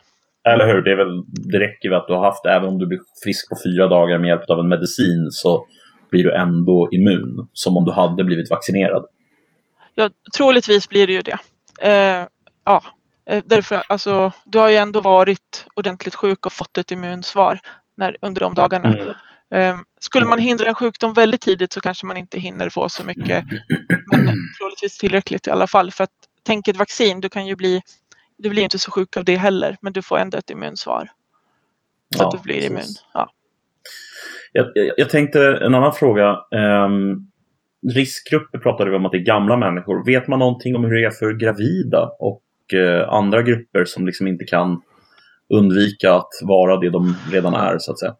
Eller 0.53 0.67
hur? 0.67 0.81
Det, 0.81 0.91
är 0.91 0.95
väl, 0.95 1.23
det 1.27 1.59
räcker 1.59 1.89
väl 1.89 1.99
att 1.99 2.07
du 2.07 2.13
har 2.13 2.23
haft. 2.23 2.45
Även 2.45 2.69
om 2.69 2.77
du 2.79 2.87
blir 2.87 2.99
frisk 3.23 3.49
på 3.49 3.55
fyra 3.65 3.87
dagar 3.87 4.17
med 4.17 4.27
hjälp 4.27 4.49
av 4.49 4.59
en 4.59 4.67
medicin 4.67 5.27
så 5.31 5.67
blir 6.11 6.23
du 6.23 6.35
ändå 6.35 6.89
immun. 6.91 7.47
Som 7.53 7.77
om 7.77 7.85
du 7.85 7.91
hade 7.91 8.23
blivit 8.23 8.49
vaccinerad. 8.49 9.05
Ja, 9.95 10.09
troligtvis 10.37 10.89
blir 10.89 11.07
det 11.07 11.13
ju 11.13 11.21
det. 11.21 11.37
Eh, 11.81 12.27
ja, 12.65 12.83
eh, 13.29 13.43
därför 13.45 13.83
alltså, 13.89 14.31
du 14.45 14.59
har 14.59 14.69
ju 14.69 14.75
ändå 14.75 15.01
varit 15.01 15.65
ordentligt 15.73 16.15
sjuk 16.15 16.45
och 16.45 16.53
fått 16.53 16.77
ett 16.77 16.91
immunsvar 16.91 17.59
när, 17.97 18.17
under 18.21 18.41
de 18.41 18.53
dagarna. 18.53 18.93
Mm. 18.93 19.13
Eh, 19.53 19.75
skulle 19.99 20.25
man 20.25 20.39
hindra 20.39 20.67
en 20.67 20.75
sjukdom 20.75 21.13
väldigt 21.13 21.41
tidigt 21.41 21.73
så 21.73 21.81
kanske 21.81 22.05
man 22.05 22.17
inte 22.17 22.39
hinner 22.39 22.69
få 22.69 22.89
så 22.89 23.03
mycket. 23.03 23.45
Men 24.11 24.35
troligtvis 24.59 24.97
tillräckligt 24.97 25.47
i 25.47 25.51
alla 25.51 25.67
fall. 25.67 25.91
För 25.91 26.03
att 26.03 26.09
tänk 26.43 26.67
ett 26.67 26.77
vaccin, 26.77 27.21
du 27.21 27.29
kan 27.29 27.47
ju 27.47 27.55
bli, 27.55 27.81
du 28.37 28.49
blir 28.49 28.63
inte 28.63 28.79
så 28.79 28.91
sjuk 28.91 29.17
av 29.17 29.25
det 29.25 29.35
heller, 29.35 29.77
men 29.81 29.93
du 29.93 30.01
får 30.01 30.17
ändå 30.17 30.37
ett 30.37 30.49
immunsvar. 30.49 31.09
Så 32.15 32.23
Ja, 32.23 32.27
att 32.27 32.31
du 32.31 32.37
blir 32.43 32.65
immun. 32.65 32.77
precis. 32.77 33.03
Ja. 33.13 33.29
Jag, 34.51 34.71
jag, 34.75 34.93
jag 34.97 35.09
tänkte 35.09 35.57
en 35.61 35.75
annan 35.75 35.93
fråga. 35.93 36.37
Um, 36.51 37.27
riskgrupper 37.93 38.57
pratade 38.59 38.89
vi 38.89 38.95
om 38.95 39.05
att 39.05 39.11
det 39.11 39.17
är 39.17 39.23
gamla 39.25 39.57
människor. 39.57 40.05
Vet 40.05 40.27
man 40.27 40.39
någonting 40.39 40.75
om 40.75 40.83
hur 40.83 40.93
det 40.93 41.05
är 41.05 41.11
för 41.11 41.33
gravida 41.33 42.11
och 42.19 42.43
eh, 42.73 43.09
andra 43.09 43.41
grupper 43.41 43.85
som 43.85 44.05
liksom 44.05 44.27
inte 44.27 44.45
kan 44.45 44.81
undvika 45.49 46.13
att 46.13 46.29
vara 46.41 46.77
det 46.77 46.89
de 46.89 47.15
redan 47.31 47.53
är 47.53 47.77
så 47.79 47.91
att 47.91 47.99
säga? 47.99 48.15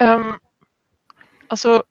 Um, 0.00 0.34
alltså, 1.48 1.82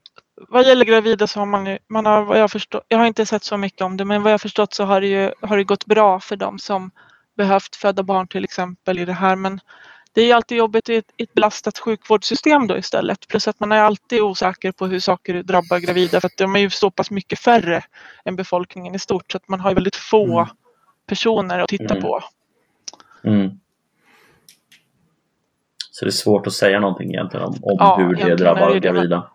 vad 0.49 0.67
gäller 0.67 0.85
gravida 0.85 1.27
så 1.27 1.39
har 1.39 1.45
man 1.45 1.65
ju, 1.65 1.77
man 1.87 2.05
har, 2.05 2.23
vad 2.23 2.39
jag, 2.39 2.51
förstå, 2.51 2.81
jag 2.87 2.97
har 2.97 3.05
inte 3.05 3.25
sett 3.25 3.43
så 3.43 3.57
mycket 3.57 3.81
om 3.81 3.97
det, 3.97 4.05
men 4.05 4.23
vad 4.23 4.33
jag 4.33 4.41
förstått 4.41 4.73
så 4.73 4.83
har 4.83 5.01
det 5.01 5.07
ju 5.07 5.31
har 5.41 5.57
det 5.57 5.63
gått 5.63 5.85
bra 5.85 6.19
för 6.19 6.35
dem 6.35 6.59
som 6.59 6.91
behövt 7.37 7.75
föda 7.75 8.03
barn 8.03 8.27
till 8.27 8.43
exempel 8.43 8.99
i 8.99 9.05
det 9.05 9.13
här. 9.13 9.35
Men 9.35 9.59
det 10.13 10.21
är 10.21 10.25
ju 10.25 10.31
alltid 10.31 10.57
jobbigt 10.57 10.89
i 10.89 10.95
ett, 11.17 11.33
belastat 11.33 11.79
sjukvårdssystem 11.79 12.67
då 12.67 12.77
istället. 12.77 13.27
Plus 13.27 13.47
att 13.47 13.59
man 13.59 13.71
är 13.71 13.77
alltid 13.79 14.21
osäker 14.21 14.71
på 14.71 14.85
hur 14.87 14.99
saker 14.99 15.43
drabbar 15.43 15.79
gravida 15.79 16.21
för 16.21 16.27
att 16.27 16.37
de 16.37 16.55
är 16.55 16.59
ju 16.59 16.69
så 16.69 16.91
pass 16.91 17.11
mycket 17.11 17.39
färre 17.39 17.83
än 18.25 18.35
befolkningen 18.35 18.95
i 18.95 18.99
stort 18.99 19.31
så 19.31 19.37
att 19.37 19.47
man 19.47 19.59
har 19.59 19.69
ju 19.69 19.75
väldigt 19.75 19.95
få 19.95 20.39
Mm. 20.39 20.47
personer 21.07 21.59
att 21.59 21.69
titta 21.69 21.93
Mm. 21.93 22.01
på. 22.01 22.23
Mm. 23.23 23.49
Så 25.91 26.05
det 26.05 26.09
är 26.09 26.11
svårt 26.11 26.47
att 26.47 26.53
säga 26.53 26.79
någonting 26.79 27.09
egentligen 27.09 27.45
om, 27.45 27.53
om 27.61 27.75
Ja, 27.79 27.95
hur 27.95 28.15
det 28.15 28.35
drabbar 28.35 28.73
det 28.73 28.79
gravida. 28.79 29.31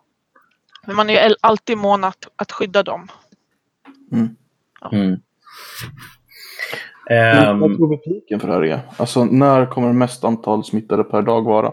Men 0.86 0.96
man 0.96 1.10
är 1.10 1.28
ju 1.28 1.34
alltid 1.40 1.78
mån 1.78 2.04
att, 2.04 2.28
att 2.36 2.52
skydda 2.52 2.82
dem. 2.82 3.08
Mm. 4.12 4.36
Men 7.08 7.48
Ehm, 7.48 7.60
Vad 7.60 7.76
tror 7.76 7.88
vi 7.88 7.96
piken 7.96 8.40
för 8.40 8.48
det 8.48 8.54
här 8.54 8.64
är? 8.64 8.80
Alltså 8.96 9.24
när 9.24 9.66
kommer 9.66 9.88
det 9.88 9.94
mest 9.94 10.24
antal 10.24 10.64
smittade 10.64 11.04
per 11.04 11.22
dag 11.22 11.42
vara? 11.44 11.72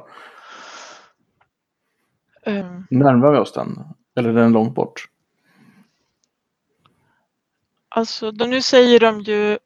Um, 2.46 2.88
Närmar 2.90 3.32
vi 3.32 3.38
oss 3.38 3.54
den? 3.54 3.80
Eller 4.16 4.30
är 4.30 4.34
den 4.34 4.52
långt 4.52 4.76
bort? 4.76 5.06
Alltså, 7.90 8.32
då 8.32 8.46
nu 8.46 8.62
säger 8.62 9.00
de 9.00 9.20
ju, 9.22 9.58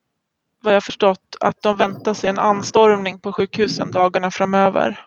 vad 0.62 0.76
jag 0.76 0.84
förstått, 0.84 1.36
att 1.40 1.62
de 1.62 1.78
väntar 1.78 2.14
sig 2.14 2.30
en 2.30 2.40
anstormning 2.40 3.20
på 3.20 3.34
sjukhusen 3.34 3.92
dagarna 3.92 4.32
framöver. 4.32 5.06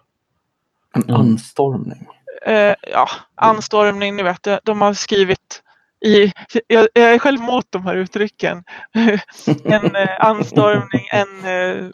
En 0.95 1.03
Mm. 1.03 1.17
anstormning? 1.21 2.07
Eh, 2.47 2.75
ja, 2.93 3.09
anstormning, 3.35 4.17
ni 4.17 4.23
vet, 4.23 4.43
de- 4.43 4.59
de 4.65 4.81
har 4.81 4.95
skrivit 4.95 5.63
i, 6.05 6.33
jag, 6.67 6.89
jag 6.95 7.15
är 7.15 7.19
själv 7.19 7.41
mot 7.41 7.67
de 7.71 7.87
här 7.87 7.97
uttrycken. 7.97 8.65
en 9.65 9.97
eh, 9.97 10.09
anstormning, 10.27 11.09
en 11.13 11.45
eh, 11.45 11.91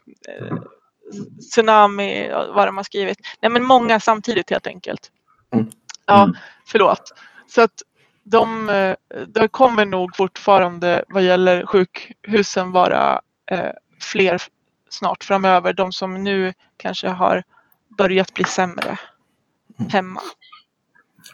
tsunami, 1.50 2.30
vad 2.54 2.68
de 2.68 2.76
har 2.76 2.84
skrivit. 2.84 3.18
Nej 3.40 3.50
men 3.50 3.64
många 3.64 4.00
samtidigt 4.00 4.50
helt 4.50 4.66
enkelt. 4.66 5.10
Mm. 5.54 5.70
Ja, 6.06 6.22
Mm. 6.22 6.36
förlåt. 6.66 7.12
Så 7.46 7.62
att 7.62 7.82
de, 8.24 8.68
eh, 8.68 8.94
det 9.26 9.48
kommer 9.48 9.86
nog 9.86 10.16
fortfarande 10.16 11.04
vad 11.08 11.22
gäller 11.22 11.66
sjukhusen 11.66 12.72
vara 12.72 13.20
eh, 13.50 13.70
fler 14.00 14.42
snart 14.90 15.24
framöver. 15.24 15.72
De 15.72 15.92
som 15.92 16.24
nu 16.24 16.52
kanske 16.76 17.08
har 17.08 17.42
börjat 17.98 18.34
bli 18.34 18.44
sämre 18.44 18.98
hemma. 19.88 20.20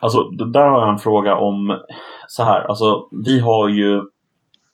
Alltså, 0.01 0.22
där 0.30 0.68
har 0.68 0.80
jag 0.80 0.88
en 0.88 0.99
fråga 0.99 1.36
om 1.36 1.78
så 2.28 2.42
här. 2.42 2.61
Alltså, 2.61 3.09
vi 3.24 3.40
har 3.40 3.68
ju 3.68 4.03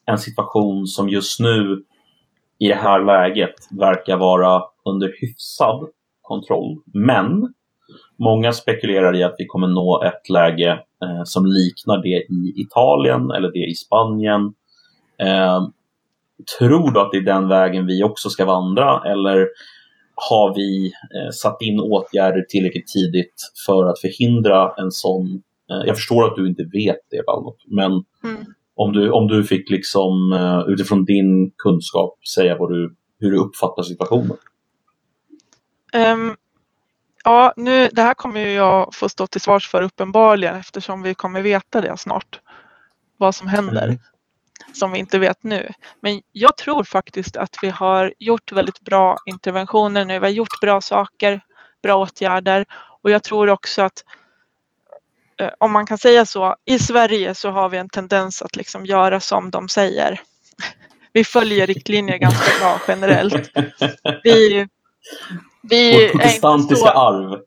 en 0.06 0.18
situation 0.18 0.86
som 0.86 1.08
just 1.08 1.40
nu 1.40 1.84
i 2.58 2.68
det 2.68 2.74
här 2.74 3.04
läget 3.04 3.54
verkar 3.70 4.16
vara 4.16 4.62
under 4.84 5.14
hyfsad 5.20 5.88
kontroll. 6.22 6.76
Men 6.84 7.54
många 8.18 8.52
spekulerar 8.52 9.16
i 9.16 9.22
att 9.22 9.34
vi 9.38 9.46
kommer 9.46 9.66
nå 9.66 10.02
ett 10.02 10.28
läge 10.28 10.70
eh, 11.02 11.22
som 11.24 11.46
liknar 11.46 12.02
det 12.02 12.26
i 12.32 12.52
Italien 12.56 13.30
eller 13.30 13.52
det 13.52 13.70
i 13.70 13.74
Spanien. 13.74 14.54
Eh, 15.18 15.68
tror 16.58 16.90
du 16.90 17.00
att 17.00 17.12
det 17.12 17.18
är 17.18 17.22
den 17.22 17.48
vägen 17.48 17.86
vi 17.86 18.04
också 18.04 18.30
ska 18.30 18.44
vandra 18.44 19.02
eller 19.04 19.48
har 20.16 20.54
vi 20.54 20.86
eh, 20.86 21.30
satt 21.30 21.62
in 21.62 21.80
åtgärder 21.80 22.42
tillräckligt 22.48 22.86
tidigt 22.86 23.34
för 23.66 23.86
att 23.86 24.00
förhindra 24.00 24.72
en 24.76 24.90
sån... 24.90 25.42
Eh, 25.70 25.86
jag 25.86 25.96
förstår 25.96 26.24
att 26.24 26.36
du 26.36 26.48
inte 26.48 26.64
vet 26.72 27.00
det, 27.10 27.22
Valnot, 27.26 27.56
men 27.66 27.90
mm. 28.24 28.44
om, 28.74 28.92
du, 28.92 29.10
om 29.10 29.28
du 29.28 29.44
fick 29.44 29.70
liksom 29.70 30.32
eh, 30.32 30.72
utifrån 30.72 31.04
din 31.04 31.50
kunskap 31.58 32.18
säga 32.34 32.56
vad 32.58 32.70
du, 32.70 32.96
hur 33.18 33.30
du 33.30 33.38
uppfattar 33.38 33.82
situationen. 33.82 34.36
Um, 36.12 36.36
ja, 37.24 37.52
nu, 37.56 37.88
det 37.92 38.02
här 38.02 38.14
kommer 38.14 38.46
jag 38.46 38.94
få 38.94 39.08
stå 39.08 39.26
till 39.26 39.40
svars 39.40 39.68
för 39.68 39.82
uppenbarligen 39.82 40.56
eftersom 40.56 41.02
vi 41.02 41.14
kommer 41.14 41.42
veta 41.42 41.80
det 41.80 41.96
snart. 41.96 42.40
Vad 43.16 43.34
som 43.34 43.48
händer. 43.48 43.98
Som 44.72 44.92
vi 44.92 44.98
inte 44.98 45.18
vet 45.18 45.42
nu. 45.42 45.72
Men 46.00 46.22
jag 46.32 46.56
tror 46.56 46.84
faktiskt 46.84 47.36
att 47.36 47.56
vi 47.62 47.70
har 47.70 48.14
gjort 48.18 48.52
väldigt 48.52 48.80
bra 48.80 49.16
interventioner 49.26 50.04
nu. 50.04 50.18
Vi 50.18 50.26
har 50.26 50.32
gjort 50.32 50.60
bra 50.60 50.80
saker, 50.80 51.40
bra 51.82 51.96
åtgärder 51.96 52.64
och 53.02 53.10
jag 53.10 53.22
tror 53.22 53.50
också 53.50 53.82
att 53.82 54.04
eh, 55.40 55.50
om 55.58 55.72
man 55.72 55.86
kan 55.86 55.98
säga 55.98 56.26
så, 56.26 56.56
i 56.64 56.78
Sverige 56.78 57.34
så 57.34 57.50
har 57.50 57.68
vi 57.68 57.78
en 57.78 57.88
tendens 57.88 58.42
att 58.42 58.56
liksom 58.56 58.86
göra 58.86 59.20
som 59.20 59.50
de 59.50 59.68
säger. 59.68 60.20
Vi 61.12 61.24
följer 61.24 61.66
riktlinjer 61.66 62.18
ganska 62.18 62.58
bra 62.60 62.80
generellt. 62.88 63.50
Vi, 64.24 64.66
vi 65.62 65.92
Vårt 65.92 66.12
protestantiska 66.12 66.86
så, 66.86 66.92
arv. 66.92 67.40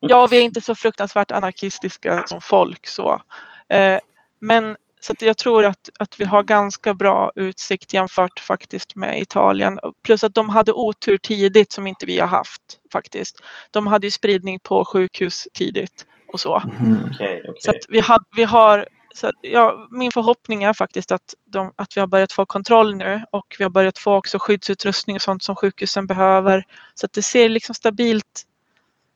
Ja, 0.00 0.26
vi 0.26 0.38
är 0.38 0.42
inte 0.42 0.60
så 0.60 0.74
fruktansvärt 0.74 1.30
anarkistiska 1.30 2.24
som 2.26 2.40
folk 2.40 2.86
så. 2.86 3.22
Eh, 3.68 3.98
men 4.40 4.76
så 5.00 5.14
jag 5.18 5.36
tror 5.36 5.64
att, 5.64 5.88
att 5.98 6.20
vi 6.20 6.24
har 6.24 6.42
ganska 6.42 6.94
bra 6.94 7.32
utsikt 7.34 7.94
jämfört 7.94 8.40
faktiskt 8.40 8.94
med 8.94 9.20
Italien. 9.22 9.78
Plus 10.02 10.24
att 10.24 10.34
de 10.34 10.48
hade 10.48 10.72
otur 10.72 11.18
tidigt 11.18 11.72
som 11.72 11.86
inte 11.86 12.06
vi 12.06 12.18
har 12.18 12.26
haft 12.26 12.62
faktiskt. 12.92 13.40
De 13.70 13.86
hade 13.86 14.06
ju 14.06 14.10
spridning 14.10 14.60
på 14.60 14.84
sjukhus 14.84 15.48
tidigt 15.54 16.06
och 16.32 16.40
så. 16.40 16.62
Mm, 16.80 17.04
okay, 17.10 17.40
okay. 17.40 17.54
Så 17.60 17.72
vi, 17.88 18.00
had, 18.00 18.24
vi 18.36 18.44
har 18.44 18.88
så 19.14 19.32
ja, 19.40 19.88
min 19.90 20.12
förhoppning 20.12 20.62
är 20.62 20.72
faktiskt 20.72 21.12
att, 21.12 21.34
de, 21.44 21.72
att 21.76 21.96
vi 21.96 22.00
har 22.00 22.06
börjat 22.06 22.32
få 22.32 22.46
kontroll 22.46 22.96
nu 22.96 23.22
och 23.30 23.56
vi 23.58 23.64
har 23.64 23.70
börjat 23.70 23.98
få 23.98 24.14
också 24.14 24.38
skyddsutrustning 24.38 25.16
och 25.16 25.22
sånt 25.22 25.42
som 25.42 25.56
sjukhusen 25.56 26.06
behöver. 26.06 26.64
Så 26.94 27.06
att 27.06 27.12
det 27.12 27.22
ser 27.22 27.48
liksom 27.48 27.74
stabilt 27.74 28.42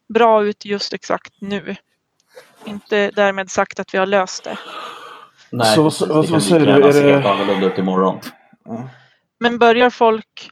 bra 0.08 0.44
ut 0.44 0.64
just 0.64 0.92
exakt 0.92 1.32
nu. 1.38 1.76
Inte 2.64 3.10
därmed 3.10 3.50
sagt 3.50 3.80
att 3.80 3.94
vi 3.94 3.98
har 3.98 4.06
löst 4.06 4.44
det. 4.44 4.58
Nej, 5.52 5.74
så, 5.74 5.84
precis, 5.84 6.08
vad, 6.08 6.28
vad 6.28 6.42
säger 6.42 6.66
du? 6.66 6.72
Är 6.72 7.22
det 7.22 7.30
annorlunda 7.30 7.66
ut 7.66 7.78
imorgon. 7.78 8.20
Men 9.40 9.58
börjar 9.58 9.90
folk 9.90 10.50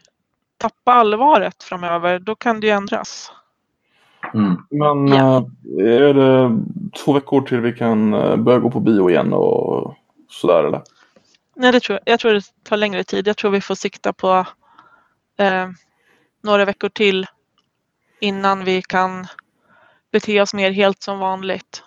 tappa 0.58 0.92
allvaret 0.92 1.62
framöver, 1.62 2.18
då 2.18 2.34
kan 2.34 2.60
det 2.60 2.66
ju 2.66 2.72
ändras. 2.72 3.32
Mm. 4.34 4.56
Men 4.70 5.08
ja. 5.08 5.36
äh, 5.78 5.86
är 5.86 6.14
det 6.14 6.62
två 7.04 7.12
veckor 7.12 7.40
till 7.40 7.60
vi 7.60 7.72
kan 7.72 8.14
äh, 8.14 8.36
börja 8.36 8.58
gå 8.58 8.70
på 8.70 8.80
bio 8.80 9.10
igen 9.10 9.32
och 9.32 9.94
sådär 10.28 10.64
eller? 10.64 10.82
Nej, 11.56 11.72
det 11.72 11.80
tror 11.80 11.98
jag. 12.04 12.12
Jag 12.12 12.20
tror 12.20 12.32
det 12.32 12.44
tar 12.62 12.76
längre 12.76 13.04
tid. 13.04 13.28
Jag 13.28 13.36
tror 13.36 13.50
vi 13.50 13.60
får 13.60 13.74
sikta 13.74 14.12
på 14.12 14.46
äh, 15.38 15.68
några 16.42 16.64
veckor 16.64 16.88
till 16.88 17.26
innan 18.20 18.64
vi 18.64 18.82
kan 18.82 19.26
bete 20.12 20.40
oss 20.40 20.54
mer 20.54 20.70
helt 20.70 21.02
som 21.02 21.18
vanligt. 21.18 21.82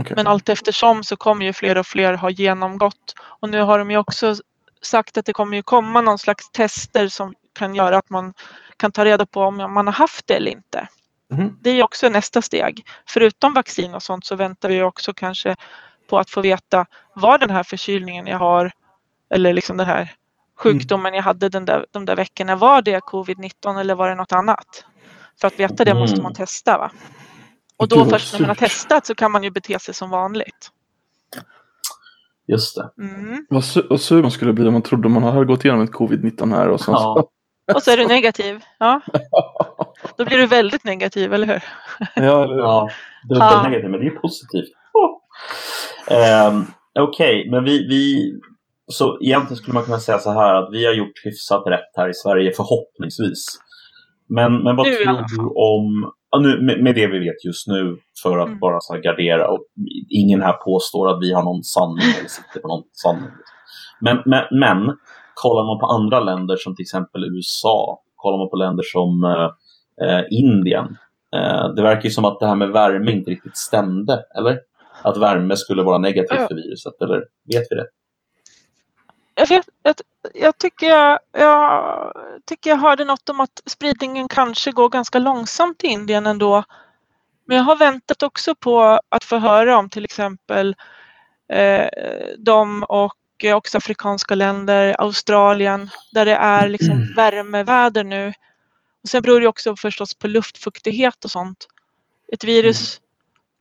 Okay. 0.00 0.14
Men 0.16 0.26
allt 0.26 0.48
eftersom 0.48 1.04
så 1.04 1.16
kommer 1.16 1.46
ju 1.46 1.52
fler 1.52 1.78
och 1.78 1.86
fler 1.86 2.14
ha 2.14 2.30
genomgått. 2.30 3.14
Och 3.18 3.48
nu 3.48 3.60
har 3.60 3.78
de 3.78 3.90
ju 3.90 3.96
också 3.96 4.34
sagt 4.82 5.16
att 5.16 5.26
det 5.26 5.32
kommer 5.32 5.56
ju 5.56 5.62
komma 5.62 6.00
någon 6.00 6.18
slags 6.18 6.50
tester 6.50 7.08
som 7.08 7.34
kan 7.52 7.74
göra 7.74 7.98
att 7.98 8.10
man 8.10 8.34
kan 8.76 8.92
ta 8.92 9.04
reda 9.04 9.26
på 9.26 9.40
om 9.40 9.56
man 9.56 9.86
har 9.86 9.94
haft 9.94 10.26
det 10.26 10.34
eller 10.34 10.50
inte. 10.50 10.88
Mm. 11.32 11.58
Det 11.60 11.70
är 11.70 11.82
också 11.82 12.08
nästa 12.08 12.42
steg. 12.42 12.86
Förutom 13.06 13.54
vaccin 13.54 13.94
och 13.94 14.02
sånt 14.02 14.24
så 14.24 14.36
väntar 14.36 14.68
vi 14.68 14.82
också 14.82 15.14
kanske 15.14 15.56
på 16.08 16.18
att 16.18 16.30
få 16.30 16.40
veta 16.40 16.86
vad 17.14 17.40
den 17.40 17.50
här 17.50 17.62
förkylningen 17.62 18.26
jag 18.26 18.38
har 18.38 18.72
eller 19.30 19.52
liksom 19.52 19.76
den 19.76 19.86
här 19.86 20.14
sjukdomen 20.58 21.14
jag 21.14 21.22
hade 21.22 21.48
den 21.48 21.64
där, 21.64 21.86
de 21.90 22.04
där 22.04 22.16
veckorna, 22.16 22.56
var 22.56 22.82
det 22.82 23.00
covid-19 23.00 23.80
eller 23.80 23.94
var 23.94 24.08
det 24.08 24.14
något 24.14 24.32
annat? 24.32 24.84
För 25.40 25.48
att 25.48 25.60
veta 25.60 25.84
det 25.84 25.94
måste 25.94 26.16
man 26.16 26.32
mm. 26.32 26.34
testa. 26.34 26.78
Va? 26.78 26.90
Och 27.76 27.88
då 27.88 28.04
först 28.04 28.32
när 28.32 28.40
man 28.40 28.48
har 28.48 28.54
testat 28.54 29.06
så 29.06 29.14
kan 29.14 29.32
man 29.32 29.42
ju 29.42 29.50
bete 29.50 29.78
sig 29.78 29.94
som 29.94 30.10
vanligt. 30.10 30.70
Just 32.48 32.76
det. 32.76 33.02
Mm. 33.02 33.46
Vad, 33.50 33.64
su 33.64 33.82
vad 33.90 34.00
sur 34.00 34.22
man 34.22 34.30
skulle 34.30 34.52
bli 34.52 34.66
om 34.66 34.72
man 34.72 34.82
trodde 34.82 35.08
man 35.08 35.22
hade 35.22 35.44
gått 35.44 35.64
igenom 35.64 35.82
ett 35.82 35.92
covid-19 35.92 36.56
här 36.56 36.68
och 36.68 36.80
sen 36.80 36.94
ja. 36.94 36.98
så... 36.98 37.30
Och 37.74 37.82
så 37.82 37.90
är 37.90 37.96
du 37.96 38.06
negativ. 38.06 38.60
Ja. 38.78 39.00
Då 40.16 40.24
blir 40.24 40.38
du 40.38 40.46
väldigt 40.46 40.84
negativ, 40.84 41.34
eller 41.34 41.46
hur? 41.46 41.62
Ja, 42.14 42.44
eller 42.44 42.54
hur? 42.54 42.60
ja 42.60 42.90
dubbelnegativ, 43.28 43.90
men 43.90 44.00
det 44.00 44.06
är 44.06 44.10
positivt. 44.20 44.68
Oh. 44.92 45.10
Um, 46.48 46.66
Okej, 46.98 47.40
okay, 47.40 47.50
men 47.50 47.64
vi, 47.64 47.86
vi... 47.88 48.32
Så 48.88 49.18
egentligen 49.22 49.56
skulle 49.56 49.74
man 49.74 49.84
kunna 49.84 49.98
säga 49.98 50.18
så 50.18 50.30
här 50.30 50.54
att 50.54 50.68
vi 50.72 50.86
har 50.86 50.92
gjort 50.92 51.24
hyfsat 51.24 51.66
rätt 51.66 51.90
här 51.96 52.08
i 52.08 52.14
Sverige, 52.14 52.52
förhoppningsvis. 52.56 53.46
Men, 54.28 54.62
men 54.62 54.76
vad 54.76 54.86
nu, 54.86 54.94
tror 54.94 55.24
du 55.28 55.42
om 55.44 56.12
ja, 56.36 56.40
nu, 56.40 56.62
med, 56.62 56.82
med, 56.82 56.94
det 56.94 57.06
vi 57.06 57.18
vet 57.18 57.44
just 57.44 57.68
nu 57.68 57.96
för 58.22 58.38
att 58.38 58.46
mm. 58.46 58.58
bara 58.58 58.80
så 58.80 58.94
gardera 58.94 59.48
och 59.48 59.66
ingen 60.08 60.42
här 60.42 60.52
påstår 60.52 61.10
att 61.10 61.22
vi 61.22 61.32
har 61.32 61.42
någon 61.42 61.62
sanning 61.62 62.14
eller 62.18 62.28
sitter 62.28 62.60
på 62.60 62.68
någon 62.68 62.84
sanning. 62.92 63.30
Men, 64.00 64.22
men, 64.26 64.44
men 64.50 64.96
kollar 65.34 65.64
man 65.66 65.78
på 65.78 65.86
andra 65.86 66.20
länder 66.20 66.56
som 66.56 66.76
till 66.76 66.82
exempel 66.82 67.24
USA, 67.24 68.00
kollar 68.16 68.38
man 68.38 68.50
på 68.50 68.56
länder 68.56 68.82
som 68.82 69.24
eh, 69.24 69.50
eh, 70.08 70.24
Indien. 70.30 70.96
Eh, 71.36 71.74
det 71.74 71.82
verkar 71.82 72.04
ju 72.04 72.10
som 72.10 72.24
att 72.24 72.40
det 72.40 72.46
här 72.46 72.56
med 72.56 72.68
värme 72.68 73.12
inte 73.12 73.30
riktigt 73.30 73.56
stämde, 73.56 74.24
eller? 74.38 74.58
Att 75.02 75.16
värme 75.16 75.56
skulle 75.56 75.82
vara 75.82 75.98
negativt 75.98 76.48
för 76.48 76.54
viruset, 76.54 77.02
eller 77.02 77.18
vet 77.54 77.66
vi 77.70 77.76
det? 77.76 77.86
Jag, 79.34 79.48
vet, 79.48 79.64
jag, 79.82 79.94
jag, 80.34 80.58
tycker 80.58 80.86
jag, 80.86 81.18
jag 81.32 82.12
tycker 82.46 82.70
jag 82.70 82.76
hörde 82.76 83.04
något 83.04 83.28
om 83.28 83.40
att 83.40 83.62
spridningen 83.66 84.28
kanske 84.28 84.72
går 84.72 84.88
ganska 84.88 85.18
långsamt 85.18 85.84
i 85.84 85.86
Indien 85.86 86.26
ändå. 86.26 86.64
Men 87.46 87.56
jag 87.56 87.64
har 87.64 87.76
väntat 87.76 88.22
också 88.22 88.54
på 88.54 89.00
att 89.08 89.24
få 89.24 89.38
höra 89.38 89.78
om 89.78 89.90
till 89.90 90.04
exempel 90.04 90.76
eh, 91.52 91.88
de 92.38 92.82
och 92.82 93.16
också 93.54 93.78
afrikanska 93.78 94.34
länder, 94.34 95.00
Australien, 95.00 95.90
där 96.12 96.24
det 96.24 96.34
är 96.34 96.68
liksom 96.68 96.90
mm. 96.90 97.14
värmeväder 97.16 98.04
nu. 98.04 98.32
Och 99.02 99.08
sen 99.08 99.22
beror 99.22 99.40
det 99.40 99.48
också 99.48 99.76
förstås 99.76 100.14
på 100.14 100.28
luftfuktighet 100.28 101.24
och 101.24 101.30
sånt. 101.30 101.68
Ett 102.32 102.44
virus 102.44 102.98
mm. 102.98 103.02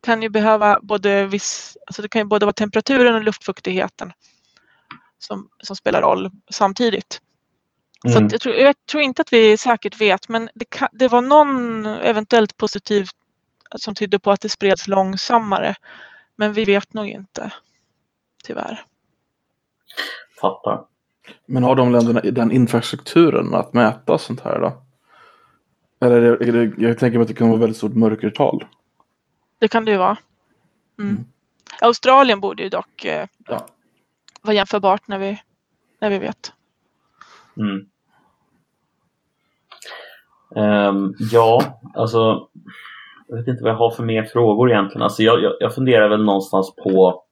kan 0.04 0.22
ju 0.22 0.30
behöva 0.30 0.80
både 0.82 1.26
viss, 1.26 1.78
alltså 1.88 2.02
det 2.02 2.10
kan 2.10 2.22
ju 2.22 2.26
både 2.26 2.46
vara 2.46 2.54
temperaturen 2.54 3.16
och 3.16 3.24
luftfuktigheten 3.24 4.14
som, 5.20 5.50
som 5.64 5.76
spelar 5.76 6.02
roll 6.02 6.32
samtidigt. 6.50 7.22
Mm. 8.06 8.30
Så 8.30 8.36
jag, 8.36 8.42
tror, 8.42 8.56
jag, 8.56 8.76
tror, 8.86 9.04
inte 9.04 9.22
att 9.22 9.34
vi 9.34 9.58
säkert 9.58 10.02
vet 10.02 10.30
men 10.30 10.50
det, 10.56 10.66
kan, 10.70 10.88
det 10.92 11.08
var 11.08 11.22
någon 11.22 11.86
eventuellt 11.86 12.58
positivt 12.58 13.16
som 13.76 13.96
tydde 13.96 14.20
på 14.20 14.32
att 14.32 14.42
det 14.42 14.50
spreds 14.50 14.88
långsammare. 14.88 15.76
Men 16.36 16.54
vi 16.54 16.66
vet 16.66 16.94
nog 16.94 17.08
inte. 17.08 17.52
Tyvärr. 18.44 18.86
Fattar. 20.42 20.86
Men 21.46 21.64
har 21.64 21.76
de 21.76 21.92
länderna 21.92 22.22
den 22.22 22.52
infrastrukturen 22.52 23.54
att 23.54 23.74
mäta 23.74 24.18
sånt 24.18 24.42
här 24.42 24.60
då? 24.60 24.82
Eller 26.06 26.22
är 26.22 26.52
det, 26.52 26.74
jag 26.78 27.00
tänker 27.00 27.18
mig 27.18 27.22
att 27.22 27.28
det 27.28 27.34
kan 27.34 27.50
vara 27.50 27.60
väldigt 27.60 27.78
stort 27.78 27.96
mörkertal. 27.96 28.66
Det 29.60 29.68
kan 29.68 29.86
det 29.86 29.92
ju 29.92 29.98
vara. 29.98 30.18
Mm. 31.00 31.12
Mm. 31.12 31.26
Australien 31.82 32.40
borde 32.40 32.64
ju 32.64 32.70
dock 32.70 33.06
eh, 33.06 33.28
ja 33.48 33.68
vara 34.46 34.56
jämförbart 34.56 35.08
när 35.08 35.20
vi, 35.20 35.40
när 36.02 36.10
vi 36.10 36.20
vet. 36.20 36.54
Mm. 37.58 37.86
Um, 40.56 41.16
ja, 41.32 41.80
alltså 41.94 42.48
jag 43.28 43.38
vet 43.38 43.48
inte 43.48 43.64
vad 43.64 43.72
jag 43.72 43.78
har 43.78 43.92
för 43.92 44.04
mer 44.04 44.24
frågor 44.24 44.72
egentligen. 44.72 45.02
Alltså 45.02 45.24
jag, 45.24 45.44
jag, 45.44 45.54
jag 45.60 45.76
funderar 45.76 46.10
väl 46.10 46.24
någonstans 46.24 46.76
på 46.84 47.24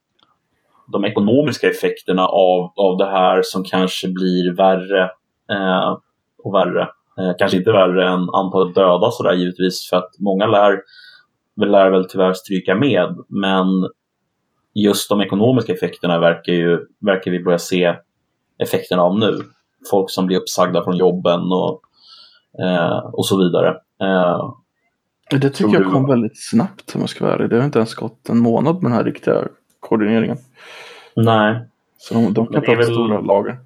de 0.87 1.05
ekonomiska 1.05 1.69
effekterna 1.69 2.27
av, 2.27 2.73
av 2.75 2.97
det 2.97 3.05
här 3.05 3.41
som 3.43 3.63
kanske 3.63 4.07
blir 4.07 4.53
värre 4.53 5.03
eh, 5.51 5.97
och 6.43 6.53
värre. 6.53 6.81
Eh, 7.19 7.31
kanske 7.39 7.57
inte 7.57 7.71
värre 7.71 8.09
än 8.09 8.29
antalet 8.33 8.75
döda 8.75 9.11
sådär 9.11 9.33
givetvis 9.33 9.89
för 9.89 9.97
att 9.97 10.09
många 10.19 10.47
lär, 10.47 10.81
lär 11.65 11.89
väl 11.89 12.09
tyvärr 12.09 12.33
stryka 12.33 12.75
med 12.75 13.17
men 13.27 13.67
just 14.73 15.09
de 15.09 15.21
ekonomiska 15.21 15.73
effekterna 15.73 16.19
verkar, 16.19 16.53
ju, 16.53 16.85
verkar 16.99 17.31
vi 17.31 17.43
börja 17.43 17.59
se 17.59 17.95
effekterna 18.57 19.01
av 19.01 19.19
nu. 19.19 19.39
Folk 19.89 20.09
som 20.09 20.25
blir 20.25 20.37
uppsagda 20.37 20.83
från 20.83 20.97
jobben 20.97 21.41
och, 21.41 21.81
eh, 22.63 22.97
och 22.97 23.25
så 23.25 23.37
vidare. 23.37 23.69
Eh, 24.01 24.53
det 25.31 25.49
tycker 25.49 25.73
jag 25.73 25.91
kom 25.91 26.07
väldigt 26.07 26.49
snabbt 26.49 26.95
om 26.95 27.01
jag 27.01 27.09
ska 27.09 27.25
vara 27.25 27.35
ärlig. 27.35 27.49
Det 27.49 27.57
har 27.57 27.65
inte 27.65 27.79
ens 27.79 27.95
gått 27.95 28.29
en 28.29 28.39
månad 28.39 28.75
med 28.75 28.91
den 28.91 28.97
här 28.97 29.03
riktiga 29.03 29.47
koordineringen. 29.79 30.37
Nej. 31.15 31.61
Så 31.97 32.13
de, 32.13 32.33
de 32.33 32.47
kan 32.47 32.65
ha 32.65 32.75
väl... 32.75 32.85
stora 32.85 33.21
lager. 33.21 33.57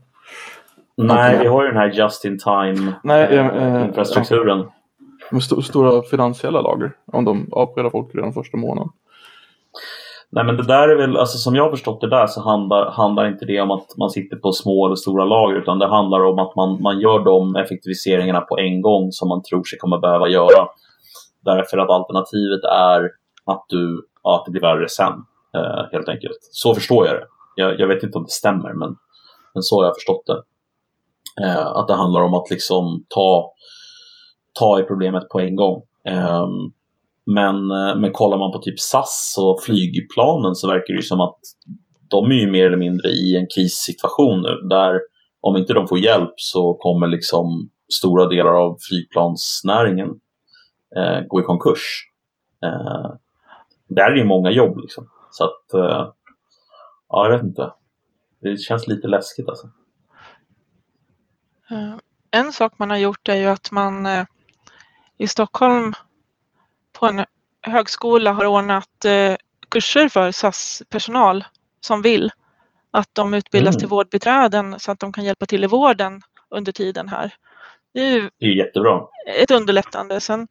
Nej, 0.96 1.40
vi 1.40 1.48
har 1.48 1.64
ju 1.64 1.68
den 1.68 1.78
här 1.78 1.88
just 1.88 2.26
in 2.26 2.40
time 2.40 2.94
Nej, 3.04 3.38
äh, 3.38 3.86
infrastrukturen. 3.86 4.60
Ja. 4.60 4.74
Med 5.32 5.42
st 5.42 5.62
stora 5.62 6.02
finansiella 6.02 6.62
lager 6.62 6.92
om 7.06 7.26
de 7.26 7.48
avskedar 7.52 7.90
folk 7.90 8.16
redan 8.16 8.34
första 8.34 8.58
månaden. 8.58 8.90
Nej 10.32 10.44
men 10.44 10.58
det 10.58 10.64
där 10.64 10.90
är 10.90 10.96
väl, 10.96 11.18
alltså 11.18 11.38
som 11.38 11.56
jag 11.56 11.64
har 11.64 11.72
förstått 11.72 12.02
det 12.02 12.10
där 12.10 12.28
så 12.28 12.42
handlar, 12.42 12.92
handlar 12.92 13.28
inte 13.28 13.46
det 13.46 13.62
om 13.62 13.72
att 13.72 13.98
man 13.98 14.10
sitter 14.10 14.38
på 14.38 14.52
små 14.52 14.86
eller 14.86 14.96
stora 14.96 15.26
lager 15.26 15.56
utan 15.56 15.80
det 15.80 15.88
handlar 15.88 16.26
om 16.26 16.40
att 16.40 16.56
man, 16.56 16.82
man 16.82 17.00
gör 17.00 17.20
de 17.20 17.56
effektiviseringarna 17.56 18.42
på 18.42 18.58
en 18.58 18.82
gång 18.82 19.12
som 19.12 19.30
man 19.30 19.44
tror 19.44 19.64
sig 19.64 19.80
kommer 19.80 19.98
behöva 19.98 20.28
göra. 20.28 20.68
Därför 21.46 21.78
att 21.78 21.90
alternativet 21.90 22.64
är 22.64 23.12
att, 23.46 23.66
du, 23.70 24.08
ja, 24.24 24.40
att 24.40 24.46
det 24.46 24.52
blir 24.52 24.62
värre 24.62 24.90
sen, 24.90 25.14
eh, 25.56 25.92
helt 25.92 26.10
enkelt. 26.10 26.38
Så 26.52 26.76
förstår 26.76 27.08
jag 27.08 27.16
det. 27.16 27.26
Jag, 27.56 27.80
jag, 27.80 27.88
vet 27.88 28.04
inte 28.04 28.18
om 28.18 28.24
det 28.24 28.32
stämmer 28.32 28.74
men, 28.74 28.96
men 29.54 29.64
så 29.64 29.80
har 29.80 29.86
jag 29.86 29.96
förstått 29.96 30.26
det. 30.26 30.44
Eh, 31.46 31.68
att 31.68 31.88
det 31.88 31.96
handlar 31.96 32.22
om 32.22 32.34
att 32.34 32.50
liksom 32.50 33.06
ta, 33.10 33.52
ta 34.60 34.80
i 34.80 34.84
problemet 34.84 35.30
på 35.30 35.40
en 35.40 35.56
gång. 35.56 35.82
Eh, 36.06 36.48
men, 37.28 37.72
eh, 37.72 37.96
men 37.96 38.12
kollar 38.12 38.38
man 38.38 38.52
på 38.52 38.60
typ 38.60 38.80
SAS 38.80 39.36
och 39.40 39.64
flygplanen 39.64 40.56
så 40.56 40.68
verkar 40.68 40.94
det 40.94 40.98
ju 40.98 41.02
som 41.02 41.22
att 41.22 41.40
de 42.10 42.32
är 42.32 42.36
ju 42.36 42.52
mer 42.52 42.66
eller 42.66 42.78
mindre 42.78 43.10
i 43.10 43.36
en 43.36 43.48
krissituation 43.56 44.42
nu 44.42 44.68
där 44.70 45.00
om 45.42 45.58
inte 45.58 45.74
de 45.74 45.88
får 45.88 46.00
hjälp 46.00 46.34
så 46.36 46.74
kommer 46.74 47.08
liksom 47.08 47.70
stora 47.94 48.26
delar 48.26 48.52
av 48.52 48.78
flygplansnäringen 48.90 50.10
eh, 50.96 51.22
gå 51.28 51.40
i 51.40 51.44
konkurs. 51.44 52.04
Eh, 52.64 53.12
där 53.88 54.12
är 54.12 54.16
ju 54.16 54.24
många 54.24 54.52
jobb 54.52 54.78
liksom. 54.78 55.10
Så 55.32 55.44
att, 55.44 55.74
eh, 55.74 56.12
ja 57.10 57.26
jag 57.26 57.32
vet 57.32 57.44
inte. 57.44 57.74
Det 58.42 58.58
känns 58.58 58.88
lite 58.88 59.08
läskigt 59.08 59.50
alltså. 59.50 59.68
Eh, 61.72 61.96
en 62.32 62.52
sak 62.52 62.74
man 62.78 62.90
har 62.90 62.98
gjort 62.98 63.30
är 63.30 63.36
ju 63.36 63.46
att 63.46 63.72
man 63.72 64.06
eh, 64.06 64.26
i 65.18 65.28
Stockholm 65.28 65.94
på 67.00 67.06
en 67.06 67.26
högskola 67.62 68.32
har 68.32 68.46
ordnat 68.46 69.06
eh, 69.06 69.36
kurser 69.70 70.10
för 70.10 70.32
SAS-personal 70.32 71.44
som 71.82 72.02
vill. 72.02 72.32
Att 72.92 73.10
de 73.14 73.34
utbildas 73.34 73.76
mm. 73.76 73.80
till 73.80 73.88
vårdbiträden 73.88 74.80
så 74.80 74.92
att 74.92 75.00
de 75.00 75.14
kan 75.14 75.24
hjälpa 75.24 75.46
till 75.46 75.64
i 75.64 75.68
vården 75.68 76.22
under 76.50 76.72
tiden 76.72 77.08
här. 77.08 77.34
Det 77.94 78.00
är 78.00 78.12
ju 78.12 78.30
det 78.40 78.46
är 78.46 78.50
jättebra. 78.50 79.02
ett 79.38 79.52
underlättande. 79.52 80.20
Sen, 80.20 80.48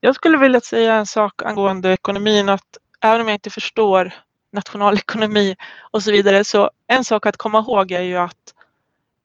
jag 0.00 0.14
skulle 0.14 0.38
vilja 0.38 0.60
säga 0.60 0.94
en 0.94 1.06
sak 1.06 1.42
angående 1.42 1.92
ekonomin 1.92 2.48
att 2.48 2.76
även 3.00 3.20
om 3.20 3.28
jag 3.28 3.34
inte 3.34 3.50
förstår 3.50 4.14
nationalekonomi 4.52 5.56
och 5.90 6.02
så 6.02 6.12
vidare 6.12 6.44
så 6.44 6.70
en 6.86 7.04
sak 7.04 7.26
att 7.26 7.36
komma 7.36 7.58
ihåg 7.58 7.92
är 7.92 8.02
ju 8.02 8.16
att 8.16 8.54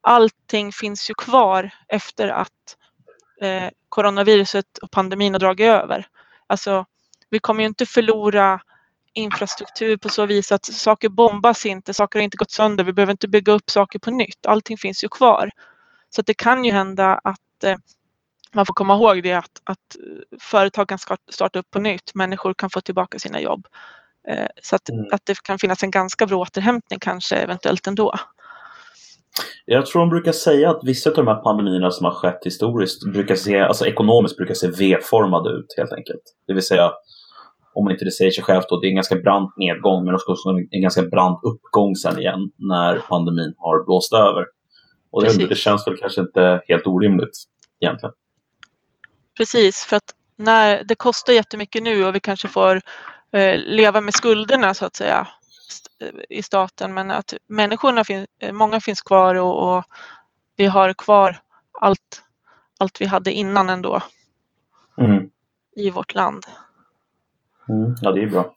allting 0.01 0.71
finns 0.71 1.09
ju 1.09 1.13
kvar 1.13 1.69
efter 1.87 2.27
att 2.27 2.77
eh, 3.41 3.69
coronaviruset 3.95 4.77
och 4.77 4.91
pandemin 4.91 5.33
har 5.33 5.39
dragit 5.39 5.67
över. 5.67 6.07
Alltså, 6.47 6.85
vi 7.29 7.39
kommer 7.39 7.61
ju 7.61 7.67
inte 7.67 7.85
förlora 7.85 8.61
infrastruktur 9.13 9.97
på 9.97 10.09
så 10.09 10.25
vis 10.25 10.51
att 10.51 10.65
saker 10.65 11.09
bombas 11.09 11.65
inte, 11.65 11.93
saker 11.93 12.19
har 12.19 12.23
inte 12.23 12.37
gått 12.37 12.51
sönder, 12.51 12.83
vi 12.83 12.93
behöver 12.93 13.11
inte 13.11 13.27
bygga 13.27 13.53
upp 13.53 13.69
saker 13.69 13.99
på 13.99 14.11
nytt. 14.11 14.45
Allting 14.45 14.77
finns 14.77 15.03
ju 15.03 15.07
kvar. 15.07 15.51
Så 16.09 16.21
det 16.21 16.33
kan 16.33 16.65
ju 16.65 16.71
hända 16.71 17.19
att 17.23 17.63
eh, 17.63 17.77
man 18.53 18.65
får 18.65 18.73
komma 18.73 18.93
ihåg 18.95 19.23
det 19.23 19.33
att, 19.33 19.61
att 19.63 19.95
företag 20.39 20.89
kan 20.89 20.99
starta 21.31 21.59
upp 21.59 21.71
på 21.71 21.79
nytt, 21.79 22.15
människor 22.15 22.53
kan 22.53 22.69
få 22.69 22.81
tillbaka 22.81 23.19
sina 23.19 23.41
jobb. 23.41 23.67
Eh, 24.27 24.47
så 24.63 24.75
att, 24.75 24.89
mm. 24.89 25.05
att 25.11 25.21
det 25.25 25.43
kan 25.43 25.59
finnas 25.59 25.83
en 25.83 25.91
ganska 25.91 26.25
bra 26.25 26.37
återhämtning 26.37 26.99
kanske 26.99 27.35
eventuellt 27.35 27.87
ändå. 27.87 28.15
Jag 29.65 29.85
tror 29.85 29.99
de 29.99 30.09
brukar 30.09 30.31
säga 30.31 30.69
att 30.69 30.79
vissa 30.83 31.09
av 31.09 31.15
de 31.15 31.27
här 31.27 31.35
pandemierna 31.35 31.91
som 31.91 32.05
har 32.05 32.11
skett 32.11 32.39
historiskt 32.45 33.13
brukar 33.13 33.35
se, 33.35 33.59
alltså 33.59 33.85
ekonomiskt 33.85 34.37
brukar 34.37 34.53
se 34.53 34.67
V-formade 34.67 35.49
ut 35.49 35.65
helt 35.77 35.91
enkelt. 35.91 36.21
Det 36.47 36.53
vill 36.53 36.63
säga, 36.63 36.91
om 37.73 37.91
inte 37.91 38.05
det 38.05 38.11
säger 38.11 38.31
sig 38.31 38.43
självt 38.43 38.65
då, 38.69 38.79
det 38.79 38.87
är 38.87 38.89
en 38.89 38.95
ganska 38.95 39.15
brant 39.15 39.57
nedgång 39.57 40.05
men 40.05 40.13
också 40.15 40.49
en 40.71 40.81
ganska 40.81 41.01
brant 41.01 41.39
uppgång 41.43 41.95
sen 41.95 42.19
igen 42.19 42.51
när 42.57 42.99
pandemin 42.99 43.53
har 43.57 43.85
blåst 43.85 44.13
över. 44.13 44.45
Och 45.11 45.23
det, 45.23 45.47
det 45.47 45.55
känns 45.55 45.87
väl 45.87 45.97
kanske 45.97 46.21
inte 46.21 46.61
helt 46.67 46.87
orimligt 46.87 47.43
egentligen. 47.81 48.13
Precis, 49.37 49.85
för 49.85 49.95
att 49.95 50.13
när 50.37 50.83
det 50.83 50.95
kostar 50.95 51.33
jättemycket 51.33 51.83
nu 51.83 52.05
och 52.05 52.15
vi 52.15 52.19
kanske 52.19 52.47
får 52.47 52.81
eh, 53.31 53.57
leva 53.57 54.01
med 54.01 54.13
skulderna 54.13 54.73
så 54.73 54.85
att 54.85 54.95
säga 54.95 55.27
i 56.29 56.43
staten 56.43 56.93
men 56.93 57.11
att 57.11 57.33
människorna, 57.47 58.03
fin 58.03 58.25
många 58.51 58.79
finns 58.79 59.01
kvar 59.01 59.35
och, 59.35 59.77
och, 59.77 59.83
vi 60.57 60.65
har 60.65 60.93
kvar 60.93 61.37
allt, 61.81 62.21
allt 62.79 63.01
vi 63.01 63.05
hade 63.05 63.31
innan 63.31 63.69
ändå 63.69 64.01
mm. 64.97 65.29
i 65.75 65.89
vårt 65.89 66.15
land. 66.15 66.43
Mm, 67.69 67.95
ja, 68.01 68.11
det 68.11 68.23
är 68.23 68.27
bra. 68.27 68.53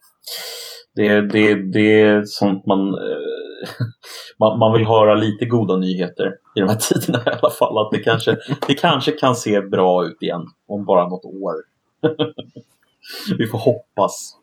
Det, 0.95 1.21
det, 1.21 1.55
det 1.55 2.01
är 2.01 2.23
sånt 2.25 2.65
man, 2.65 2.87
eh, 2.87 3.69
man, 4.39 4.59
man 4.59 4.73
vill 4.73 4.87
höra 4.87 5.15
lite 5.15 5.45
goda 5.45 5.75
nyheter 5.75 6.27
i 6.55 6.59
de 6.59 6.69
här 6.69 6.75
tiderna 6.79 7.23
i 7.25 7.29
alla 7.41 7.51
fall. 7.51 7.77
Att 7.77 7.91
det 7.91 7.99
kanske, 7.99 8.37
det 8.67 8.73
kanske 8.73 9.11
kan 9.11 9.35
se 9.35 9.61
bra 9.61 10.05
ut 10.05 10.21
igen 10.21 10.47
om 10.67 10.85
bara 10.85 11.09
något 11.09 11.25
år. 11.25 11.55
Vi 13.37 13.47
får 13.47 13.57
hoppas. 13.57 14.38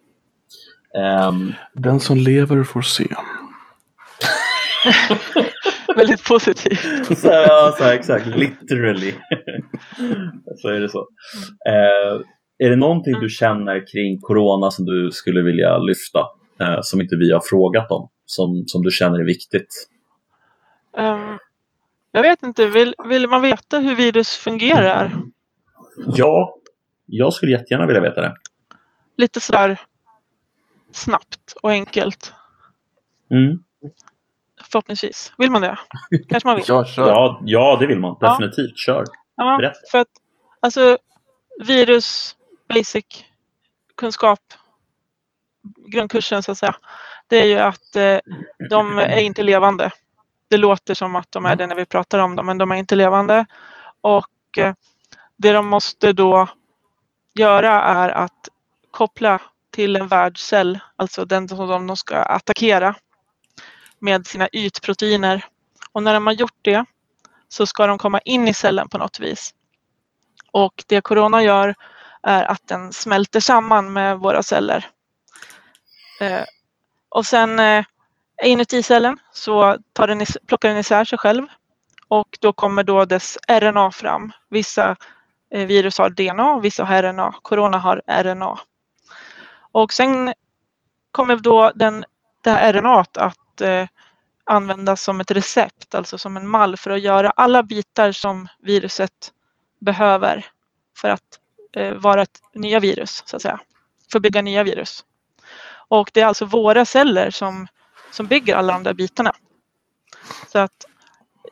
Um, 0.96 1.54
Den 1.72 2.00
som 2.00 2.16
lever 2.16 2.64
får 2.64 2.82
se. 2.82 3.06
Väldigt 5.96 6.24
positivt. 6.24 7.18
så, 7.18 7.28
ja, 7.28 7.74
så, 7.78 7.84
exakt. 7.84 8.26
Literally. 8.26 9.12
så 10.56 10.68
är 10.68 10.80
det 10.80 10.88
så. 10.88 10.98
Uh, 10.98 12.22
är 12.58 12.70
det 12.70 12.76
någonting 12.76 13.20
du 13.20 13.28
känner 13.28 13.86
kring 13.92 14.20
corona 14.20 14.70
som 14.70 14.84
du 14.84 15.10
skulle 15.12 15.42
vilja 15.42 15.78
lyfta? 15.78 16.20
Uh, 16.62 16.78
som 16.82 17.00
inte 17.00 17.16
vi 17.16 17.32
har 17.32 17.40
frågat 17.40 17.90
om? 17.90 18.08
Som, 18.26 18.64
som 18.66 18.82
du 18.82 18.90
känner 18.90 19.18
är 19.18 19.24
viktigt? 19.24 19.88
Um, 20.96 21.38
jag 22.12 22.22
vet 22.22 22.42
inte. 22.42 22.66
Vill, 22.66 22.94
vill 23.08 23.28
man 23.28 23.42
veta 23.42 23.78
hur 23.78 23.94
virus 23.94 24.36
fungerar? 24.36 25.12
Ja, 26.06 26.56
jag 27.06 27.32
skulle 27.32 27.52
jättegärna 27.52 27.86
vilja 27.86 28.02
veta 28.02 28.20
det. 28.20 28.34
Lite 29.16 29.40
sådär 29.40 29.80
snabbt 30.96 31.52
och 31.62 31.70
enkelt. 31.70 32.32
Mm. 33.30 33.58
Förhoppningsvis. 34.62 35.32
Vill 35.38 35.50
man 35.50 35.62
det? 35.62 35.78
Kanske 36.28 36.48
man 36.48 36.56
vill? 36.56 36.64
ja, 36.68 36.84
ja, 36.96 37.40
ja, 37.44 37.76
det 37.80 37.86
vill 37.86 38.00
man. 38.00 38.16
Definitivt. 38.20 38.70
Ja. 38.70 38.76
Kör. 38.76 39.04
Ja, 39.36 39.56
Berätta. 39.56 39.78
För 39.90 39.98
att, 39.98 40.08
alltså, 40.60 40.98
virus, 41.64 42.36
basic 42.68 43.24
kunskap, 43.96 44.40
grundkursen 45.86 46.42
så 46.42 46.52
att 46.52 46.58
säga, 46.58 46.76
det 47.26 47.40
är 47.40 47.46
ju 47.46 47.58
att 47.58 47.96
eh, 47.96 48.18
de 48.70 48.98
är 48.98 49.20
inte 49.20 49.42
levande. 49.42 49.90
Det 50.48 50.56
låter 50.56 50.94
som 50.94 51.16
att 51.16 51.32
de 51.32 51.46
är 51.46 51.56
det 51.56 51.66
när 51.66 51.76
vi 51.76 51.86
pratar 51.86 52.18
om 52.18 52.36
dem, 52.36 52.46
men 52.46 52.58
de 52.58 52.70
är 52.70 52.76
inte 52.76 52.96
levande. 52.96 53.46
Och 54.00 54.58
eh, 54.58 54.74
det 55.36 55.52
de 55.52 55.66
måste 55.66 56.12
då 56.12 56.48
göra 57.34 57.82
är 57.82 58.08
att 58.08 58.48
koppla 58.90 59.40
till 59.76 59.96
en 59.96 60.08
värdcell, 60.08 60.78
alltså 60.96 61.24
den 61.24 61.48
som 61.48 61.86
de 61.86 61.96
ska 61.96 62.16
attackera 62.16 62.94
med 63.98 64.26
sina 64.26 64.48
ytproteiner. 64.48 65.44
Och 65.92 66.02
när 66.02 66.14
de 66.14 66.26
har 66.26 66.34
gjort 66.34 66.58
det 66.62 66.84
så 67.48 67.66
ska 67.66 67.86
de 67.86 67.98
komma 67.98 68.20
in 68.20 68.48
i 68.48 68.54
cellen 68.54 68.88
på 68.88 68.98
något 68.98 69.20
vis. 69.20 69.54
Och 70.52 70.84
det 70.86 71.00
corona 71.00 71.42
gör 71.42 71.74
är 72.22 72.44
att 72.44 72.68
den 72.68 72.92
smälter 72.92 73.40
samman 73.40 73.92
med 73.92 74.18
våra 74.18 74.42
celler. 74.42 74.86
Eh, 76.20 76.44
och 77.08 77.26
sen 77.26 77.58
eh, 77.58 77.84
inuti 78.44 78.82
cellen 78.82 79.18
så 79.32 79.78
tar 79.92 80.06
den, 80.06 80.26
plockar 80.46 80.68
den 80.68 80.78
isär 80.78 81.04
sig 81.04 81.18
själv 81.18 81.46
och 82.08 82.38
då 82.40 82.52
kommer 82.52 82.82
då 82.82 83.04
dess 83.04 83.38
RNA 83.48 83.90
fram. 83.90 84.32
Vissa 84.48 84.96
eh, 85.50 85.66
virus 85.66 85.98
har 85.98 86.10
DNA 86.10 86.54
och 86.54 86.64
vissa 86.64 86.84
har 86.84 87.02
RNA. 87.02 87.34
Corona 87.42 87.78
har 87.78 88.02
RNA. 88.06 88.58
Och 89.76 89.92
sen 89.92 90.34
kommer 91.12 91.36
då 91.36 91.72
den, 91.74 92.04
det 92.42 92.50
här 92.50 92.72
RNA 92.72 93.04
att 93.14 93.60
eh, 93.60 93.86
användas 94.44 95.02
som 95.02 95.20
ett 95.20 95.30
recept, 95.30 95.94
alltså 95.94 96.18
som 96.18 96.36
en 96.36 96.48
mall 96.48 96.76
för 96.76 96.90
att 96.90 97.00
göra 97.00 97.30
alla 97.30 97.62
bitar 97.62 98.12
som 98.12 98.48
viruset 98.58 99.32
behöver 99.80 100.46
för 100.98 101.08
att 101.08 101.40
eh, 101.72 101.94
vara 101.94 102.22
ett 102.22 102.40
nya 102.54 102.80
virus, 102.80 103.22
så 103.26 103.36
att 103.36 103.42
säga. 103.42 103.60
För 104.10 104.18
att 104.18 104.22
bygga 104.22 104.42
nya 104.42 104.62
virus. 104.62 105.04
Och 105.88 106.10
det 106.14 106.20
är 106.20 106.26
alltså 106.26 106.44
våra 106.44 106.84
celler 106.84 107.30
som, 107.30 107.66
som 108.10 108.26
bygger 108.26 108.56
alla 108.56 108.72
de 108.72 108.82
där 108.82 108.94
bitarna. 108.94 109.32
Så 110.48 110.58
att 110.58 110.86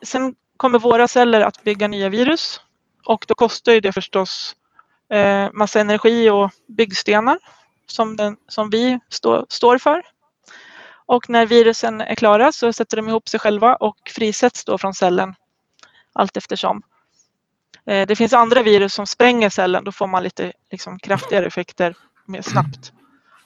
sen 0.01 0.35
kommer 0.57 0.79
våra 0.79 1.07
celler 1.07 1.41
att 1.41 1.63
bygga 1.63 1.87
nya 1.87 2.09
virus 2.09 2.61
och 3.05 3.25
då 3.27 3.35
kostar 3.35 3.71
ju 3.71 3.79
det 3.79 3.91
förstås 3.91 4.55
eh, 5.09 5.49
massa 5.53 5.79
energi 5.79 6.29
och 6.29 6.51
byggstenar 6.67 7.39
som, 7.87 8.15
den, 8.15 8.37
som 8.47 8.69
vi 8.69 8.99
stå, 9.09 9.45
står 9.49 9.77
för. 9.77 10.03
Och 11.05 11.29
när 11.29 11.45
virusen 11.45 12.01
är 12.01 12.15
klara 12.15 12.51
så 12.51 12.73
sätter 12.73 12.97
de 12.97 13.09
ihop 13.09 13.29
sig 13.29 13.39
själva 13.39 13.75
och 13.75 13.97
frisätts 14.15 14.65
då 14.65 14.77
från 14.77 14.93
cellen 14.93 15.35
allt 16.13 16.37
eftersom. 16.37 16.81
Eh, 17.85 18.07
det 18.07 18.15
finns 18.15 18.33
andra 18.33 18.63
virus 18.63 18.93
som 18.93 19.07
spränger 19.07 19.49
cellen, 19.49 19.83
då 19.83 19.91
får 19.91 20.07
man 20.07 20.23
lite 20.23 20.53
liksom, 20.71 20.99
kraftigare 20.99 21.45
effekter 21.45 21.97
mer 22.25 22.41
snabbt. 22.41 22.91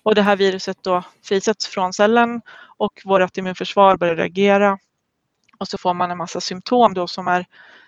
Och 0.04 0.16
det 0.16 0.22
här 0.22 0.36
viruset 0.36 0.78
då 0.82 1.04
frisätts 1.24 1.68
från 1.68 1.94
cellen 1.94 2.42
och 2.78 3.02
vårt 3.06 3.38
immunförsvar 3.38 3.98
börjar 3.98 4.16
reagera. 4.16 4.78
Och 5.58 5.68
så 5.68 5.78
får 5.78 5.94
man 5.94 6.12
en 6.12 6.18
massa 6.18 6.42
symptom 6.42 6.94
då 6.94 7.08
som 7.08 7.28
är 7.28 7.46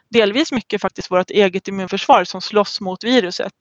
delvis 0.09 0.51
mycket 0.51 0.81
faktiskt 0.81 1.11
vårt 1.11 1.29
eget 1.29 1.67
immunförsvar 1.67 2.23
som 2.23 2.41
slåss 2.41 2.81
mot 2.81 3.03
viruset. 3.03 3.53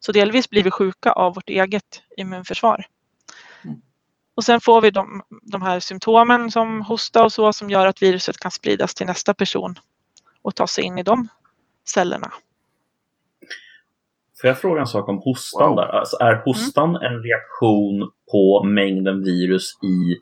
Så 0.00 0.12
delvis 0.12 0.50
blir 0.50 0.62
vi 0.62 0.70
sjuka 0.70 1.12
av 1.12 1.34
vårt 1.34 1.48
eget 1.48 2.02
immunförsvar. 2.16 2.86
Och 4.38 4.44
sen 4.44 4.60
får 4.60 4.80
vi 4.80 4.90
de, 4.90 5.22
de 5.42 5.62
här 5.62 5.80
symptomen 5.80 6.50
som 6.50 6.82
hosta 6.82 7.24
och 7.24 7.32
så 7.32 7.52
som 7.52 7.70
gör 7.70 7.86
att 7.86 8.02
viruset 8.02 8.38
kan 8.38 8.50
spridas 8.50 8.94
till 8.94 9.06
nästa 9.06 9.34
person 9.34 9.74
och 10.42 10.54
ta 10.54 10.66
sig 10.66 10.84
in 10.84 10.98
i 10.98 11.02
de 11.02 11.28
cellerna. 11.88 12.32
Får 14.40 14.48
jag 14.48 14.58
fråga 14.58 14.80
en 14.80 14.86
sak 14.86 15.08
om 15.08 15.18
hostan 15.18 15.68
wow. 15.68 15.76
där? 15.76 15.86
Alltså, 15.86 16.16
är 16.16 16.42
hostan 16.44 16.96
mm. 16.96 17.02
en 17.02 17.22
reaktion 17.22 18.10
på 18.32 18.62
mängden 18.64 19.22
virus 19.22 19.78
i, 19.82 20.16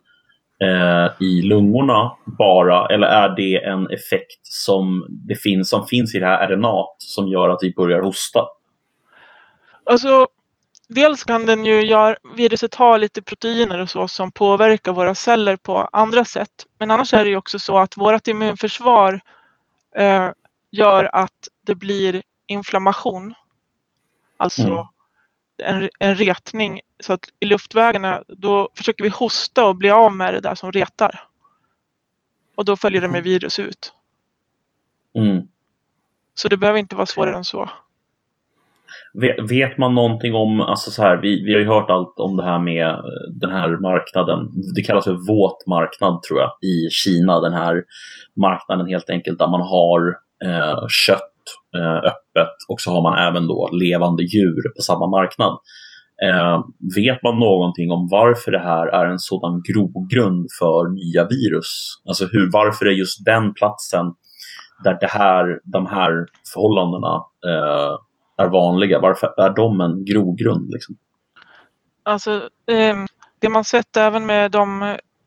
eh, 0.64 1.27
i 1.27 1.43
lungorna 1.43 2.16
bara 2.39 2.87
eller 2.87 3.07
är 3.07 3.37
det 3.37 3.64
en 3.64 3.91
effekt 3.91 4.41
som, 4.43 5.07
det 5.09 5.35
finns, 5.35 5.68
som 5.68 5.87
finns 5.87 6.14
i 6.14 6.18
det 6.18 6.27
här 6.27 6.49
RNA 6.49 6.85
som 6.99 7.29
gör 7.29 7.49
att 7.49 7.59
vi 7.62 7.74
börjar 7.74 8.01
hosta? 8.01 8.41
Alltså, 9.87 10.28
dels 10.89 11.24
kan 11.24 11.47
den 11.47 11.64
ju 11.64 11.87
göra, 11.87 12.16
viruset 12.37 12.74
ha 12.74 12.97
lite 12.97 13.22
proteiner 13.22 13.78
och 13.78 13.91
så 13.91 14.09
som 14.09 14.32
påverkar 14.32 14.93
våra 14.93 15.14
celler 15.14 15.57
på 15.57 15.89
andra 15.93 16.24
sätt. 16.24 16.66
Men 16.78 16.91
annars 16.91 17.14
är 17.14 17.24
det 17.24 17.30
ju 17.30 17.37
också 17.37 17.59
så 17.59 17.78
att 17.78 17.97
vårt 17.97 18.28
immunförsvar 18.28 19.20
eh, 19.97 20.30
gör 20.70 21.11
att 21.12 21.49
det 21.62 21.74
blir 21.74 22.22
inflammation. 22.47 23.34
Alltså 24.37 24.89
mm. 25.62 25.82
en, 25.82 25.91
en 25.99 26.14
retning. 26.14 26.80
Så 27.01 27.12
att 27.12 27.28
i 27.41 27.47
luftvägarna 27.47 28.22
då 28.28 28.70
försöker 28.74 29.05
vi 29.05 29.11
hosta 29.11 29.66
och 29.66 29.76
bli 29.76 29.91
av 29.91 30.16
med 30.16 30.34
det 30.34 30.41
där 30.41 30.55
som 30.55 30.72
retar. 30.72 31.28
Och 32.55 32.64
då 32.64 32.76
följer 32.76 33.01
det 33.01 33.09
med 33.09 33.22
virus 33.22 33.59
ut. 33.59 33.93
Mm. 35.14 35.49
Så 36.34 36.49
det 36.49 36.57
behöver 36.57 36.78
inte 36.78 36.97
vara 36.97 37.07
svårare 37.07 37.37
än 37.37 37.45
så. 37.45 37.70
Vet 39.49 39.79
man 39.79 39.95
någonting 39.95 40.35
om, 40.35 40.61
alltså 40.61 40.91
så 40.91 41.03
här, 41.03 41.17
vi, 41.17 41.45
vi 41.45 41.53
har 41.53 41.61
ju 41.61 41.67
hört 41.67 41.91
allt 41.91 42.14
om 42.17 42.37
det 42.37 42.45
här 42.45 42.59
med 42.59 42.89
eh, 42.89 43.01
den 43.41 43.51
här 43.51 43.69
marknaden. 43.69 44.39
Det 44.75 44.83
kallas 44.83 45.05
för 45.05 45.29
våt 45.29 45.67
marknad 45.67 46.23
tror 46.23 46.41
jag 46.41 46.51
i 46.62 46.91
Kina. 46.91 47.41
Den 47.41 47.53
här 47.53 47.83
marknaden 48.41 48.87
helt 48.87 49.11
enkelt 49.11 49.39
där 49.39 49.49
man 49.49 49.61
har 49.61 50.09
eh, 50.45 50.87
kött 50.89 51.33
eh, 51.77 51.97
öppet 51.97 52.57
och 52.69 52.81
så 52.81 52.91
har 52.91 53.03
man 53.03 53.19
även 53.29 53.47
då 53.47 53.69
levande 53.73 54.23
djur 54.23 54.62
på 54.77 54.83
samma 54.83 55.07
marknad. 55.07 55.59
Eh, 56.23 56.64
vet 56.97 57.23
man 57.23 57.39
någonting 57.39 57.91
om 57.91 58.09
varför 58.11 58.53
det 58.53 58.59
här 58.59 58.87
är 58.87 59.07
en 59.07 59.19
sådan 59.19 59.62
grogrund 59.69 60.47
för 60.59 60.89
nya 60.89 61.25
virus? 61.25 62.03
Alltså 62.09 62.27
hur, 62.33 62.51
varför 62.53 62.87
är 62.87 62.91
just 62.91 63.25
den 63.25 63.55
platsen 63.55 64.07
där 64.85 64.99
det 65.01 65.07
här, 65.07 65.61
de 65.64 65.87
här 65.87 66.12
förhållandena 66.55 67.14
eh, 67.47 67.95
är 68.37 68.47
vanliga? 68.47 69.01
Varför 69.01 69.41
är 69.41 69.51
de 69.51 69.80
en 69.80 70.05
grogrund? 70.05 70.70
Liksom? 70.70 70.97
Alltså, 72.03 72.51
eh, 72.66 72.97
det 73.39 73.49
man 73.49 73.64
sett 73.64 73.97
även 73.97 74.26
med 74.26 74.51
de 74.51 74.82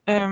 eh, 0.05 0.29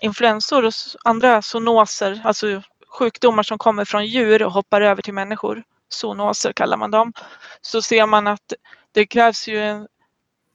influensor 0.00 0.64
och 0.64 0.72
andra 1.04 1.42
zoonoser, 1.42 2.20
alltså 2.24 2.62
sjukdomar 2.88 3.42
som 3.42 3.58
kommer 3.58 3.84
från 3.84 4.06
djur 4.06 4.42
och 4.42 4.52
hoppar 4.52 4.80
över 4.80 5.02
till 5.02 5.14
människor, 5.14 5.62
zoonoser 5.88 6.52
kallar 6.52 6.76
man 6.76 6.90
dem, 6.90 7.12
så 7.60 7.82
ser 7.82 8.06
man 8.06 8.26
att 8.26 8.52
det 8.92 9.06
krävs 9.06 9.48
ju 9.48 9.58
en, 9.58 9.88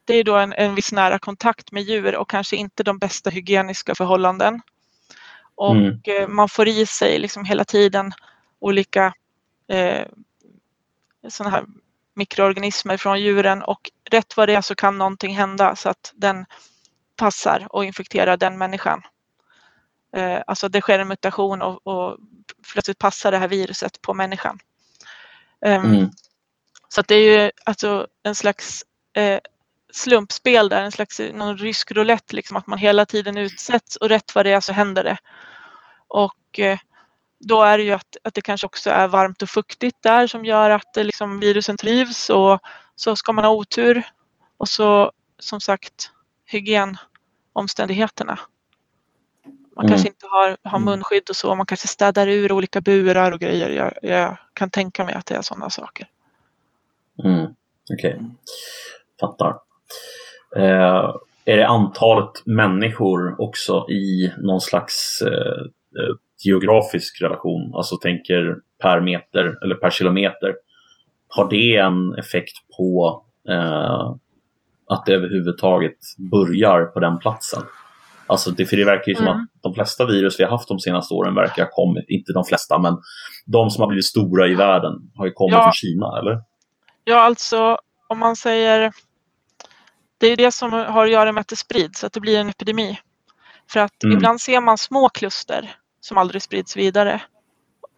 det 0.05 0.13
är 0.15 0.23
då 0.23 0.35
en, 0.35 0.53
en 0.53 0.75
viss 0.75 0.91
nära 0.91 1.19
kontakt 1.19 1.71
med 1.71 1.83
djur 1.83 2.15
och 2.15 2.29
kanske 2.29 2.55
inte 2.55 2.83
de 2.83 2.97
bästa 2.97 3.29
hygieniska 3.29 3.95
förhållanden. 3.95 4.61
Och 5.55 5.75
mm. 5.75 5.99
Eh, 6.03 6.27
man 6.27 6.49
får 6.49 6.67
i 6.67 6.85
sig 6.85 7.19
liksom 7.19 7.45
hela 7.45 7.65
tiden 7.65 8.11
olika 8.59 9.13
eh, 9.67 10.05
sådana 11.29 11.55
här 11.55 11.65
mikroorganismer 12.13 12.97
från 12.97 13.21
djuren 13.21 13.63
och 13.63 13.91
rätt 14.11 14.37
vad 14.37 14.49
det 14.49 14.55
är 14.55 14.61
så 14.61 14.75
kan 14.75 14.97
någonting 14.97 15.35
hända 15.35 15.75
så 15.75 15.89
att 15.89 16.13
den 16.15 16.45
passar 17.15 17.67
och 17.69 17.85
infekterar 17.85 18.37
den 18.37 18.57
människan. 18.57 19.01
Eh, 20.15 20.41
alltså 20.47 20.69
det 20.69 20.81
sker 20.81 20.99
en 20.99 21.07
mutation 21.07 21.61
och, 21.61 21.87
och 21.87 22.17
plötsligt 22.73 22.99
passar 22.99 23.31
det 23.31 23.37
här 23.37 23.47
viruset 23.47 24.01
på 24.01 24.13
människan. 24.13 24.59
Um, 25.65 25.85
mm. 25.85 26.09
Så 26.89 27.01
det 27.01 27.15
är 27.15 27.41
ju 27.41 27.51
alltså 27.65 28.07
en 28.23 28.35
slags 28.35 28.83
eh, 29.13 29.39
slumpspel 29.93 30.69
där, 30.69 30.81
en 30.81 30.91
slags 30.91 31.21
någon 31.33 31.57
rysk 31.57 31.91
roulette, 31.91 32.35
liksom, 32.35 32.57
att 32.57 32.67
man 32.67 32.79
hela 32.79 33.05
tiden 33.05 33.37
utsätts 33.37 33.95
och 33.95 34.09
rätt 34.09 34.35
vad 34.35 34.45
det 34.45 34.51
är 34.51 34.59
så 34.59 34.73
händer 34.73 35.03
det. 35.03 35.17
Och 36.07 36.59
eh, 36.59 36.79
då 37.39 37.63
är 37.63 37.77
det 37.77 37.83
ju 37.83 37.91
att, 37.91 38.17
att 38.23 38.33
det 38.33 38.41
kanske 38.41 38.67
också 38.67 38.89
är 38.89 39.07
varmt 39.07 39.41
och 39.41 39.49
fuktigt 39.49 39.97
där 40.03 40.27
som 40.27 40.45
gör 40.45 40.69
att 40.69 40.97
eh, 40.97 41.03
liksom, 41.03 41.39
virusen 41.39 41.77
trivs 41.77 42.29
och 42.29 42.59
så 42.95 43.15
ska 43.15 43.33
man 43.33 43.45
ha 43.45 43.51
otur. 43.51 44.03
Och 44.57 44.69
så 44.69 45.11
som 45.39 45.61
sagt 45.61 46.11
hygienomständigheterna. 46.45 48.39
Man 49.75 49.85
mm. 49.85 49.89
kanske 49.89 50.07
inte 50.07 50.27
har, 50.27 50.57
har 50.63 50.77
mm. 50.77 50.85
munskydd 50.85 51.29
och 51.29 51.35
så, 51.35 51.55
man 51.55 51.65
kanske 51.65 51.87
städar 51.87 52.27
ur 52.27 52.51
olika 52.51 52.81
burar 52.81 53.31
och 53.31 53.39
grejer. 53.39 53.69
Jag, 53.69 53.93
jag 54.01 54.37
kan 54.53 54.69
tänka 54.69 55.05
mig 55.05 55.13
att 55.13 55.25
det 55.25 55.35
är 55.35 55.41
sådana 55.41 55.69
saker. 55.69 56.07
Mm. 57.23 57.45
Okej, 57.93 58.15
okay. 58.15 58.19
fattar. 59.19 59.59
Eh, 60.55 61.15
är 61.45 61.57
det 61.57 61.67
antalet 61.67 62.45
människor 62.45 63.41
också 63.41 63.89
i 63.89 64.31
någon 64.37 64.61
slags 64.61 65.21
eh, 65.21 65.61
eh, 66.01 66.15
geografisk 66.43 67.21
relation, 67.21 67.75
alltså 67.75 67.97
tänker 67.97 68.55
per 68.81 69.01
meter 69.01 69.63
eller 69.63 69.75
per 69.75 69.89
kilometer, 69.89 70.55
har 71.27 71.49
det 71.49 71.75
en 71.75 72.15
effekt 72.15 72.57
på 72.77 73.21
eh, 73.49 74.15
att 74.89 75.05
det 75.05 75.13
överhuvudtaget 75.13 75.97
börjar 76.31 76.85
på 76.85 76.99
den 76.99 77.19
platsen? 77.19 77.63
Alltså 78.27 78.51
det, 78.51 78.65
för 78.65 78.77
det 78.77 78.85
verkar 78.85 79.09
ju 79.09 79.15
som 79.15 79.27
mm. 79.27 79.37
att 79.37 79.47
de 79.61 79.73
flesta 79.73 80.05
virus 80.05 80.39
vi 80.39 80.43
har 80.43 80.51
haft 80.51 80.67
de 80.67 80.79
senaste 80.79 81.13
åren 81.13 81.35
verkar 81.35 81.63
ha 81.63 81.69
kommit, 81.71 82.05
inte 82.07 82.33
de 82.33 82.45
flesta, 82.45 82.79
men 82.79 82.97
de 83.45 83.69
som 83.69 83.81
har 83.81 83.87
blivit 83.87 84.05
stora 84.05 84.47
i 84.47 84.55
världen 84.55 84.93
har 85.15 85.25
ju 85.25 85.31
kommit 85.31 85.53
ja. 85.53 85.63
från 85.63 85.73
Kina, 85.73 86.19
eller? 86.19 86.41
Ja, 87.03 87.19
alltså 87.19 87.77
om 88.07 88.19
man 88.19 88.35
säger 88.35 88.91
det 90.17 90.27
är 90.27 90.37
det 90.37 90.51
som 90.51 90.73
har 90.73 91.05
att 91.05 91.11
göra 91.11 91.31
med 91.31 91.41
att 91.41 91.47
det 91.47 91.55
sprids, 91.55 92.03
att 92.03 92.13
det 92.13 92.19
blir 92.19 92.39
en 92.39 92.49
epidemi. 92.49 92.99
För 93.69 93.79
att 93.79 94.03
mm. 94.03 94.17
ibland 94.17 94.41
ser 94.41 94.61
man 94.61 94.77
små 94.77 95.09
kluster 95.09 95.75
som 96.05 96.17
aldrig 96.17 96.41
sprids 96.41 96.77
vidare. 96.77 97.21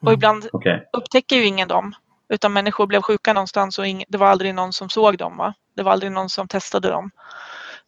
Och 0.01 0.07
mm. 0.07 0.13
ibland 0.13 0.49
okay. 0.53 0.79
upptäcker 0.93 1.35
ju 1.35 1.45
ingen 1.45 1.67
dem. 1.67 1.95
Utan 2.29 2.53
människor 2.53 2.87
blev 2.87 3.01
sjuka 3.01 3.33
någonstans 3.33 3.79
och 3.79 3.85
det 4.07 4.17
var 4.17 4.27
aldrig 4.27 4.55
någon 4.55 4.73
som 4.73 4.89
såg 4.89 5.17
dem. 5.17 5.37
Va? 5.37 5.53
Det 5.75 5.83
var 5.83 5.91
aldrig 5.91 6.11
någon 6.11 6.29
som 6.29 6.47
testade 6.47 6.89
dem. 6.89 7.11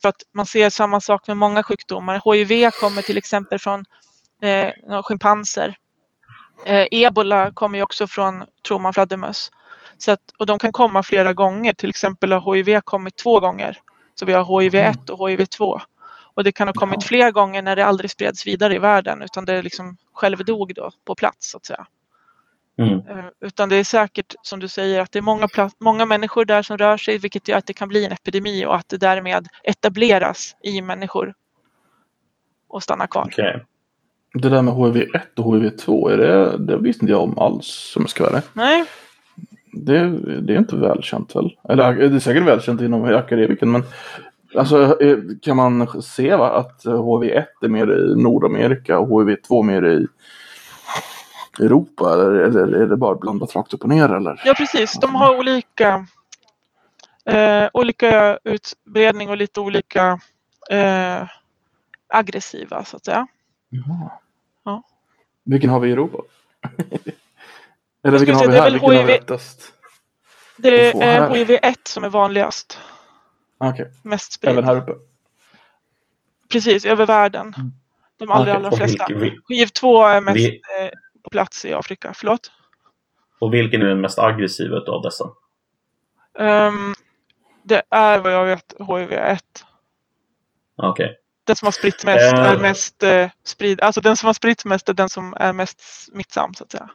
För 0.01 0.09
att 0.09 0.21
man 0.33 0.45
ser 0.45 0.69
samma 0.69 1.01
sak 1.01 1.27
med 1.27 1.37
många 1.37 1.63
sjukdomar. 1.63 2.21
HIV 2.25 2.71
kommer 2.71 3.01
till 3.01 3.17
exempel 3.17 3.59
från 3.59 3.85
eh, 4.41 5.01
schimpanser. 5.03 5.77
Eh, 6.65 6.87
ebola 6.91 7.51
kommer 7.51 7.77
ju 7.77 7.83
också 7.83 8.07
från, 8.07 8.43
tror 8.67 8.79
man, 8.79 8.93
fladdermöss. 8.93 9.51
Så 9.97 10.11
att, 10.11 10.21
och 10.39 10.45
de 10.45 10.59
kan 10.59 10.71
komma 10.71 11.03
flera 11.03 11.33
gånger. 11.33 11.73
Till 11.73 11.89
exempel 11.89 12.31
har 12.31 12.55
HIV 12.55 12.81
kommit 12.81 13.15
två 13.15 13.39
gånger. 13.39 13.77
Så 14.15 14.25
vi 14.25 14.33
har 14.33 14.61
HIV 14.61 14.75
1 14.75 15.09
och 15.09 15.29
HIV 15.29 15.45
2. 15.45 15.81
Och 16.39 16.45
det 16.45 16.51
kan 16.51 16.67
ha 16.67 16.73
kommit 16.73 17.03
fler 17.03 17.31
gånger 17.31 17.61
när 17.61 17.75
det 17.75 17.85
aldrig 17.85 18.11
spreds 18.11 18.47
vidare 18.47 18.75
i 18.75 18.79
världen 18.79 19.21
utan 19.21 19.45
det 19.45 19.61
liksom 19.61 19.97
självdog 20.13 20.73
då 20.75 20.91
på 21.05 21.15
plats 21.15 21.51
så 21.51 21.57
att 21.57 21.65
säga. 21.65 21.87
Mm. 22.77 22.93
Eh, 22.93 23.25
utan 23.41 23.69
det 23.69 23.75
är 23.75 23.83
säkert 23.83 24.35
som 24.41 24.59
du 24.59 24.67
säger 24.67 25.01
att 25.01 25.11
det 25.11 25.19
är 25.19 25.23
många, 25.23 25.47
många 25.79 26.05
människor 26.05 26.45
där 26.45 26.61
som 26.61 26.77
rör 26.77 26.97
sig 26.97 27.17
vilket 27.17 27.47
gör 27.47 27.57
att 27.57 27.65
det 27.65 27.73
kan 27.73 27.87
bli 27.87 28.05
en 28.05 28.11
epidemi 28.11 28.65
och 28.65 28.75
att 28.75 28.89
det 28.89 28.97
därmed 28.97 29.47
etableras 29.63 30.55
i 30.63 30.81
människor 30.81 31.33
och 32.67 32.83
stannar 32.83 33.07
kvar. 33.07 33.25
Okay. 33.25 33.59
Det 34.33 34.49
där 34.49 34.61
med 34.61 34.73
HIV-1 34.73 35.19
och 35.35 35.55
HIV-2, 35.55 36.11
är 36.11 36.17
det, 36.17 36.57
det 36.57 36.77
visste 36.77 37.05
inte 37.05 37.11
jag 37.11 37.23
om 37.23 37.39
alls 37.39 37.93
om 37.95 38.01
jag 38.01 38.09
ska 38.09 38.23
vara 38.23 38.41
Nej. 38.53 38.85
Det, 39.73 40.09
det 40.41 40.53
är 40.53 40.57
inte 40.57 40.75
välkänt 40.75 41.35
väl? 41.35 41.57
Eller 41.69 41.93
det 41.93 42.15
är 42.15 42.19
säkert 42.19 42.43
välkänt 42.43 42.81
inom 42.81 43.03
akademiken 43.03 43.71
men 43.71 43.83
Alltså 44.55 45.01
eh, 45.01 45.17
kan 45.41 45.57
man 45.57 46.01
se 46.01 46.35
va, 46.35 46.49
att 46.49 46.85
HIV-1 46.85 47.45
är 47.61 47.67
mer 47.67 47.91
i 47.91 48.15
Nordamerika 48.15 48.99
och 48.99 49.07
HIV-2 49.07 49.63
mer 49.63 49.85
i 49.85 50.07
Europa 51.59 52.13
eller, 52.13 52.31
eller 52.31 52.77
är 52.77 52.87
det 52.87 52.97
bara 52.97 53.15
blandat 53.15 53.55
rakt 53.55 53.73
upp 53.73 53.83
och 53.83 53.89
ner 53.89 54.09
eller? 54.09 54.41
Ja 54.45 54.53
precis, 54.53 54.93
de 54.93 55.15
har 55.15 55.37
olika, 55.37 56.05
eh, 57.25 57.69
olika 57.73 58.39
utbredning 58.43 59.29
och 59.29 59.37
lite 59.37 59.59
olika 59.59 60.19
eh, 60.69 61.27
aggressiva 62.07 62.85
så 62.85 62.97
att 62.97 63.05
säga. 63.05 63.27
Jaha. 63.69 64.11
Ja. 64.65 64.83
Vilken 65.45 65.69
har 65.69 65.79
vi 65.79 65.89
i 65.89 65.91
Europa? 65.91 66.17
eller 68.03 68.17
vilken 68.19 68.35
har 68.35 68.47
vi 68.47 68.57
här? 68.57 68.71
Vilken 68.71 68.89
har 68.89 68.95
vi 68.95 68.97
HIV. 68.97 69.07
lättast? 69.07 69.73
Det 70.57 70.89
är 70.89 71.01
här. 71.01 71.29
HIV-1 71.29 71.75
som 71.83 72.03
är 72.03 72.09
vanligast, 72.09 72.79
Ah, 73.59 73.69
Okej, 73.69 73.91
mest 74.03 74.31
spridd. 74.31 74.51
även 74.51 74.63
här 74.63 74.75
uppe. 74.77 74.91
Precis, 76.51 76.85
över 76.85 77.05
världen. 77.05 77.53
De 78.17 78.31
allra, 78.31 78.41
Okej, 78.41 78.53
allra 78.55 78.69
Och, 78.69 78.77
flesta. 78.77 79.05
vilken, 79.09 79.41
HIV-2 79.49 80.07
är 80.07 80.21
mest 80.21 80.37
Vi- 80.37 80.61
eh, 80.81 80.89
på 81.23 81.29
plats 81.29 81.65
i 81.65 81.73
Afrika. 81.73 82.13
Förlåt? 82.15 82.51
och 83.41 83.53
vilken 83.53 83.81
är 83.81 83.85
den 83.85 84.01
mest 84.01 84.19
aggressiva 84.19 84.77
av 84.87 85.01
dessa? 85.01 85.29
Ehm, 86.39 86.93
det 87.63 87.83
är 87.89 88.19
vad 88.19 88.33
jag 88.33 88.45
vet 88.45 88.73
HIV-1. 88.79 89.39
Okej. 90.75 91.17
Den 91.43 91.55
som 91.55 91.65
har 91.65 91.71
spritts 91.71 92.05
mest 92.05 92.33
Eh. 92.33 92.39
är 92.51 92.57
mest 92.59 93.03
eh, 93.03 93.29
sprid, 93.43 93.81
alltså 93.81 94.01
den 94.01 94.17
som 94.17 94.27
har 94.27 94.33
spritts 94.33 94.65
mest 94.65 94.89
är 94.89 94.93
den 94.93 95.09
som 95.09 95.33
är 95.37 95.53
mest 95.53 95.79
smittsam 96.05 96.53
så 96.53 96.63
att 96.63 96.71
säga. 96.71 96.89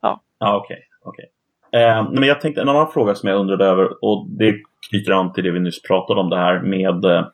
Ja, 0.00 0.20
okej. 0.38 0.88
okej. 1.02 1.30
Eh, 1.74 2.10
men 2.10 2.22
jag 2.22 2.40
tänkte 2.40 2.60
en 2.60 2.68
annan 2.68 2.92
fråga 2.92 3.14
som 3.14 3.28
jag 3.28 3.40
undrade 3.40 3.64
över 3.64 4.04
och 4.04 4.26
det 4.28 4.54
knyter 4.90 5.12
an 5.12 5.32
till 5.32 5.44
det 5.44 5.50
vi 5.50 5.60
nyss 5.60 5.82
pratade 5.82 6.20
om 6.20 6.30
det 6.30 6.36
här 6.36 6.60
med 6.62 7.04
eh, 7.04 7.26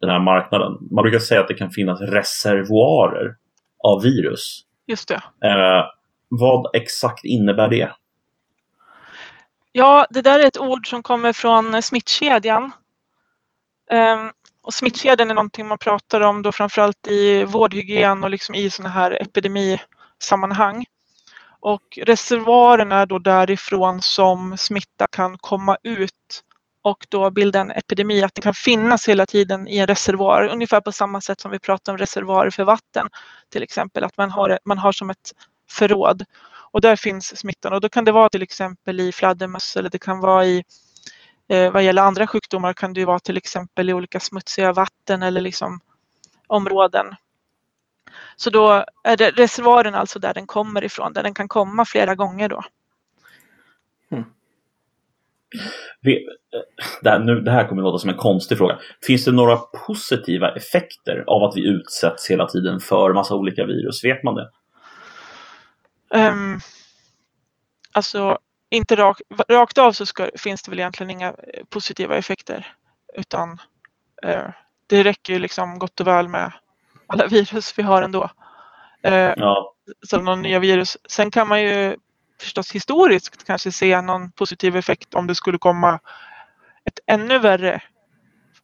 den 0.00 0.10
här 0.10 0.20
marknaden. 0.20 0.72
Man 0.90 1.02
brukar 1.02 1.18
säga 1.18 1.40
att 1.40 1.48
det 1.48 1.54
kan 1.54 1.70
finnas 1.70 2.00
reservoarer 2.00 3.34
av 3.84 4.02
virus. 4.02 4.60
Just 4.86 5.08
det. 5.08 5.22
Eh, 5.48 5.84
vad 6.28 6.76
exakt 6.76 7.24
innebär 7.24 7.68
det? 7.68 7.90
Ja, 9.72 10.06
det 10.10 10.22
där 10.22 10.38
är 10.38 10.46
ett 10.46 10.58
ord 10.58 10.90
som 10.90 11.02
kommer 11.02 11.32
från 11.32 11.82
smittkedjan. 11.82 12.72
Ehm, 13.90 14.30
och 14.62 14.74
smittkedjan 14.74 15.30
är 15.30 15.34
någonting 15.34 15.66
man 15.66 15.78
pratar 15.78 16.20
om 16.20 16.42
då 16.42 16.52
framförallt 16.52 17.06
i 17.08 17.44
vårdhygien 17.44 18.24
och 18.24 18.30
liksom 18.30 18.54
i 18.54 18.70
sådana 18.70 18.94
här 18.94 19.22
epidemisammanhang. 19.22 20.84
Och 21.66 21.98
reservoaren 22.02 22.92
är 22.92 23.06
då 23.06 23.18
därifrån 23.18 24.02
som 24.02 24.56
smitta 24.56 25.06
kan 25.06 25.38
komma 25.38 25.76
ut 25.82 26.42
och 26.82 27.06
då 27.08 27.30
bilda 27.30 27.60
en 27.60 27.70
epidemi, 27.70 28.22
att 28.22 28.34
det 28.34 28.40
kan 28.40 28.54
finnas 28.54 29.08
hela 29.08 29.26
tiden 29.26 29.68
i 29.68 29.78
en 29.78 29.86
reservoar, 29.86 30.48
ungefär 30.48 30.80
på 30.80 30.92
samma 30.92 31.20
sätt 31.20 31.40
som 31.40 31.50
vi 31.50 31.58
pratar 31.58 31.92
om 31.92 31.98
reservoarer 31.98 32.50
för 32.50 32.64
vatten 32.64 33.08
till 33.52 33.62
exempel, 33.62 34.04
att 34.04 34.16
man 34.16 34.30
har, 34.30 34.58
man 34.64 34.78
har 34.78 34.92
som 34.92 35.10
ett 35.10 35.32
förråd. 35.70 36.24
Och 36.70 36.80
där 36.80 36.96
finns 36.96 37.38
smittan 37.38 37.72
och 37.72 37.80
då 37.80 37.88
kan 37.88 38.04
det 38.04 38.12
vara 38.12 38.28
till 38.28 38.42
exempel 38.42 39.00
i 39.00 39.12
fladdermöss 39.12 39.76
eller 39.76 39.90
det 39.90 39.98
kan 39.98 40.20
vara 40.20 40.44
i 40.44 40.64
eh, 41.48 41.72
vad 41.72 41.84
gäller 41.84 42.02
andra 42.02 42.26
sjukdomar 42.26 42.72
kan 42.72 42.92
det 42.92 43.00
ju 43.00 43.06
vara 43.06 43.20
till 43.20 43.36
exempel 43.36 43.90
i 43.90 43.92
olika 43.92 44.20
smutsiga 44.20 44.72
vatten 44.72 45.22
eller 45.22 45.40
liksom 45.40 45.80
områden. 46.46 47.06
Så 48.36 48.50
då 48.50 48.84
är 49.04 49.16
det 49.16 49.30
reservoaren 49.30 49.94
alltså 49.94 50.18
där 50.18 50.34
den 50.34 50.46
kommer 50.46 50.84
ifrån, 50.84 51.12
där 51.12 51.22
den 51.22 51.34
kan 51.34 51.48
komma 51.48 51.84
flera 51.84 52.14
gånger 52.14 52.48
då. 52.48 52.62
Eh, 54.12 54.22
Det 57.02 57.10
här, 57.10 57.18
nu, 57.18 57.40
det 57.40 57.50
här 57.50 57.68
kommer 57.68 57.82
att 57.82 57.86
låta 57.86 57.98
som 57.98 58.10
en 58.10 58.16
konstig 58.16 58.58
fråga. 58.58 58.78
Finns 59.06 59.24
det 59.24 59.32
några 59.32 59.56
positiva 59.56 60.54
effekter 60.56 61.24
av 61.26 61.42
att 61.42 61.56
vi 61.56 61.68
utsätts 61.68 62.30
hela 62.30 62.46
tiden 62.46 62.80
för 62.80 63.12
massa 63.12 63.34
olika 63.34 63.64
virus? 63.64 64.04
Vet 64.04 64.22
man 64.22 64.34
det? 64.34 64.50
Um, 66.14 66.60
alltså 67.92 68.38
inte 68.70 68.96
rak, 68.96 69.20
rakt 69.48 69.78
av 69.78 69.92
så 69.92 70.06
ska, 70.06 70.30
finns 70.38 70.62
det 70.62 70.70
väl 70.70 70.78
egentligen 70.80 71.10
inga 71.10 71.28
eh, 71.28 71.64
positiva 71.70 72.16
effekter 72.16 72.66
utan 73.14 73.58
eh, 74.22 74.48
det 74.86 75.04
räcker 75.04 75.32
ju 75.32 75.38
liksom 75.38 75.78
gott 75.78 76.00
och 76.00 76.06
väl 76.06 76.28
med 76.28 76.52
alla 77.06 77.26
virus 77.26 77.78
vi 77.78 77.82
har 77.82 78.02
ändå. 78.02 78.30
Eh, 79.02 79.32
Ja, 79.36 79.74
som 80.06 80.24
någon 80.24 80.42
nya 80.42 80.58
virus. 80.58 80.96
Sen 81.08 81.30
kan 81.30 81.48
man 81.48 81.62
ju 81.62 81.96
förstås 82.40 82.72
historiskt 82.72 83.46
kanske 83.46 83.72
se 83.72 84.00
någon 84.00 84.32
positiv 84.32 84.76
effekt 84.76 85.14
om 85.14 85.26
det 85.26 85.34
skulle 85.34 85.58
komma 85.58 86.00
ett 86.84 86.98
ännu 87.06 87.38
värre 87.38 87.82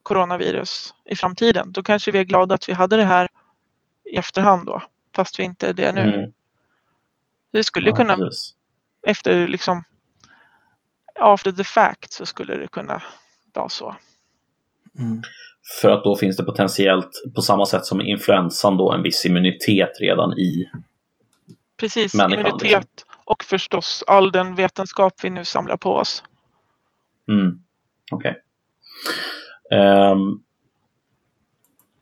coronavirus 0.03 0.95
i 1.05 1.17
framtiden. 1.17 1.73
Då 1.73 1.83
kanske 1.83 2.11
vi 2.11 2.19
är 2.19 2.25
glada 2.25 2.55
att 2.55 2.69
vi 2.69 2.73
hade 2.73 2.97
det 2.97 3.05
här 3.05 3.29
i 4.05 4.17
efterhand 4.17 4.67
då, 4.67 4.83
fast 5.17 5.39
vi 5.39 5.43
inte 5.43 5.69
är 5.69 5.73
det 5.73 5.93
nu. 5.93 6.15
Mm. 6.15 6.33
Det 7.53 7.65
skulle 7.65 7.91
ja 7.91 7.97
kunna, 7.97 8.17
precis. 8.17 8.55
efter 9.07 9.49
liksom 9.49 9.85
after 11.21 11.53
the 11.53 11.65
fact 11.65 12.13
så 12.13 12.27
skulle 12.27 12.57
det 12.57 12.69
kunna 12.69 13.03
vara 13.53 13.69
så. 13.69 13.97
Mm. 14.99 15.23
För 15.81 15.91
att 15.91 16.05
då 16.05 16.17
finns 16.17 16.37
det 16.37 16.43
potentiellt, 16.43 17.11
på 17.35 17.43
samma 17.43 17.67
sätt 17.67 17.85
som 17.85 18.01
influensan, 18.01 18.77
då, 18.77 18.93
en 18.93 19.03
viss 19.03 19.27
immunitet 19.27 19.91
redan 20.01 20.33
i. 20.33 20.71
Precis, 21.81 22.15
Människan, 22.15 22.41
immunitet 22.47 23.07
och 23.25 23.45
förstås 23.45 24.05
all 24.07 24.33
den 24.33 24.55
vetenskap 24.55 25.15
vi 25.23 25.31
nu 25.31 25.45
samlar 25.45 25.77
på 25.77 25.95
oss. 25.95 26.23
Mm. 27.29 27.59
Okej. 28.13 28.37
Ehm, 29.71 30.41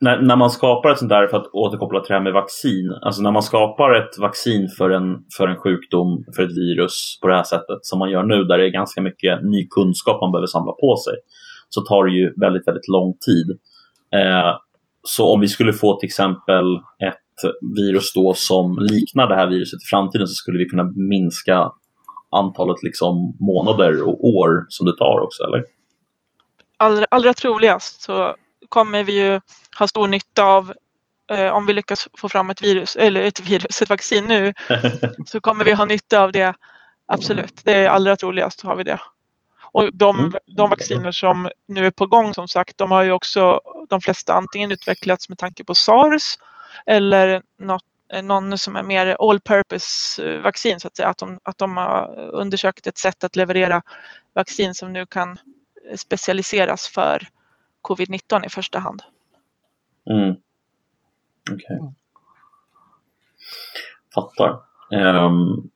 när, 0.01 0.21
när 0.21 0.37
man 0.37 0.51
skapar 0.51 0.91
ett 0.91 0.99
sånt 0.99 1.09
där, 1.09 1.27
för 1.27 1.37
att 1.37 1.47
återkoppla 1.53 2.01
till 2.01 2.09
det 2.09 2.15
här 2.15 2.25
med 2.25 2.33
vaccin, 2.33 2.93
alltså 3.03 3.23
när 3.23 3.31
man 3.31 3.43
skapar 3.43 3.95
ett 3.95 4.19
vaccin 4.19 4.69
för 4.79 4.91
en, 4.91 5.25
för 5.37 5.49
en 5.49 5.57
sjukdom, 5.57 6.25
för 6.37 6.43
ett 6.43 6.57
virus 6.57 7.19
på 7.23 7.29
det 7.29 7.35
här 7.35 7.43
sättet 7.43 7.79
som 7.83 7.99
man 7.99 8.11
gör 8.11 8.23
nu, 8.23 8.45
där 8.45 8.59
det 8.59 8.67
är 8.67 8.71
ganska 8.71 9.01
mycket 9.01 9.45
ny 9.45 9.69
kunskap 9.69 10.21
man 10.21 10.33
behöver 10.33 10.47
samla 10.47 10.73
på 10.73 10.97
sig, 10.97 11.15
så 11.71 11.81
tar 11.81 12.05
det 12.05 12.13
ju 12.13 12.35
väldigt, 12.41 12.69
väldigt 12.69 12.89
lång 12.89 13.15
tid. 13.27 13.51
Eh, 14.21 14.57
så 15.03 15.35
om 15.35 15.41
vi 15.41 15.49
skulle 15.49 15.73
få 15.73 16.01
till 16.01 16.07
exempel 16.07 16.77
ett 17.09 17.53
virus 17.77 18.13
då 18.15 18.35
som 18.35 18.79
liknar 18.79 19.27
det 19.27 19.37
här 19.37 19.47
viruset 19.47 19.83
i 19.83 19.87
framtiden 19.91 20.27
så 20.27 20.35
skulle 20.35 20.59
vi 20.59 20.65
kunna 20.65 20.85
minska 20.85 21.73
antalet 22.31 22.83
liksom 22.83 23.37
månader 23.41 24.03
och 24.03 24.25
år 24.25 24.67
som 24.69 24.87
det 24.87 24.97
tar 24.97 25.21
också, 25.21 25.43
eller? 25.43 25.65
allra, 26.81 27.07
allra 27.11 27.35
troligast 27.35 28.03
så 28.03 28.37
kommer 28.69 29.05
vi 29.05 29.25
ju 29.25 29.41
ha 29.79 29.89
stor 29.89 30.09
nytta 30.09 30.45
av 30.45 30.75
eh, 31.31 31.53
om 31.53 31.67
vi 31.67 31.73
lyckas 31.73 32.09
få 32.19 32.29
fram 32.29 32.51
ett 32.51 32.63
virus, 32.63 32.97
eller 32.97 33.23
ett 33.23 33.41
virus, 33.41 33.83
ett 33.83 33.91
vaccin 33.91 34.25
nu, 34.25 34.55
så 35.27 35.41
kommer 35.41 35.65
vi 35.65 35.73
ha 35.73 35.85
nytta 35.85 36.21
av 36.21 36.33
det. 36.33 36.55
Absolut, 37.07 37.61
det 37.65 37.75
är 37.75 37.89
allra 37.89 38.17
troligast 38.17 38.61
har 38.61 38.77
vi 38.77 38.85
det. 38.85 39.01
Och 39.73 39.91
de, 39.95 40.19
Mm. 40.19 40.33
de 40.47 40.71
vacciner 40.71 41.13
som 41.13 41.51
nu 41.67 41.87
är 41.87 41.91
på 41.91 42.07
gång 42.07 42.35
som 42.35 42.49
sagt, 42.49 42.79
de 42.79 42.91
har 42.91 43.03
ju 43.03 43.13
också 43.13 43.61
de 43.89 44.01
flesta 44.01 44.35
antingen 44.35 44.73
utvecklats 44.73 45.29
med 45.29 45.39
tanke 45.39 45.65
på 45.65 45.75
sars 45.75 46.39
eller 46.87 47.43
något, 47.59 47.85
någon 48.23 48.59
som 48.59 48.77
är 48.77 48.83
mer 48.83 49.17
all 49.31 49.41
purpose 49.41 50.25
eh, 50.29 50.41
vaccin 50.41 50.81
så 50.81 50.89
att 50.89 50.97
säga. 50.97 51.09
Att 51.09 51.19
de, 51.19 51.39
att 51.43 51.59
de 51.59 51.77
har 51.77 52.17
undersökt 52.33 52.87
ett 52.87 52.99
sätt 52.99 53.25
att 53.25 53.37
leverera 53.37 53.83
vaccin 54.35 54.75
som 54.75 54.93
nu 54.93 55.07
kan 55.07 55.39
specialiseras 55.97 56.89
för 56.89 57.29
covid-19 57.83 58.47
i 58.47 58.49
första 58.49 58.79
hand. 58.79 59.03
Mm. 60.11 60.35
Okej. 61.51 61.81
Fattar. 64.15 64.61
Ehm, 64.93 65.71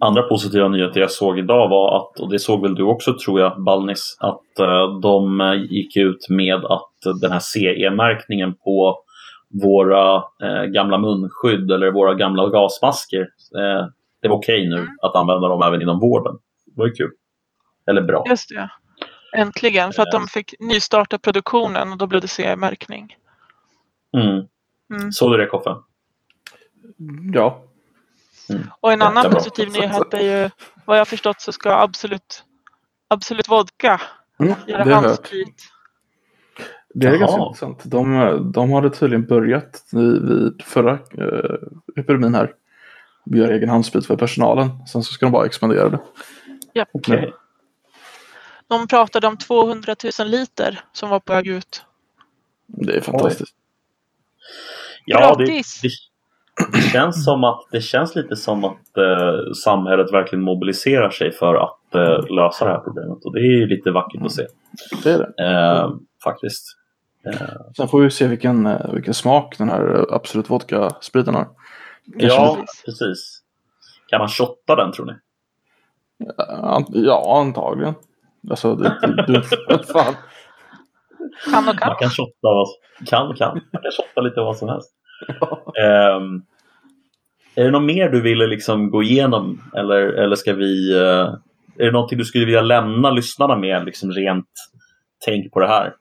andra 0.00 0.22
positiva 0.22 0.68
nyheter 0.68 1.00
jag 1.00 1.10
såg 1.10 1.38
idag 1.38 1.68
var 1.68 1.96
att, 1.96 2.20
och 2.20 2.30
det 2.30 2.38
såg 2.38 2.62
väl 2.62 2.74
du 2.74 2.82
också 2.82 3.18
tror 3.24 3.40
jag, 3.40 3.62
Balnis, 3.62 4.16
att 4.20 4.58
eh, 4.58 4.98
de 5.00 5.40
gick 5.70 5.96
ut 5.96 6.28
med 6.28 6.64
att 6.64 7.20
den 7.20 7.32
här 7.32 7.40
CE-märkningen 7.40 8.54
på 8.54 8.98
våra 9.62 10.16
eh, 10.16 10.64
gamla 10.64 10.98
munskydd 10.98 11.70
eller 11.70 11.90
våra 11.90 12.14
gamla 12.14 12.48
gasmasker, 12.48 13.20
eh, 13.56 13.86
det 14.22 14.28
var 14.28 14.36
okej 14.36 14.68
nu 14.68 14.88
att 15.02 15.16
använda 15.16 15.48
dem 15.48 15.62
även 15.62 15.82
inom 15.82 16.00
vården. 16.00 16.38
Det 16.66 16.80
var 16.80 16.86
ju 16.86 16.92
kul. 16.92 17.10
Eller 17.90 18.02
bra. 18.02 18.24
Just 18.28 18.48
det. 18.48 18.70
Äntligen, 19.36 19.92
för 19.92 20.02
att 20.02 20.12
de 20.12 20.26
fick 20.26 20.54
nystarta 20.60 21.18
produktionen 21.18 21.92
och 21.92 21.98
då 21.98 22.06
blev 22.06 22.20
det 22.20 22.28
CE-märkning. 22.28 23.16
Mm. 24.16 24.46
Mm. 24.94 25.12
Såg 25.12 25.32
du 25.32 25.36
det 25.36 25.46
Koffe? 25.46 25.76
Ja. 27.34 27.62
Och 28.80 28.92
en 28.92 29.02
annan 29.02 29.16
Jättebra. 29.16 29.38
positiv 29.38 29.72
nyhet 29.72 30.14
är 30.14 30.42
ju, 30.42 30.50
vad 30.84 30.98
jag 30.98 31.08
förstått 31.08 31.40
så 31.40 31.52
ska 31.52 31.70
Absolut, 31.72 32.44
Absolut 33.08 33.48
Vodka 33.48 34.00
Mm, 34.40 34.54
göra 34.66 34.94
handsprit. 34.94 35.64
Det 36.94 37.06
är 37.06 37.10
Jaha. 37.12 37.18
ganska 37.20 37.40
intressant. 37.42 37.82
De, 37.84 38.52
de 38.52 38.72
hade 38.72 38.90
tydligen 38.90 39.26
börjat 39.26 39.84
vid, 39.92 40.28
vid 40.28 40.62
förra 40.64 40.92
eh, 40.92 41.68
epidemin 41.96 42.34
här. 42.34 42.54
Göra 43.26 43.54
egen 43.54 43.68
handsprit 43.68 44.06
för 44.06 44.16
personalen. 44.16 44.86
Sen 44.86 45.02
så 45.02 45.12
ska 45.12 45.26
de 45.26 45.32
bara 45.32 45.46
expandera 45.46 45.88
det. 45.88 46.00
Japp. 46.74 46.88
Okej. 46.92 47.32
De 48.68 48.88
pratade 48.88 49.26
om 49.26 49.36
200 49.36 49.96
000 50.18 50.28
liter 50.28 50.80
som 50.92 51.10
var 51.10 51.20
på 51.20 51.32
väg 51.32 51.46
ut. 51.46 51.84
Det 52.66 52.96
är 52.96 53.00
fantastiskt. 53.00 53.54
Ja, 55.04 55.18
Gratis. 55.36 55.80
det, 55.80 55.88
det 55.88 55.94
känns, 56.92 57.24
som 57.24 57.44
att, 57.44 57.60
det 57.72 57.80
känns 57.80 58.14
lite 58.16 58.36
som 58.36 58.64
att 58.64 58.96
eh, 58.96 59.52
samhället 59.64 60.12
verkligen 60.12 60.42
mobiliserar 60.44 61.10
sig 61.10 61.32
för 61.32 61.54
att 61.54 61.94
eh, 61.94 62.34
lösa 62.36 62.64
det 62.64 62.70
här 62.70 62.78
problemet. 62.80 63.24
Och 63.24 63.32
det 63.32 63.38
är 63.40 63.58
ju 63.60 63.66
lite 63.66 63.90
vackert 63.90 64.22
att 64.24 64.32
se. 64.32 64.46
Det 65.02 65.10
är 65.10 65.18
det. 65.18 65.44
Eh, 65.44 65.90
faktiskt. 66.24 66.64
Eh, 67.26 67.48
Sen 67.76 67.88
får 67.88 68.00
vi 68.00 68.10
se 68.10 68.26
vilken, 68.26 68.66
eh, 68.66 68.92
vilken 68.92 69.14
smak 69.14 69.58
den 69.58 69.68
här 69.68 69.94
eh, 69.98 70.14
Absolut 70.14 70.50
Vodka-spriten 70.50 71.34
har. 71.34 71.48
Kanske 72.20 72.38
ja, 72.38 72.56
lite- 72.60 72.72
precis. 72.84 73.40
Kan 74.06 74.18
man 74.18 74.28
shotta 74.28 74.76
den 74.76 74.92
tror 74.92 75.06
ni? 75.06 75.12
Ja, 76.88 77.40
antagligen. 77.40 77.94
Alltså, 78.50 78.74
det, 78.74 78.98
det, 79.02 79.26
det, 79.32 79.42
fan. 79.92 80.14
Kan 81.52 81.68
och 81.68 81.78
kan. 81.78 81.88
Man 81.88 81.96
kan 81.98 82.10
shotta 82.10 82.32
vad 82.42 82.66
kan, 83.06 83.34
kan. 83.34 83.54
Man 83.72 83.82
kan 83.82 83.92
shotta 83.92 84.20
lite 84.20 84.40
vad 84.40 84.56
som 84.56 84.68
helst. 84.68 84.94
Ehm, 85.78 86.42
är 87.54 87.64
det 87.64 87.70
något 87.70 87.82
mer 87.82 88.08
du 88.08 88.22
ville 88.22 88.46
liksom 88.46 88.90
gå 88.90 89.02
igenom 89.02 89.62
eller, 89.74 90.00
eller 90.00 90.36
ska 90.36 90.52
vi 90.54 90.92
eh, 90.92 91.34
Är 91.78 91.84
det 91.84 91.90
någonting 91.90 92.18
du 92.18 92.24
skulle 92.24 92.44
vilja 92.44 92.60
lämna 92.60 93.10
lyssnarna 93.10 93.56
med 93.56 93.84
liksom 93.84 94.12
rent 94.12 94.48
tänk 95.24 95.52
på 95.52 95.60
det 95.60 95.68
här? 95.68 95.94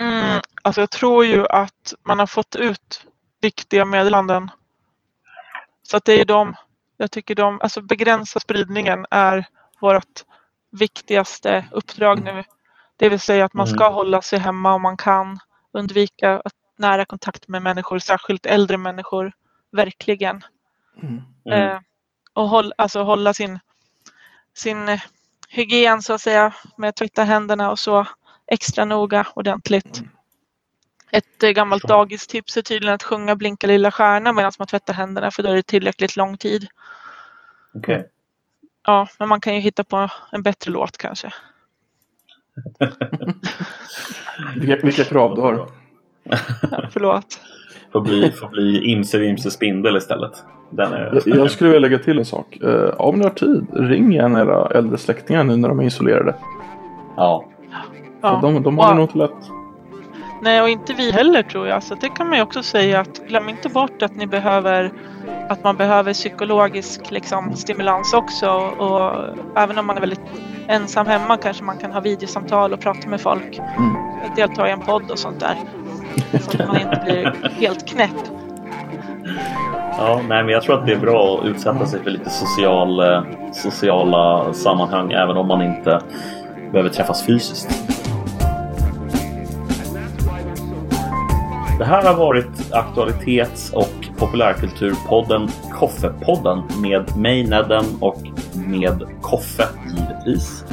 Mm, 0.00 0.40
alltså 0.62 0.80
jag 0.80 0.90
tror 0.90 1.24
ju 1.24 1.46
att 1.46 1.94
man 2.02 2.18
har 2.18 2.26
fått 2.26 2.56
ut 2.56 3.06
viktiga 3.40 3.84
meddelanden. 3.84 4.50
Så 5.82 5.96
att 5.96 6.04
det 6.04 6.20
är 6.20 6.24
de, 6.24 6.54
jag 6.96 7.10
tycker 7.10 7.34
de, 7.34 7.60
alltså 7.60 7.80
begränsa 7.80 8.40
spridningen 8.40 9.06
är 9.10 9.46
vårt 9.80 10.24
viktigaste 10.70 11.64
uppdrag 11.72 12.22
nu. 12.24 12.44
Det 12.96 13.08
vill 13.08 13.20
säga 13.20 13.44
att 13.44 13.54
man 13.54 13.66
ska 13.66 13.88
hålla 13.88 14.22
sig 14.22 14.38
hemma 14.38 14.74
om 14.74 14.82
man 14.82 14.96
kan, 14.96 15.38
undvika 15.72 16.40
att 16.44 16.52
nära 16.76 17.04
kontakt 17.04 17.48
med 17.48 17.62
människor, 17.62 17.98
särskilt 17.98 18.46
äldre 18.46 18.76
människor, 18.76 19.32
verkligen. 19.72 20.44
Mm. 21.02 21.22
Eh, 21.50 21.80
och 22.32 22.48
håll, 22.48 22.72
alltså 22.78 23.02
hålla 23.02 23.34
sin, 23.34 23.58
sin 24.54 24.88
eh, 24.88 25.00
hygien 25.48 26.02
så 26.02 26.12
att 26.12 26.20
säga 26.20 26.54
med 26.76 26.88
att 26.88 26.96
tvätta 26.96 27.24
händerna 27.24 27.70
och 27.70 27.78
så 27.78 28.06
extra 28.46 28.84
noga 28.84 29.26
ordentligt. 29.34 30.02
Ett 31.10 31.42
eh, 31.42 31.50
gammalt 31.50 31.82
Så. 31.82 31.88
dagistips 31.88 32.56
är 32.56 32.62
tydligen 32.62 32.94
att 32.94 33.02
sjunga 33.02 33.36
Blinka 33.36 33.66
lilla 33.66 33.90
stjärna 33.90 34.32
medan 34.32 34.52
man 34.58 34.68
tvättar 34.68 34.94
händerna 34.94 35.30
för 35.30 35.42
då 35.42 35.48
är 35.48 35.54
det 35.54 35.62
tillräckligt 35.62 36.16
lång 36.16 36.36
tid. 36.36 36.66
Okej. 37.74 38.10
Ja, 38.86 39.08
men 39.18 39.28
man 39.28 39.40
kan 39.40 39.54
ju 39.54 39.60
hitta 39.60 39.84
på 39.84 40.08
en 40.32 40.42
bättre 40.42 40.70
låt 40.70 40.96
kanske. 40.96 41.32
Vilka, 44.56 44.86
vilka 44.86 45.04
krav 45.04 45.34
du 45.34 45.40
har. 45.40 45.66
Ja, 46.22 46.36
förlåt. 46.90 47.24
Får 47.92 48.00
bli, 48.00 48.30
får 48.32 48.48
bli 48.48 48.90
Imse 48.92 49.18
Vimse 49.18 49.50
Spindel 49.50 49.96
istället. 49.96 50.32
Den 50.70 50.92
är... 50.92 51.20
Jag, 51.26 51.36
jag 51.36 51.50
skulle 51.50 51.70
vilja 51.70 51.88
lägga 51.88 52.04
till 52.04 52.18
en 52.18 52.24
sak. 52.24 52.56
Eh, 52.56 52.90
om 53.00 53.18
ni 53.18 53.24
har 53.24 53.30
tid, 53.30 53.66
ring 53.72 54.12
gärna 54.12 54.40
era 54.40 54.66
äldre 54.66 54.98
släktingar 54.98 55.44
nu 55.44 55.56
när 55.56 55.68
de 55.68 55.80
är 55.80 55.84
isolerade. 55.84 56.34
Ja. 57.16 57.44
Ja. 58.20 58.38
De, 58.42 58.62
de 58.62 58.78
har 58.78 58.88
det 58.88 58.94
nog 58.94 59.04
inte 59.04 59.18
lätt. 59.18 59.50
Nej, 60.40 60.62
och 60.62 60.68
inte 60.68 60.92
vi 60.92 61.12
heller 61.12 61.42
tror 61.42 61.68
jag. 61.68 61.82
Så 61.82 61.94
det 61.94 62.08
kan 62.08 62.28
man 62.28 62.36
ju 62.36 62.42
också 62.42 62.62
säga 62.62 63.00
att 63.00 63.18
glöm 63.28 63.48
inte 63.48 63.68
bort 63.68 64.02
att 64.02 64.16
ni 64.16 64.26
behöver 64.26 64.92
att 65.48 65.64
man 65.64 65.76
behöver 65.76 66.12
psykologisk 66.12 67.10
liksom, 67.10 67.56
stimulans 67.56 68.14
också. 68.14 68.50
Och 68.56 69.12
även 69.56 69.78
om 69.78 69.86
man 69.86 69.96
är 69.96 70.00
väldigt 70.00 70.20
ensam 70.68 71.06
hemma 71.06 71.36
kanske 71.36 71.64
man 71.64 71.78
kan 71.78 71.92
ha 71.92 72.00
videosamtal 72.00 72.72
och 72.72 72.80
prata 72.80 73.08
med 73.08 73.20
folk. 73.20 73.58
Mm. 73.58 73.94
Delta 74.36 74.68
i 74.68 74.70
en 74.70 74.80
podd 74.80 75.10
och 75.10 75.18
sånt 75.18 75.40
där. 75.40 75.56
Så 76.40 76.62
att 76.62 76.68
man 76.68 76.80
inte 76.80 77.00
blir 77.04 77.50
helt 77.60 77.88
knäpp. 77.88 78.30
Ja, 79.98 80.20
nej, 80.28 80.44
men 80.44 80.48
jag 80.48 80.62
tror 80.62 80.78
att 80.78 80.86
det 80.86 80.92
är 80.92 80.98
bra 80.98 81.38
att 81.38 81.46
utsätta 81.46 81.86
sig 81.86 82.02
för 82.02 82.10
lite 82.10 82.30
social, 82.30 83.00
eh, 83.00 83.22
sociala 83.52 84.52
sammanhang 84.52 85.12
även 85.12 85.36
om 85.36 85.48
man 85.48 85.62
inte 85.62 86.00
behöver 86.72 86.90
träffas 86.90 87.26
fysiskt. 87.26 87.97
Det 91.78 91.84
här 91.84 92.04
har 92.04 92.14
varit 92.14 92.72
aktualitets 92.72 93.72
och 93.72 94.08
populärkulturpodden 94.18 95.48
Koffepodden 95.72 96.62
med 96.80 97.16
mig 97.16 97.46
Nedden 97.46 97.84
och 98.00 98.22
med 98.54 99.02
Koffe 99.20 99.64
givetvis. 99.86 100.64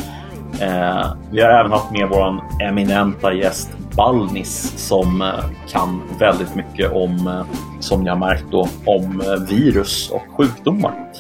Eh, 0.61 1.13
vi 1.31 1.41
har 1.41 1.49
även 1.49 1.71
haft 1.71 1.91
med 1.91 2.09
våran 2.09 2.41
eminenta 2.61 3.33
gäst 3.33 3.69
Balnis 3.95 4.73
som 4.77 5.21
eh, 5.21 5.45
kan 5.67 6.01
väldigt 6.19 6.55
mycket 6.55 6.91
om, 6.91 7.27
eh, 7.27 7.45
som 7.79 8.03
ni 8.03 8.09
har 8.09 8.17
märkt 8.17 8.45
då, 8.51 8.67
om 8.85 9.21
eh, 9.21 9.49
virus 9.49 10.09
och 10.09 10.37
sjukdomar. 10.37 11.11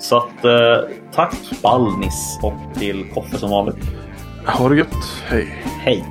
Så 0.00 0.16
att 0.16 0.42
tack 1.14 1.34
Balnis 1.62 2.38
och 2.42 2.78
till 2.78 3.04
Koffe 3.14 3.38
som 3.38 3.50
vanligt. 3.50 3.84
Ha 4.46 4.68
det 4.68 4.76
gött. 4.76 5.22
Hej. 5.26 5.64
Hej! 5.80 6.04